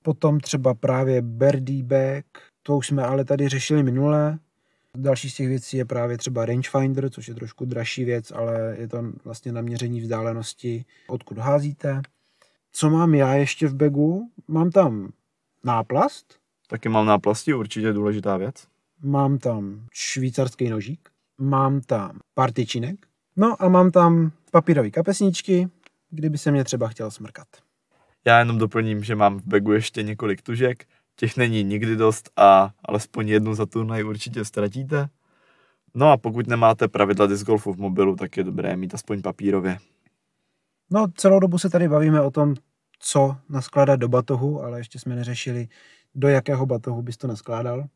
Potom 0.04 0.40
třeba 0.40 0.74
právě 0.74 1.22
birdie 1.22 1.84
bag, 1.84 2.26
to 2.64 2.78
už 2.78 2.88
jsme 2.88 3.04
ale 3.04 3.26
tady 3.26 3.50
řešili 3.50 3.84
minule. 3.84 4.40
Další 4.98 5.30
z 5.30 5.36
těch 5.36 5.48
věcí 5.48 5.78
je 5.78 5.86
právě 5.86 6.18
třeba 6.18 6.46
rangefinder, 6.46 7.10
což 7.10 7.28
je 7.28 7.36
trošku 7.36 7.66
dražší 7.66 8.06
věc, 8.06 8.32
ale 8.32 8.76
je 8.80 8.88
to 8.88 9.04
vlastně 9.24 9.52
naměření 9.52 10.02
vzdálenosti, 10.02 10.86
odkud 11.08 11.38
házíte. 11.38 12.02
Co 12.72 12.90
mám 12.90 13.14
já 13.14 13.34
ještě 13.34 13.68
v 13.68 13.76
bagu? 13.76 14.30
Mám 14.48 14.72
tam 14.72 15.12
náplast. 15.64 16.36
Taky 16.68 16.90
mám 16.90 17.06
náplasti, 17.06 17.54
určitě 17.54 17.94
důležitá 17.94 18.38
věc. 18.38 18.68
Mám 19.04 19.38
tam 19.38 19.86
švýcarský 19.94 20.70
nožík. 20.70 21.10
Mám 21.38 21.82
tam 21.82 22.20
partičinek. 22.34 22.96
No 23.36 23.62
a 23.64 23.70
mám 23.70 23.92
tam 23.92 24.32
papírové 24.52 24.92
kapesničky, 24.92 25.70
kdyby 26.16 26.38
se 26.38 26.52
mě 26.52 26.64
třeba 26.64 26.88
chtěl 26.88 27.12
smrkat. 27.12 27.48
Já 28.26 28.40
jenom 28.40 28.58
doplním, 28.58 29.04
že 29.04 29.16
mám 29.16 29.40
v 29.40 29.48
bagu 29.48 29.72
ještě 29.72 30.04
několik 30.04 30.42
tužek, 30.42 30.86
těch 31.16 31.38
není 31.38 31.64
nikdy 31.64 31.96
dost 31.96 32.30
a 32.36 32.72
alespoň 32.86 33.28
jednu 33.30 33.54
za 33.54 33.66
turnaj 33.66 34.04
určitě 34.04 34.46
ztratíte. 34.46 35.08
No 35.94 36.12
a 36.12 36.18
pokud 36.18 36.48
nemáte 36.48 36.88
pravidla 36.88 37.28
disc 37.28 37.44
golfu 37.44 37.74
v 37.74 37.78
mobilu, 37.78 38.16
tak 38.16 38.38
je 38.38 38.44
dobré 38.44 38.78
mít 38.78 38.94
aspoň 38.94 39.22
papírově. 39.22 39.78
No 40.92 41.08
celou 41.16 41.40
dobu 41.40 41.58
se 41.58 41.70
tady 41.70 41.88
bavíme 41.88 42.22
o 42.22 42.32
tom, 42.32 42.56
co 43.00 43.38
naskládat 43.50 43.96
do 43.96 44.08
batohu, 44.08 44.64
ale 44.64 44.80
ještě 44.80 45.00
jsme 45.00 45.16
neřešili, 45.16 45.68
do 46.16 46.28
jakého 46.28 46.66
batohu 46.66 47.02
bys 47.02 47.18
to 47.18 47.28
naskládal. 47.28 47.88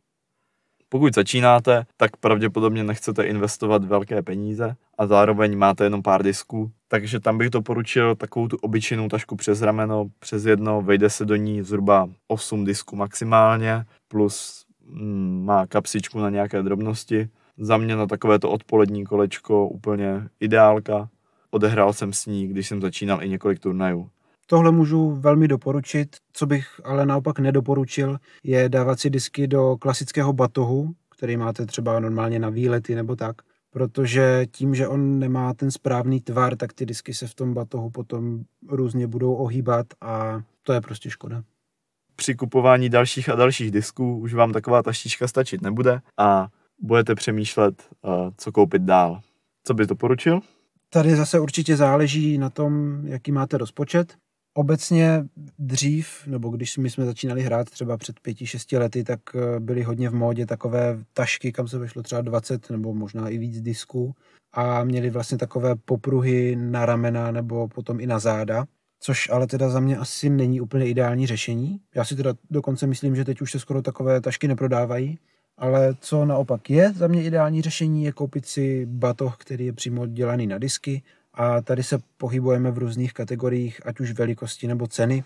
Pokud 0.91 1.15
začínáte, 1.15 1.85
tak 1.97 2.17
pravděpodobně 2.17 2.83
nechcete 2.83 3.23
investovat 3.23 3.83
velké 3.83 4.21
peníze 4.21 4.75
a 4.97 5.07
zároveň 5.07 5.57
máte 5.57 5.83
jenom 5.83 6.03
pár 6.03 6.23
disků, 6.23 6.71
takže 6.87 7.19
tam 7.19 7.37
bych 7.37 7.49
doporučil 7.49 8.15
takovou 8.15 8.47
tu 8.47 8.57
obyčejnou 8.57 9.07
tašku 9.07 9.35
přes 9.35 9.61
rameno, 9.61 10.05
přes 10.19 10.45
jedno, 10.45 10.81
vejde 10.81 11.09
se 11.09 11.25
do 11.25 11.35
ní 11.35 11.63
zhruba 11.63 12.09
8 12.27 12.65
disků 12.65 12.95
maximálně, 12.95 13.85
plus 14.07 14.65
mm, 14.85 15.45
má 15.45 15.67
kapsičku 15.67 16.19
na 16.19 16.29
nějaké 16.29 16.63
drobnosti. 16.63 17.29
Za 17.57 17.77
mě 17.77 17.95
na 17.95 18.07
takovéto 18.07 18.49
odpolední 18.49 19.05
kolečko 19.05 19.67
úplně 19.67 20.27
ideálka. 20.39 21.09
Odehrál 21.51 21.93
jsem 21.93 22.13
s 22.13 22.25
ní, 22.25 22.47
když 22.47 22.67
jsem 22.67 22.81
začínal 22.81 23.23
i 23.23 23.29
několik 23.29 23.59
turnajů. 23.59 24.09
Tohle 24.51 24.71
můžu 24.71 25.11
velmi 25.11 25.47
doporučit. 25.47 26.15
Co 26.33 26.45
bych 26.45 26.81
ale 26.83 27.05
naopak 27.05 27.39
nedoporučil, 27.39 28.17
je 28.43 28.69
dávat 28.69 28.99
si 28.99 29.09
disky 29.09 29.47
do 29.47 29.77
klasického 29.77 30.33
batohu, 30.33 30.93
který 31.09 31.37
máte 31.37 31.65
třeba 31.65 31.99
normálně 31.99 32.39
na 32.39 32.49
výlety 32.49 32.95
nebo 32.95 33.15
tak, 33.15 33.35
protože 33.71 34.45
tím, 34.51 34.75
že 34.75 34.87
on 34.87 35.19
nemá 35.19 35.53
ten 35.53 35.71
správný 35.71 36.21
tvar, 36.21 36.55
tak 36.55 36.73
ty 36.73 36.85
disky 36.85 37.13
se 37.13 37.27
v 37.27 37.35
tom 37.35 37.53
batohu 37.53 37.89
potom 37.89 38.43
různě 38.69 39.07
budou 39.07 39.33
ohýbat 39.33 39.87
a 40.01 40.41
to 40.63 40.73
je 40.73 40.81
prostě 40.81 41.09
škoda. 41.09 41.43
Při 42.15 42.35
kupování 42.35 42.89
dalších 42.89 43.29
a 43.29 43.35
dalších 43.35 43.71
disků 43.71 44.17
už 44.17 44.33
vám 44.33 44.53
taková 44.53 44.83
taštička 44.83 45.27
stačit 45.27 45.61
nebude 45.61 46.01
a 46.17 46.47
budete 46.81 47.15
přemýšlet, 47.15 47.83
eh, 48.05 48.09
co 48.37 48.51
koupit 48.51 48.81
dál. 48.81 49.21
Co 49.63 49.73
bys 49.73 49.87
doporučil? 49.87 50.39
Tady 50.89 51.15
zase 51.15 51.39
určitě 51.39 51.75
záleží 51.75 52.37
na 52.37 52.49
tom, 52.49 53.01
jaký 53.07 53.31
máte 53.31 53.57
rozpočet. 53.57 54.17
Obecně 54.53 55.23
dřív, 55.59 56.27
nebo 56.27 56.49
když 56.49 56.77
my 56.77 56.89
jsme 56.89 57.05
začínali 57.05 57.41
hrát 57.41 57.69
třeba 57.69 57.97
před 57.97 58.19
pěti, 58.19 58.45
šesti 58.47 58.77
lety, 58.77 59.03
tak 59.03 59.19
eh, 59.35 59.59
byly 59.59 59.83
hodně 59.83 60.09
v 60.09 60.13
módě 60.13 60.45
takové 60.45 61.03
tašky, 61.13 61.51
kam 61.51 61.67
se 61.67 61.77
vešlo 61.77 62.03
třeba 62.03 62.21
20 62.21 62.69
nebo 62.69 62.93
možná 62.93 63.29
i 63.29 63.37
víc 63.37 63.61
disků 63.61 64.15
a 64.53 64.83
měli 64.83 65.09
vlastně 65.09 65.37
takové 65.37 65.75
popruhy 65.75 66.55
na 66.55 66.85
ramena 66.85 67.31
nebo 67.31 67.67
potom 67.67 67.99
i 67.99 68.07
na 68.07 68.19
záda, 68.19 68.65
což 68.99 69.29
ale 69.29 69.47
teda 69.47 69.69
za 69.69 69.79
mě 69.79 69.97
asi 69.97 70.29
není 70.29 70.61
úplně 70.61 70.87
ideální 70.87 71.27
řešení. 71.27 71.79
Já 71.95 72.05
si 72.05 72.15
teda 72.15 72.33
dokonce 72.49 72.87
myslím, 72.87 73.15
že 73.15 73.25
teď 73.25 73.41
už 73.41 73.51
se 73.51 73.59
skoro 73.59 73.81
takové 73.81 74.21
tašky 74.21 74.47
neprodávají, 74.47 75.19
ale 75.57 75.95
co 75.99 76.25
naopak 76.25 76.69
je 76.69 76.93
za 76.93 77.07
mě 77.07 77.23
ideální 77.23 77.61
řešení, 77.61 78.03
je 78.03 78.11
koupit 78.11 78.45
si 78.45 78.85
batoh, 78.85 79.37
který 79.37 79.65
je 79.65 79.73
přímo 79.73 80.07
dělaný 80.07 80.47
na 80.47 80.57
disky 80.57 81.01
a 81.39 81.61
tady 81.61 81.83
se 81.83 81.97
pohybujeme 82.17 82.71
v 82.71 82.77
různých 82.77 83.13
kategoriích, 83.13 83.81
ať 83.85 83.99
už 83.99 84.11
velikosti 84.11 84.67
nebo 84.67 84.87
ceny. 84.87 85.23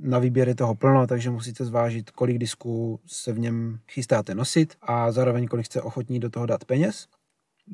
Na 0.00 0.18
výběr 0.18 0.48
je 0.48 0.54
toho 0.54 0.74
plno, 0.74 1.06
takže 1.06 1.30
musíte 1.30 1.64
zvážit, 1.64 2.10
kolik 2.10 2.38
disků 2.38 3.00
se 3.06 3.32
v 3.32 3.38
něm 3.38 3.78
chystáte 3.88 4.34
nosit 4.34 4.74
a 4.82 5.12
zároveň 5.12 5.48
kolik 5.48 5.66
jste 5.66 5.82
ochotní 5.82 6.20
do 6.20 6.30
toho 6.30 6.46
dát 6.46 6.64
peněz. 6.64 7.06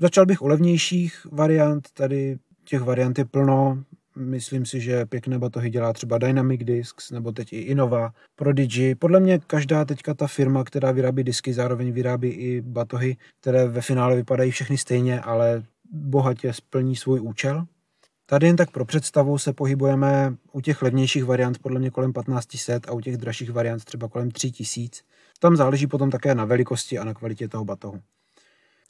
Začal 0.01 0.27
bych 0.27 0.43
u 0.43 0.47
levnějších 0.47 1.27
variant, 1.33 1.91
tady 1.91 2.39
těch 2.65 2.83
variant 2.83 3.19
je 3.19 3.25
plno, 3.25 3.85
Myslím 4.19 4.67
si, 4.67 4.81
že 4.81 5.07
pěkné 5.07 5.39
batohy 5.39 5.71
dělá 5.71 5.93
třeba 5.93 6.19
Dynamic 6.19 6.65
Discs, 6.65 7.11
nebo 7.11 7.33
teď 7.33 7.53
i 7.53 7.59
Innova, 7.59 8.13
Prodigy. 8.37 8.95
Podle 8.95 9.21
mě 9.21 9.39
každá 9.47 9.85
teďka 9.85 10.15
ta 10.15 10.27
firma, 10.27 10.65
která 10.65 10.93
vyrábí 10.93 11.25
disky, 11.25 11.53
zároveň 11.53 11.93
vyrábí 11.93 12.29
i 12.29 12.61
batohy, 12.61 13.17
které 13.41 13.69
ve 13.69 13.81
finále 13.81 14.17
vypadají 14.17 14.51
všechny 14.51 14.79
stejně, 14.79 15.21
ale 15.21 15.63
bohatě 15.93 16.53
splní 16.53 16.97
svůj 16.97 17.21
účel. 17.21 17.67
Tady 18.27 18.47
jen 18.47 18.57
tak 18.57 18.71
pro 18.71 18.85
představu 18.85 19.39
se 19.39 19.53
pohybujeme 19.53 20.37
u 20.53 20.61
těch 20.61 20.83
levnějších 20.83 21.25
variant 21.25 21.59
podle 21.59 21.81
mě 21.81 21.91
kolem 21.91 22.13
1500 22.13 22.89
a 22.89 22.93
u 22.93 23.01
těch 23.01 23.17
dražších 23.17 23.51
variant 23.51 23.85
třeba 23.85 24.09
kolem 24.09 24.31
3000. 24.31 25.03
Tam 25.41 25.57
záleží 25.57 25.87
potom 25.87 26.11
také 26.11 26.35
na 26.35 26.45
velikosti 26.45 26.99
a 26.99 27.05
na 27.05 27.15
kvalitě 27.15 27.49
toho 27.49 27.65
batohu. 27.65 28.01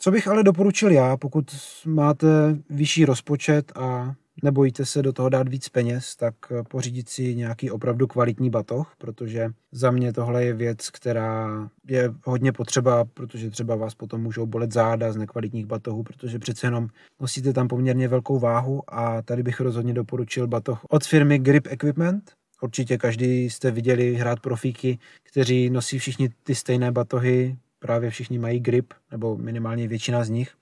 Co 0.00 0.10
bych 0.10 0.28
ale 0.28 0.42
doporučil 0.42 0.90
já, 0.90 1.16
pokud 1.16 1.50
máte 1.86 2.26
vyšší 2.70 3.04
rozpočet 3.04 3.72
a 3.76 4.14
nebojíte 4.42 4.86
se 4.86 5.02
do 5.02 5.12
toho 5.12 5.28
dát 5.28 5.48
víc 5.48 5.68
peněz, 5.68 6.16
tak 6.16 6.34
pořídit 6.68 7.08
si 7.08 7.34
nějaký 7.34 7.70
opravdu 7.70 8.06
kvalitní 8.06 8.50
batoh, 8.50 8.94
protože 8.98 9.50
za 9.72 9.90
mě 9.90 10.12
tohle 10.12 10.44
je 10.44 10.52
věc, 10.52 10.90
která 10.90 11.68
je 11.88 12.12
hodně 12.24 12.52
potřeba, 12.52 13.04
protože 13.04 13.50
třeba 13.50 13.76
vás 13.76 13.94
potom 13.94 14.20
můžou 14.20 14.46
bolet 14.46 14.72
záda 14.72 15.12
z 15.12 15.16
nekvalitních 15.16 15.66
batohů, 15.66 16.02
protože 16.02 16.38
přece 16.38 16.66
jenom 16.66 16.88
nosíte 17.20 17.52
tam 17.52 17.68
poměrně 17.68 18.08
velkou 18.08 18.38
váhu 18.38 18.82
a 18.88 19.22
tady 19.22 19.42
bych 19.42 19.60
rozhodně 19.60 19.94
doporučil 19.94 20.46
batoh 20.46 20.84
od 20.88 21.04
firmy 21.04 21.38
Grip 21.38 21.66
Equipment. 21.70 22.32
Určitě 22.62 22.98
každý 22.98 23.50
jste 23.50 23.70
viděli 23.70 24.14
hrát 24.14 24.40
profíky, 24.40 24.98
kteří 25.22 25.70
nosí 25.70 25.98
všichni 25.98 26.28
ty 26.42 26.54
stejné 26.54 26.92
batohy, 26.92 27.56
právě 27.78 28.10
všichni 28.10 28.38
mají 28.38 28.60
grip, 28.60 28.94
nebo 29.10 29.36
minimálně 29.36 29.88
většina 29.88 30.24
z 30.24 30.30
nich. 30.30 30.54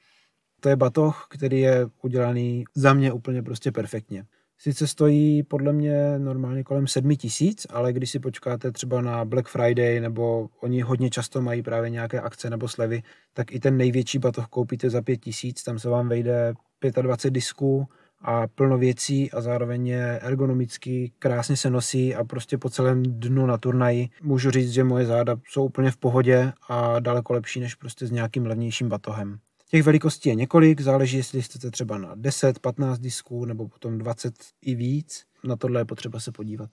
To 0.60 0.68
je 0.68 0.76
batoh, 0.76 1.26
který 1.30 1.60
je 1.60 1.86
udělaný 2.02 2.64
za 2.74 2.94
mě 2.94 3.12
úplně 3.12 3.42
prostě 3.42 3.72
perfektně. 3.72 4.26
Sice 4.58 4.86
stojí 4.86 5.42
podle 5.42 5.72
mě 5.72 6.18
normálně 6.18 6.64
kolem 6.64 6.86
7 6.86 7.16
tisíc, 7.16 7.66
ale 7.70 7.92
když 7.92 8.10
si 8.10 8.18
počkáte 8.18 8.72
třeba 8.72 9.00
na 9.00 9.24
Black 9.24 9.48
Friday, 9.48 10.00
nebo 10.00 10.48
oni 10.60 10.80
hodně 10.80 11.10
často 11.10 11.42
mají 11.42 11.62
právě 11.62 11.90
nějaké 11.90 12.20
akce 12.20 12.50
nebo 12.50 12.68
slevy, 12.68 13.02
tak 13.32 13.52
i 13.52 13.60
ten 13.60 13.76
největší 13.76 14.18
batoh 14.18 14.46
koupíte 14.46 14.90
za 14.90 15.02
5 15.02 15.16
tisíc, 15.16 15.62
tam 15.62 15.78
se 15.78 15.88
vám 15.88 16.08
vejde 16.08 16.54
25 17.02 17.30
disků 17.30 17.88
a 18.20 18.46
plno 18.46 18.78
věcí 18.78 19.32
a 19.32 19.40
zároveň 19.40 19.86
je 19.86 20.20
ergonomický, 20.20 21.12
krásně 21.18 21.56
se 21.56 21.70
nosí 21.70 22.14
a 22.14 22.24
prostě 22.24 22.58
po 22.58 22.70
celém 22.70 23.02
dnu 23.02 23.46
na 23.46 23.58
turnaji 23.58 24.08
můžu 24.22 24.50
říct, 24.50 24.70
že 24.72 24.84
moje 24.84 25.06
záda 25.06 25.36
jsou 25.48 25.64
úplně 25.64 25.90
v 25.90 25.96
pohodě 25.96 26.52
a 26.68 27.00
daleko 27.00 27.32
lepší 27.32 27.60
než 27.60 27.74
prostě 27.74 28.06
s 28.06 28.10
nějakým 28.10 28.46
levnějším 28.46 28.88
batohem. 28.88 29.38
Těch 29.70 29.82
velikostí 29.82 30.28
je 30.28 30.34
několik, 30.34 30.80
záleží, 30.80 31.16
jestli 31.16 31.42
chcete 31.42 31.70
třeba 31.70 31.98
na 31.98 32.14
10, 32.14 32.58
15 32.58 32.98
disků 32.98 33.44
nebo 33.44 33.68
potom 33.68 33.98
20 33.98 34.34
i 34.62 34.74
víc. 34.74 35.24
Na 35.44 35.56
tohle 35.56 35.80
je 35.80 35.84
potřeba 35.84 36.20
se 36.20 36.32
podívat. 36.32 36.70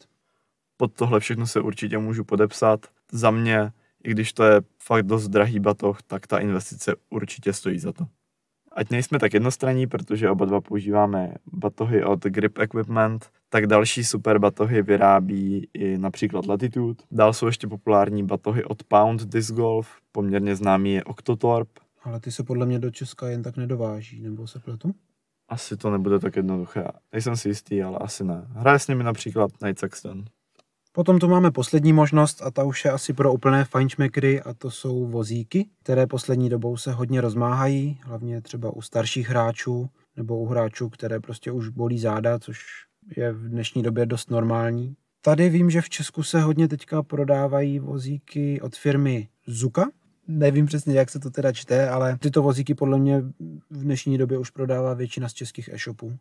Pod 0.78 0.94
tohle 0.94 1.20
všechno 1.20 1.48
se 1.48 1.62
určitě 1.62 1.98
můžu 1.98 2.24
podepsat. 2.24 2.86
Za 3.12 3.32
mě, 3.32 3.72
i 4.04 4.12
když 4.12 4.34
to 4.34 4.44
je 4.44 4.62
fakt 4.80 5.06
dost 5.06 5.28
drahý 5.28 5.60
batoh, 5.60 6.02
tak 6.02 6.28
ta 6.28 6.38
investice 6.38 6.96
určitě 7.10 7.54
stojí 7.54 7.80
za 7.80 7.92
to. 7.94 8.06
Ať 8.74 8.90
nejsme 8.90 9.20
tak 9.20 9.34
jednostranní, 9.34 9.88
protože 9.88 10.30
oba 10.30 10.46
dva 10.46 10.62
používáme 10.62 11.34
batohy 11.54 12.04
od 12.04 12.24
Grip 12.24 12.58
Equipment, 12.58 13.30
tak 13.50 13.68
další 13.68 14.04
super 14.04 14.40
batohy 14.40 14.82
vyrábí 14.82 15.70
i 15.74 15.98
například 15.98 16.46
Latitude. 16.46 17.04
Dál 17.12 17.34
jsou 17.34 17.46
ještě 17.46 17.68
populární 17.68 18.24
batohy 18.24 18.64
od 18.64 18.84
Pound 18.84 19.22
Disc 19.22 19.52
Golf, 19.52 19.88
poměrně 20.12 20.56
známý 20.56 20.94
je 20.94 21.04
Octotorp, 21.04 21.70
ale 22.04 22.20
ty 22.20 22.32
se 22.32 22.44
podle 22.44 22.66
mě 22.66 22.80
do 22.80 22.92
Česka 22.92 23.28
jen 23.28 23.44
tak 23.44 23.58
nedováží, 23.58 24.22
nebo 24.22 24.48
se 24.48 24.60
pletu? 24.60 24.96
Asi 25.50 25.78
to 25.78 25.92
nebude 25.92 26.20
tak 26.20 26.36
jednoduché. 26.36 26.88
Nejsem 27.12 27.38
si 27.38 27.50
jistý, 27.50 27.84
ale 27.84 27.98
asi 27.98 28.24
ne. 28.24 28.48
Hraje 28.50 28.80
s 28.80 28.88
nimi 28.88 29.04
například 29.04 29.52
Night 29.62 29.80
Sexton. 29.80 30.26
Potom 30.96 31.20
tu 31.20 31.28
máme 31.28 31.52
poslední 31.52 31.94
možnost 31.94 32.42
a 32.42 32.52
ta 32.52 32.64
už 32.64 32.86
je 32.86 32.92
asi 32.92 33.14
pro 33.14 33.34
úplné 33.34 33.66
fajnšmekry 33.66 34.42
a 34.42 34.54
to 34.54 34.72
jsou 34.72 35.08
vozíky, 35.08 35.70
které 35.84 36.08
poslední 36.08 36.50
dobou 36.50 36.78
se 36.78 36.92
hodně 36.92 37.22
rozmáhají, 37.22 38.00
hlavně 38.04 38.42
třeba 38.42 38.70
u 38.76 38.82
starších 38.82 39.30
hráčů 39.30 39.90
nebo 40.18 40.40
u 40.40 40.46
hráčů, 40.46 40.90
které 40.90 41.20
prostě 41.20 41.52
už 41.52 41.70
bolí 41.70 42.00
záda, 42.00 42.40
což 42.40 42.60
je 43.18 43.34
v 43.34 43.50
dnešní 43.50 43.84
době 43.84 44.06
dost 44.06 44.32
normální. 44.32 44.96
Tady 45.22 45.50
vím, 45.50 45.70
že 45.70 45.82
v 45.82 45.90
Česku 45.90 46.24
se 46.24 46.42
hodně 46.42 46.68
teďka 46.68 47.04
prodávají 47.04 47.80
vozíky 47.80 48.62
od 48.62 48.76
firmy 48.76 49.28
Zuka, 49.48 49.86
Nevím 50.28 50.66
přesně, 50.66 50.94
jak 50.94 51.10
se 51.10 51.20
to 51.20 51.30
teda 51.30 51.52
čte, 51.52 51.90
ale 51.90 52.18
tyto 52.18 52.42
vozíky 52.42 52.76
podle 52.76 53.00
mě 53.00 53.22
v 53.70 53.84
dnešní 53.84 54.18
době 54.18 54.38
už 54.38 54.50
prodává 54.50 54.94
většina 54.94 55.30
z 55.30 55.34
českých 55.34 55.70
e-shopů. 55.74 56.18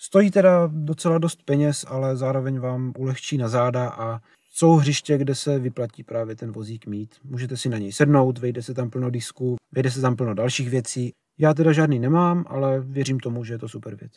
Stojí 0.00 0.30
teda 0.30 0.70
docela 0.72 1.18
dost 1.18 1.42
peněz, 1.42 1.84
ale 1.88 2.16
zároveň 2.16 2.58
vám 2.58 2.92
ulehčí 2.98 3.38
na 3.38 3.48
záda 3.48 3.88
a 3.88 4.20
jsou 4.52 4.76
hřiště, 4.76 5.18
kde 5.18 5.34
se 5.34 5.58
vyplatí 5.58 6.04
právě 6.04 6.36
ten 6.36 6.52
vozík 6.52 6.86
mít. 6.86 7.14
Můžete 7.24 7.56
si 7.56 7.68
na 7.68 7.78
něj 7.78 7.92
sednout, 7.92 8.38
vejde 8.38 8.62
se 8.62 8.74
tam 8.74 8.90
plno 8.90 9.10
disků, 9.10 9.56
vejde 9.72 9.90
se 9.90 10.00
tam 10.00 10.16
plno 10.16 10.34
dalších 10.34 10.70
věcí. 10.70 11.12
Já 11.38 11.54
teda 11.54 11.72
žádný 11.72 11.98
nemám, 11.98 12.44
ale 12.48 12.80
věřím 12.80 13.20
tomu, 13.20 13.44
že 13.44 13.54
je 13.54 13.58
to 13.58 13.68
super 13.68 13.96
věc. 13.96 14.12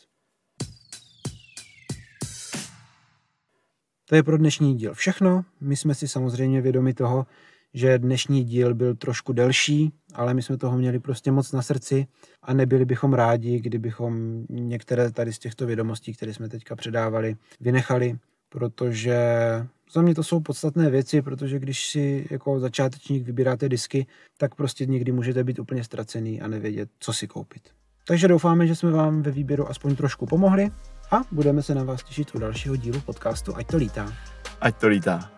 To 4.08 4.16
je 4.16 4.22
pro 4.22 4.38
dnešní 4.38 4.74
díl 4.74 4.94
všechno. 4.94 5.44
My 5.60 5.76
jsme 5.76 5.94
si 5.94 6.08
samozřejmě 6.08 6.60
vědomi 6.60 6.94
toho, 6.94 7.26
že 7.74 7.98
dnešní 7.98 8.44
díl 8.44 8.74
byl 8.74 8.94
trošku 8.94 9.32
delší, 9.32 9.92
ale 10.14 10.34
my 10.34 10.42
jsme 10.42 10.56
toho 10.56 10.78
měli 10.78 10.98
prostě 10.98 11.32
moc 11.32 11.52
na 11.52 11.62
srdci 11.62 12.06
a 12.42 12.54
nebyli 12.54 12.84
bychom 12.84 13.12
rádi, 13.12 13.60
kdybychom 13.60 14.44
některé 14.48 15.12
tady 15.12 15.32
z 15.32 15.38
těchto 15.38 15.66
vědomostí, 15.66 16.12
které 16.12 16.34
jsme 16.34 16.48
teďka 16.48 16.76
předávali, 16.76 17.36
vynechali, 17.60 18.18
protože 18.48 19.18
za 19.92 20.02
mě 20.02 20.14
to 20.14 20.22
jsou 20.22 20.40
podstatné 20.40 20.90
věci, 20.90 21.22
protože 21.22 21.58
když 21.58 21.86
si 21.86 22.26
jako 22.30 22.60
začátečník 22.60 23.26
vybíráte 23.26 23.68
disky, 23.68 24.06
tak 24.38 24.54
prostě 24.54 24.86
někdy 24.86 25.12
můžete 25.12 25.44
být 25.44 25.58
úplně 25.58 25.84
ztracený 25.84 26.40
a 26.40 26.48
nevědět, 26.48 26.88
co 26.98 27.12
si 27.12 27.26
koupit. 27.26 27.62
Takže 28.06 28.28
doufáme, 28.28 28.66
že 28.66 28.74
jsme 28.74 28.90
vám 28.90 29.22
ve 29.22 29.30
výběru 29.30 29.70
aspoň 29.70 29.96
trošku 29.96 30.26
pomohli 30.26 30.70
a 31.10 31.20
budeme 31.32 31.62
se 31.62 31.74
na 31.74 31.84
vás 31.84 32.02
těšit 32.02 32.34
u 32.34 32.38
dalšího 32.38 32.76
dílu 32.76 33.00
podcastu 33.00 33.56
Ať 33.56 33.66
to 33.66 33.76
lítá. 33.76 34.12
Ať 34.60 34.80
to 34.80 34.88
lítá. 34.88 35.32